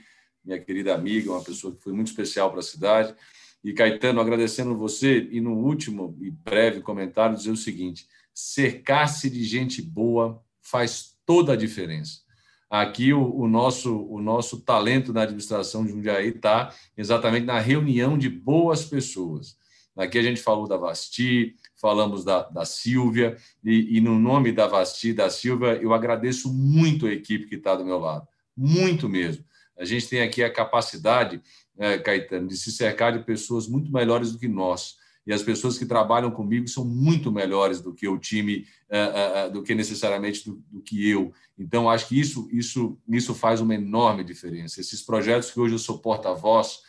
minha 0.50 0.60
querida 0.60 0.94
amiga, 0.94 1.32
uma 1.32 1.44
pessoa 1.44 1.74
que 1.76 1.82
foi 1.82 1.94
muito 1.94 2.08
especial 2.08 2.50
para 2.50 2.60
a 2.60 2.64
cidade, 2.64 3.16
e 3.64 3.74
Caetano, 3.74 4.22
agradecendo 4.22 4.78
você, 4.78 5.28
e 5.32 5.40
no 5.42 5.54
último 5.54 6.18
e 6.22 6.32
breve 6.32 6.82
comentário, 6.82 7.36
dizer 7.36 7.52
o 7.52 7.58
seguinte: 7.58 8.08
cercar-se 8.34 9.30
de 9.30 9.44
gente 9.44 9.82
boa 9.82 10.42
faz 10.62 11.16
toda 11.26 11.54
a 11.54 11.58
diferença. 11.58 12.22
Aqui 12.70 13.14
o, 13.14 13.36
o, 13.36 13.48
nosso, 13.48 14.06
o 14.06 14.22
nosso 14.22 14.62
talento 14.62 15.12
na 15.12 15.24
administração 15.24 15.84
de 15.84 15.92
Jundiaí 15.92 16.30
está 16.30 16.74
exatamente 16.96 17.46
na 17.46 17.60
reunião 17.60 18.18
de 18.18 18.30
boas 18.30 18.86
pessoas 18.86 19.58
Aqui 20.00 20.18
a 20.18 20.24
gente 20.24 20.42
falou 20.42 20.66
da 20.66 20.78
Vasti, 20.78 21.58
falamos 21.76 22.24
da, 22.24 22.44
da 22.44 22.64
Silvia, 22.64 23.36
e, 23.62 23.98
e, 23.98 24.00
no 24.02 24.18
nome 24.18 24.54
da 24.54 24.66
Vasti 24.66 25.12
da 25.12 25.30
Silvia, 25.30 25.78
eu 25.82 25.94
agradeço 25.94 26.54
muito 26.54 27.06
a 27.06 27.12
equipe 27.12 27.48
que 27.48 27.56
está 27.56 27.76
do 27.76 27.84
meu 27.84 28.00
lado, 28.00 28.26
muito 28.56 29.10
mesmo. 29.10 29.44
A 29.80 29.86
gente 29.86 30.08
tem 30.08 30.22
aqui 30.22 30.44
a 30.44 30.52
capacidade, 30.52 31.42
é, 31.78 31.98
Caetano, 31.98 32.48
de 32.48 32.58
se 32.58 32.72
cercar 32.72 33.18
de 33.18 33.24
pessoas 33.24 33.68
muito 33.68 33.92
melhores 33.92 34.32
do 34.32 34.38
que 34.38 34.48
nós. 34.48 34.98
E 35.26 35.34
as 35.34 35.44
pessoas 35.44 35.78
que 35.78 35.86
trabalham 35.86 36.32
comigo 36.32 36.68
são 36.68 36.84
muito 36.84 37.32
melhores 37.32 37.82
do 37.82 37.94
que 37.94 38.08
o 38.08 38.18
time, 38.18 38.66
é, 38.90 39.00
é, 39.00 39.46
é 39.46 39.50
do 39.50 39.64
que 39.64 39.76
necessariamente 39.76 40.50
do, 40.50 40.62
do, 40.70 40.82
que 40.82 41.08
eu. 41.10 41.32
Então, 41.58 41.90
acho 41.90 42.08
que 42.08 42.20
isso, 42.20 42.50
isso, 42.52 42.98
isso 43.08 43.34
faz 43.34 43.62
uma 43.62 43.76
enorme 43.76 44.24
diferença. 44.24 44.82
Esses 44.82 45.02
projetos 45.02 45.52
que 45.52 45.60
hoje 45.60 45.76
eu 45.76 45.80
sou 45.80 46.00
porta-voz, 46.00 46.80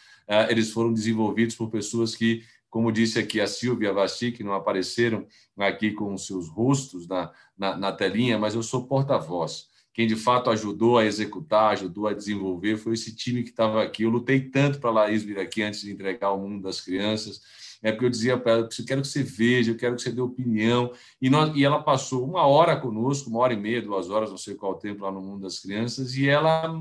eles 0.49 0.71
foram 0.71 0.93
desenvolvidos 0.93 1.57
por 1.57 1.71
pessoas 1.71 2.15
que 2.15 2.45
como 2.71 2.93
disse 2.93 3.19
aqui 3.19 3.41
a 3.41 3.49
Silvia 3.49 3.93
Vasti, 3.93 4.31
que 4.31 4.45
não 4.45 4.55
apareceram 4.55 5.27
aqui 5.59 5.91
com 5.91 6.17
seus 6.17 6.49
rostos 6.49 7.07
na, 7.07 7.33
na, 7.59 7.77
na 7.77 7.93
telinha, 7.93 8.39
mas 8.39 8.55
eu 8.55 8.63
sou 8.63 8.87
porta-voz. 8.87 9.69
Quem 9.93 10.07
de 10.07 10.17
fato 10.17 10.51
ajudou 10.51 10.99
a 10.99 11.05
executar, 11.05 11.73
ajudou 11.73 12.07
a 12.07 12.15
desenvolver, 12.15 12.77
foi 12.77 12.95
esse 12.95 13.15
time 13.15 13.43
que 13.43 13.51
estava 13.51 13.83
aqui. 13.83 14.05
Eu 14.05 14.11
lutei 14.11 14.41
tanto 14.41 14.79
para 14.79 14.91
a 14.91 14.93
Laís 14.93 15.23
vir 15.23 15.39
aqui 15.39 15.63
antes 15.63 15.81
de 15.81 15.91
entregar 15.91 16.31
o 16.33 16.39
mundo 16.39 16.63
das 16.63 16.81
crianças. 16.81 17.41
É 17.83 17.91
porque 17.91 18.05
eu 18.05 18.11
dizia 18.11 18.39
para 18.39 18.53
ela: 18.53 18.69
eu 18.79 18.85
quero 18.85 19.03
que 19.03 19.09
você 19.09 19.23
veja, 19.23 19.71
eu 19.71 19.77
quero 19.77 19.97
que 19.97 20.03
você 20.03 20.13
dê 20.13 20.21
opinião. 20.21 20.93
E, 21.21 21.29
nós, 21.29 21.55
e 21.57 21.65
ela 21.65 21.83
passou 21.83 22.25
uma 22.25 22.47
hora 22.47 22.77
conosco, 22.77 23.31
uma 23.31 23.41
hora 23.41 23.55
e 23.55 23.57
meia, 23.57 23.83
duas 23.83 24.11
horas, 24.11 24.31
não 24.31 24.39
sei 24.39 24.55
qual 24.55 24.75
tempo 24.75 25.05
lá 25.05 25.11
no 25.11 25.21
mundo 25.21 25.43
das 25.43 25.59
crianças, 25.59 26.15
e 26.17 26.29
ela 26.29 26.73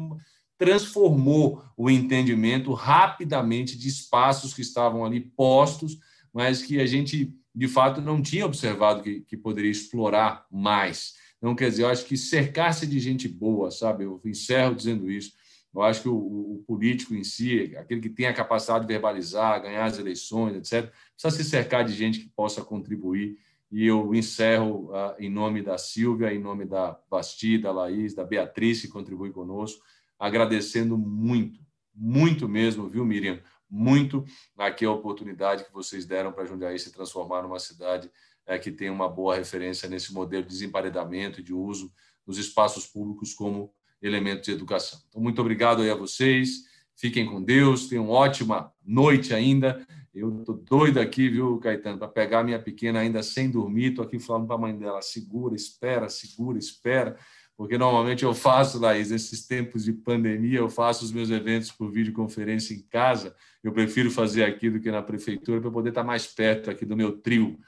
transformou 0.58 1.64
o 1.78 1.90
entendimento 1.90 2.74
rapidamente 2.74 3.78
de 3.78 3.88
espaços 3.88 4.54
que 4.54 4.62
estavam 4.62 5.06
ali 5.06 5.22
postos, 5.22 5.98
mas 6.34 6.62
que 6.62 6.82
a 6.82 6.86
gente, 6.86 7.34
de 7.56 7.68
fato, 7.70 8.02
não 8.02 8.22
tinha 8.22 8.46
observado 8.46 9.02
que, 9.02 9.22
que 9.22 9.38
poderia 9.38 9.72
explorar 9.72 10.46
mais. 10.52 11.14
Não 11.42 11.56
quer 11.56 11.70
dizer, 11.70 11.84
eu 11.84 11.90
acho 11.90 12.06
que 12.06 12.18
cercar-se 12.18 12.86
de 12.86 13.00
gente 13.00 13.28
boa, 13.28 13.72
sabe? 13.72 14.04
Eu 14.04 14.22
encerro 14.26 14.76
dizendo 14.76 15.10
isso. 15.10 15.34
Eu 15.74 15.82
acho 15.84 16.02
que 16.02 16.10
o, 16.10 16.16
o, 16.16 16.64
político 16.66 17.14
em 17.14 17.24
si, 17.24 17.76
aquele 17.78 18.02
que 18.02 18.10
tem 18.10 18.26
a 18.26 18.34
capacidade 18.34 18.86
de 18.86 18.92
verbalizar, 18.92 19.62
ganhar 19.62 19.86
as 19.86 20.00
eleições, 20.00 20.56
etc., 20.56 20.92
precisa 21.14 21.44
se 21.44 21.50
cercar 21.50 21.86
de 21.86 21.94
gente 21.94 22.20
que 22.20 22.30
possa 22.30 22.62
contribuir. 22.64 23.38
E 23.72 23.86
eu 23.86 24.16
encerro 24.16 24.90
uh, 24.90 25.16
em 25.20 25.30
nome 25.30 25.62
da 25.62 25.78
Silvia, 25.78 26.34
em 26.34 26.40
nome 26.40 26.66
da 26.66 27.00
Bastida, 27.10 27.68
da 27.68 27.72
Laís, 27.72 28.16
da 28.16 28.26
Beatriz, 28.26 28.82
que 28.82 28.88
contribui 28.88 29.32
conosco, 29.32 29.84
agradecendo 30.18 30.98
muito, 30.98 31.62
muito 31.94 32.50
mesmo, 32.50 32.90
viu, 32.90 33.06
Miriam? 33.06 33.40
Muito 33.70 34.26
aqui 34.58 34.84
a 34.84 34.92
oportunidade 34.92 35.64
que 35.64 35.72
vocês 35.72 36.04
deram 36.04 36.32
para 36.32 36.46
Jundiaí 36.46 36.80
se 36.80 36.92
transformar 36.92 37.44
numa 37.44 37.60
cidade 37.60 38.10
é, 38.50 38.58
que 38.58 38.72
tem 38.72 38.90
uma 38.90 39.08
boa 39.08 39.36
referência 39.36 39.88
nesse 39.88 40.12
modelo 40.12 40.42
de 40.42 40.50
desemparedamento 40.50 41.40
e 41.40 41.44
de 41.44 41.54
uso 41.54 41.94
dos 42.26 42.40
espaços 42.40 42.88
públicos 42.88 43.32
como 43.32 43.72
elemento 44.02 44.46
de 44.46 44.52
educação. 44.52 45.00
Então, 45.08 45.22
muito 45.22 45.40
obrigado 45.40 45.84
aí 45.84 45.92
a 45.92 45.96
vocês. 45.96 46.64
Fiquem 46.96 47.28
com 47.28 47.44
Deus, 47.44 47.88
tenham 47.88 48.06
uma 48.06 48.14
ótima 48.14 48.74
noite 48.84 49.36
ainda. 49.36 49.86
Eu 50.12 50.40
estou 50.40 50.56
doido 50.56 51.00
aqui, 51.00 51.30
viu, 51.30 51.60
Caetano, 51.60 52.00
para 52.00 52.08
pegar 52.08 52.44
minha 52.44 52.60
pequena 52.60 53.00
ainda 53.00 53.22
sem 53.22 53.52
dormir. 53.52 53.92
Estou 53.92 54.04
aqui 54.04 54.18
falando 54.18 54.48
para 54.48 54.56
a 54.56 54.60
mãe 54.60 54.76
dela: 54.76 55.02
segura, 55.04 55.56
espera, 55.56 56.10
segura, 56.10 56.58
espera 56.58 57.18
porque 57.60 57.78
normalmente 57.78 58.24
eu 58.24 58.34
faço, 58.34 58.80
Laís, 58.80 59.12
nesses 59.12 59.46
tempos 59.46 59.84
de 59.84 59.92
pandemia, 59.92 60.60
eu 60.60 60.70
faço 60.70 61.04
os 61.04 61.12
meus 61.12 61.30
eventos 61.30 61.70
por 61.70 61.92
videoconferência 61.92 62.74
em 62.74 62.80
casa. 62.80 63.36
Eu 63.62 63.74
prefiro 63.74 64.10
fazer 64.10 64.46
aqui 64.46 64.70
do 64.70 64.80
que 64.80 64.90
na 64.90 65.02
prefeitura 65.02 65.60
para 65.60 65.70
poder 65.70 65.90
estar 65.90 66.06
mais 66.06 66.26
perto 66.26 66.72
aqui 66.72 66.86
do 66.86 66.96
meu 66.96 67.18
trio. 67.18 67.60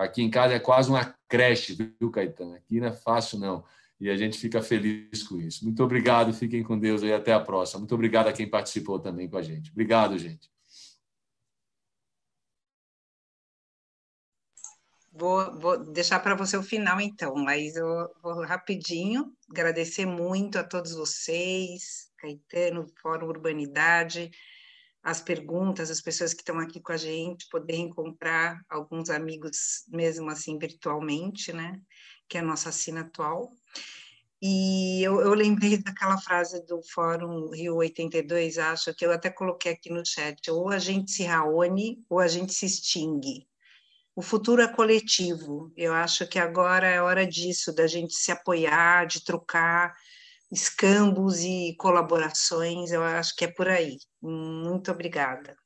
Aqui 0.00 0.22
em 0.22 0.30
casa 0.30 0.54
é 0.54 0.58
quase 0.58 0.90
uma 0.90 1.14
creche, 1.28 1.74
viu, 1.74 2.10
Caetano? 2.10 2.54
Aqui 2.54 2.80
não 2.80 2.88
é 2.88 2.92
fácil, 2.92 3.38
não. 3.38 3.64
e 4.00 4.08
a 4.08 4.16
gente 4.16 4.38
fica 4.38 4.62
feliz 4.62 5.22
com 5.22 5.38
isso. 5.38 5.64
Muito 5.64 5.82
obrigado, 5.84 6.32
fiquem 6.32 6.62
com 6.62 6.78
Deus 6.78 7.02
e 7.02 7.12
até 7.12 7.32
a 7.32 7.40
próxima. 7.40 7.80
Muito 7.80 7.94
obrigado 7.94 8.28
a 8.28 8.32
quem 8.32 8.48
participou 8.48 8.98
também 8.98 9.28
com 9.28 9.36
a 9.36 9.42
gente. 9.42 9.70
Obrigado, 9.70 10.18
gente. 10.18 10.50
Vou, 15.12 15.58
vou 15.58 15.92
deixar 15.92 16.20
para 16.20 16.34
você 16.34 16.56
o 16.56 16.62
final, 16.62 16.98
então, 16.98 17.34
mas 17.34 17.76
eu 17.76 18.08
vou 18.22 18.42
rapidinho 18.42 19.30
agradecer 19.50 20.06
muito 20.06 20.58
a 20.58 20.64
todos 20.64 20.94
vocês, 20.94 22.10
Caetano, 22.16 22.86
Fórum 23.02 23.26
Urbanidade, 23.26 24.30
as 25.02 25.20
perguntas, 25.20 25.90
as 25.90 26.00
pessoas 26.00 26.34
que 26.34 26.42
estão 26.42 26.58
aqui 26.58 26.80
com 26.80 26.92
a 26.92 26.96
gente, 26.96 27.48
poder 27.48 27.76
encontrar 27.76 28.60
alguns 28.68 29.10
amigos, 29.10 29.84
mesmo 29.88 30.30
assim, 30.30 30.58
virtualmente, 30.58 31.52
né? 31.52 31.80
Que 32.28 32.38
é 32.38 32.40
a 32.40 32.44
nossa 32.44 32.68
assina 32.68 33.00
atual. 33.00 33.52
E 34.42 35.02
eu, 35.02 35.20
eu, 35.20 35.34
lembrei 35.34 35.76
daquela 35.76 36.18
frase 36.18 36.64
do 36.66 36.80
Fórum 36.94 37.50
Rio 37.50 37.76
82, 37.76 38.58
acho 38.58 38.94
que 38.94 39.04
eu 39.04 39.12
até 39.12 39.30
coloquei 39.30 39.72
aqui 39.72 39.90
no 39.90 40.04
chat: 40.04 40.50
ou 40.50 40.70
a 40.70 40.78
gente 40.78 41.10
se 41.10 41.22
reúne 41.22 42.02
ou 42.08 42.20
a 42.20 42.28
gente 42.28 42.52
se 42.54 42.66
extingue 42.66 43.46
o 44.20 44.22
futuro 44.22 44.60
é 44.60 44.68
coletivo. 44.68 45.72
Eu 45.74 45.94
acho 45.94 46.26
que 46.26 46.38
agora 46.38 46.86
é 46.86 47.00
hora 47.00 47.26
disso, 47.26 47.74
da 47.74 47.86
gente 47.86 48.12
se 48.14 48.30
apoiar, 48.30 49.06
de 49.06 49.24
trocar 49.24 49.94
escambos 50.50 51.40
e 51.40 51.74
colaborações. 51.78 52.90
Eu 52.90 53.02
acho 53.02 53.34
que 53.36 53.44
é 53.44 53.52
por 53.52 53.68
aí. 53.68 53.98
Muito 54.20 54.90
obrigada. 54.90 55.56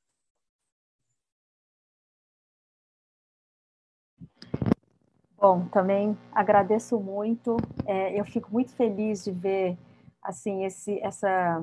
Bom, 5.37 5.67
também 5.69 6.17
agradeço 6.33 6.99
muito. 6.99 7.57
É, 7.87 8.19
eu 8.19 8.25
fico 8.25 8.51
muito 8.51 8.73
feliz 8.75 9.25
de 9.25 9.31
ver 9.31 9.77
assim 10.23 10.65
esse, 10.65 10.99
essa 11.01 11.63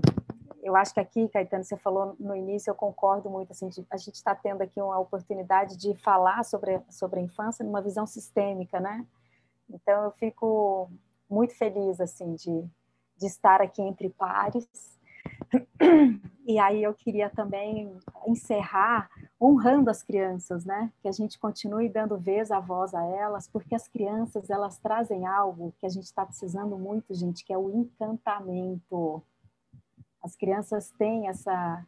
eu 0.64 0.76
acho 0.76 0.94
que 0.94 1.00
aqui, 1.00 1.28
Caetano, 1.28 1.64
você 1.64 1.76
falou 1.76 2.16
no 2.20 2.36
início, 2.36 2.70
eu 2.70 2.76
concordo 2.76 3.30
muito, 3.30 3.52
assim, 3.52 3.68
de, 3.68 3.86
a 3.90 3.98
gente 3.98 4.16
está 4.16 4.36
tendo 4.36 4.62
aqui 4.62 4.80
uma 4.80 5.00
oportunidade 5.00 5.76
de 5.76 5.96
falar 5.96 6.44
sobre, 6.46 6.80
sobre 6.90 7.20
a 7.20 7.24
infância 7.24 7.66
numa 7.66 7.82
visão 7.82 8.06
sistêmica, 8.06 8.80
né? 8.80 9.06
Então, 9.70 10.04
eu 10.04 10.12
fico 10.12 10.92
muito 11.30 11.56
feliz, 11.58 12.00
assim, 12.00 12.36
de, 12.36 12.64
de 13.22 13.28
estar 13.28 13.62
aqui 13.62 13.82
entre 13.82 14.10
pares. 14.10 14.68
E 16.44 16.58
aí 16.58 16.84
eu 16.84 16.94
queria 16.94 17.30
também 17.30 17.96
encerrar 18.28 19.08
honrando 19.40 19.92
as 19.92 20.02
crianças, 20.02 20.66
né? 20.66 20.92
Que 21.00 21.08
a 21.08 21.12
gente 21.12 21.38
continue 21.38 21.88
dando 21.88 22.18
vez 22.18 22.50
à 22.50 22.60
voz 22.60 22.96
a 22.96 23.06
elas, 23.06 23.48
porque 23.48 23.76
as 23.76 23.88
crianças, 23.88 24.50
elas 24.50 24.80
trazem 24.80 25.28
algo 25.28 25.72
que 25.80 25.86
a 25.86 25.90
gente 25.90 26.06
está 26.06 26.26
precisando 26.26 26.78
muito, 26.80 27.14
gente, 27.14 27.46
que 27.46 27.54
é 27.54 27.58
o 27.58 27.70
encantamento 27.70 29.24
as 30.22 30.36
crianças 30.36 30.92
têm 30.92 31.28
essa 31.28 31.86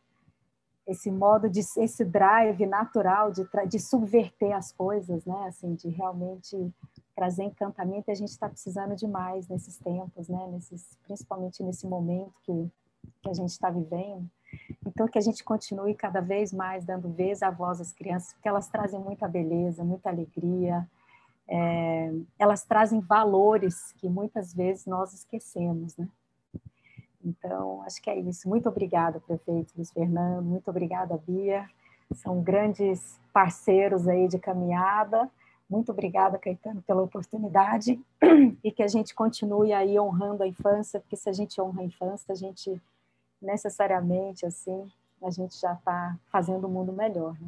esse 0.86 1.10
modo 1.10 1.50
de 1.50 1.62
esse 1.62 2.04
drive 2.04 2.66
natural 2.66 3.32
de, 3.32 3.48
de 3.70 3.80
subverter 3.80 4.54
as 4.54 4.74
coisas, 4.74 5.24
né? 5.24 5.46
Assim, 5.48 5.76
de 5.76 5.88
realmente 5.88 6.74
trazer 7.16 7.44
encantamento. 7.44 8.12
A 8.12 8.16
gente 8.16 8.30
está 8.30 8.50
precisando 8.50 8.96
demais 8.96 9.48
nesses 9.48 9.78
tempos, 9.78 10.28
né? 10.28 10.48
Nesses, 10.52 10.98
principalmente 11.04 11.64
nesse 11.64 11.88
momento 11.88 12.34
que, 12.44 12.72
que 13.22 13.30
a 13.30 13.34
gente 13.34 13.50
está 13.50 13.70
vivendo. 13.70 14.30
Então, 14.86 15.08
que 15.08 15.18
a 15.18 15.22
gente 15.22 15.44
continue 15.44 15.96
cada 15.96 16.22
vez 16.22 16.54
mais 16.54 16.86
dando 16.86 17.10
vez 17.10 17.42
à 17.42 17.50
voz 17.50 17.82
às 17.82 17.92
crianças, 17.92 18.34
porque 18.34 18.48
elas 18.48 18.68
trazem 18.68 19.00
muita 19.00 19.28
beleza, 19.28 19.84
muita 19.84 20.10
alegria, 20.10 20.88
é, 21.48 22.14
elas 22.38 22.64
trazem 22.64 23.00
valores 23.00 23.92
que 23.94 24.08
muitas 24.08 24.54
vezes 24.54 24.86
nós 24.86 25.14
esquecemos, 25.14 25.98
né? 25.98 26.08
Então, 27.24 27.82
acho 27.84 28.02
que 28.02 28.10
é 28.10 28.20
isso. 28.20 28.50
Muito 28.50 28.68
obrigada, 28.68 29.20
prefeito 29.20 29.74
Luiz 29.76 29.92
Fernando, 29.92 30.46
muito 30.46 30.70
obrigada, 30.70 31.18
Bia. 31.26 31.70
São 32.16 32.42
grandes 32.42 33.20
parceiros 33.32 34.08
aí 34.08 34.28
de 34.28 34.38
caminhada. 34.38 35.30
Muito 35.70 35.92
obrigada, 35.92 36.38
Caetano, 36.38 36.82
pela 36.84 37.02
oportunidade 37.02 38.00
e 38.64 38.72
que 38.72 38.84
a 38.84 38.88
gente 38.88 39.16
continue 39.16 39.74
aí 39.74 40.00
honrando 40.00 40.44
a 40.44 40.48
infância, 40.48 41.00
porque 41.00 41.16
se 41.16 41.30
a 41.30 41.34
gente 41.34 41.60
honra 41.60 41.82
a 41.82 41.86
infância, 41.86 42.32
a 42.32 42.36
gente 42.36 42.82
necessariamente, 43.42 44.46
assim, 44.46 44.90
a 45.22 45.30
gente 45.30 45.60
já 45.60 45.74
está 45.74 46.18
fazendo 46.32 46.68
o 46.68 46.70
mundo 46.70 46.94
melhor. 46.94 47.34
Né? 47.40 47.48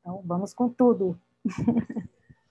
Então, 0.00 0.22
vamos 0.24 0.54
com 0.54 0.68
tudo. 0.68 1.18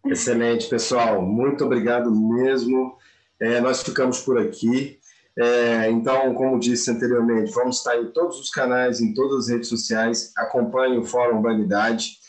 Excelente, 0.05 0.69
pessoal. 0.69 1.21
Muito 1.21 1.65
obrigado 1.65 2.11
mesmo. 2.11 2.97
É, 3.39 3.59
nós 3.59 3.81
ficamos 3.81 4.21
por 4.21 4.37
aqui. 4.37 4.99
É, 5.37 5.89
então, 5.89 6.33
como 6.33 6.59
disse 6.59 6.89
anteriormente, 6.91 7.51
vamos 7.51 7.77
estar 7.77 7.97
em 7.97 8.11
todos 8.11 8.39
os 8.39 8.49
canais, 8.49 9.01
em 9.01 9.13
todas 9.13 9.45
as 9.45 9.49
redes 9.49 9.67
sociais. 9.67 10.31
Acompanhe 10.37 10.97
o 10.97 11.03
Fórum 11.03 11.39
Humanidade. 11.39 12.19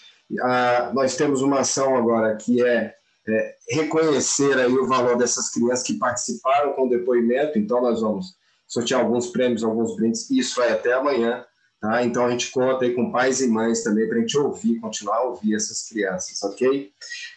Ah, 0.40 0.90
nós 0.94 1.16
temos 1.16 1.42
uma 1.42 1.60
ação 1.60 1.96
agora 1.96 2.36
que 2.36 2.64
é, 2.64 2.94
é, 3.28 3.54
reconhecer 3.70 4.58
aí 4.58 4.72
o 4.72 4.86
valor 4.86 5.16
dessas 5.16 5.50
crianças 5.50 5.86
que 5.86 5.94
participaram 5.94 6.72
com 6.72 6.86
o 6.86 6.88
depoimento. 6.88 7.58
Então, 7.58 7.80
nós 7.80 8.00
vamos 8.00 8.36
sortear 8.66 9.00
alguns 9.00 9.28
prêmios, 9.28 9.62
alguns 9.62 9.96
brindes. 9.96 10.30
Isso 10.30 10.56
vai 10.56 10.72
até 10.72 10.92
amanhã. 10.92 11.44
Tá? 11.80 12.02
Então, 12.02 12.24
a 12.26 12.30
gente 12.30 12.50
conta 12.50 12.84
aí 12.84 12.94
com 12.94 13.12
pais 13.12 13.40
e 13.40 13.48
mães 13.48 13.82
também 13.82 14.08
para 14.08 14.18
a 14.18 14.20
gente 14.20 14.36
ouvir, 14.38 14.80
continuar 14.80 15.18
a 15.18 15.24
ouvir 15.24 15.54
essas 15.54 15.88
crianças, 15.88 16.42
ok? 16.42 16.90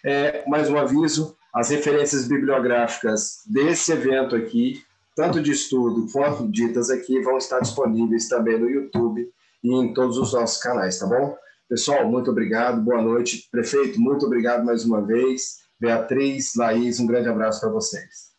É, 0.04 0.44
mais 0.48 0.70
um 0.70 0.78
aviso: 0.78 1.36
as 1.54 1.70
referências 1.70 2.26
bibliográficas 2.26 3.42
desse 3.46 3.92
evento 3.92 4.36
aqui 4.36 4.82
tanto 5.20 5.42
de 5.42 5.52
estudo 5.52 6.08
quanto 6.14 6.48
ditas 6.48 6.90
aqui, 6.90 7.20
vão 7.20 7.38
estar 7.38 7.60
disponíveis 7.60 8.30
também 8.30 8.58
no 8.58 8.70
YouTube 8.70 9.30
e 9.62 9.76
em 9.76 9.94
todos 9.94 10.18
os 10.18 10.32
nossos 10.32 10.64
canais, 10.64 10.98
tá 10.98 11.06
bom? 11.06 11.36
Pessoal, 11.70 12.10
muito 12.10 12.32
obrigado, 12.32 12.82
boa 12.82 13.00
noite. 13.00 13.48
Prefeito, 13.52 14.02
muito 14.02 14.26
obrigado 14.26 14.66
mais 14.66 14.84
uma 14.84 15.06
vez. 15.06 15.60
Beatriz, 15.80 16.56
Laís, 16.56 17.00
um 17.00 17.06
grande 17.06 17.30
abraço 17.30 17.62
para 17.62 17.70
vocês. 17.70 18.32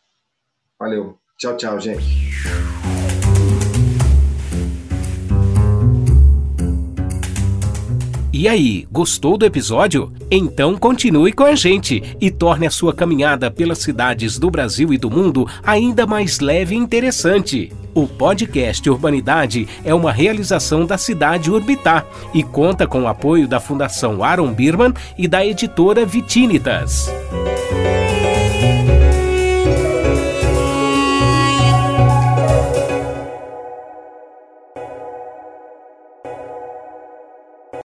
Valeu. 0.76 1.16
Tchau, 1.38 1.56
tchau, 1.56 1.78
gente. 1.78 2.29
E 8.40 8.48
aí, 8.48 8.88
gostou 8.90 9.36
do 9.36 9.44
episódio? 9.44 10.10
Então 10.30 10.74
continue 10.74 11.30
com 11.30 11.44
a 11.44 11.54
gente 11.54 12.02
e 12.18 12.30
torne 12.30 12.66
a 12.66 12.70
sua 12.70 12.94
caminhada 12.94 13.50
pelas 13.50 13.80
cidades 13.80 14.38
do 14.38 14.50
Brasil 14.50 14.94
e 14.94 14.96
do 14.96 15.10
mundo 15.10 15.46
ainda 15.62 16.06
mais 16.06 16.40
leve 16.40 16.74
e 16.74 16.78
interessante. 16.78 17.70
O 17.94 18.06
podcast 18.06 18.88
Urbanidade 18.88 19.68
é 19.84 19.92
uma 19.92 20.10
realização 20.10 20.86
da 20.86 20.96
cidade 20.96 21.50
Urbitar 21.50 22.06
e 22.32 22.42
conta 22.42 22.86
com 22.86 23.02
o 23.02 23.08
apoio 23.08 23.46
da 23.46 23.60
Fundação 23.60 24.24
Aaron 24.24 24.54
Birman 24.54 24.94
e 25.18 25.28
da 25.28 25.44
editora 25.44 26.06
Vitinitas. 26.06 27.10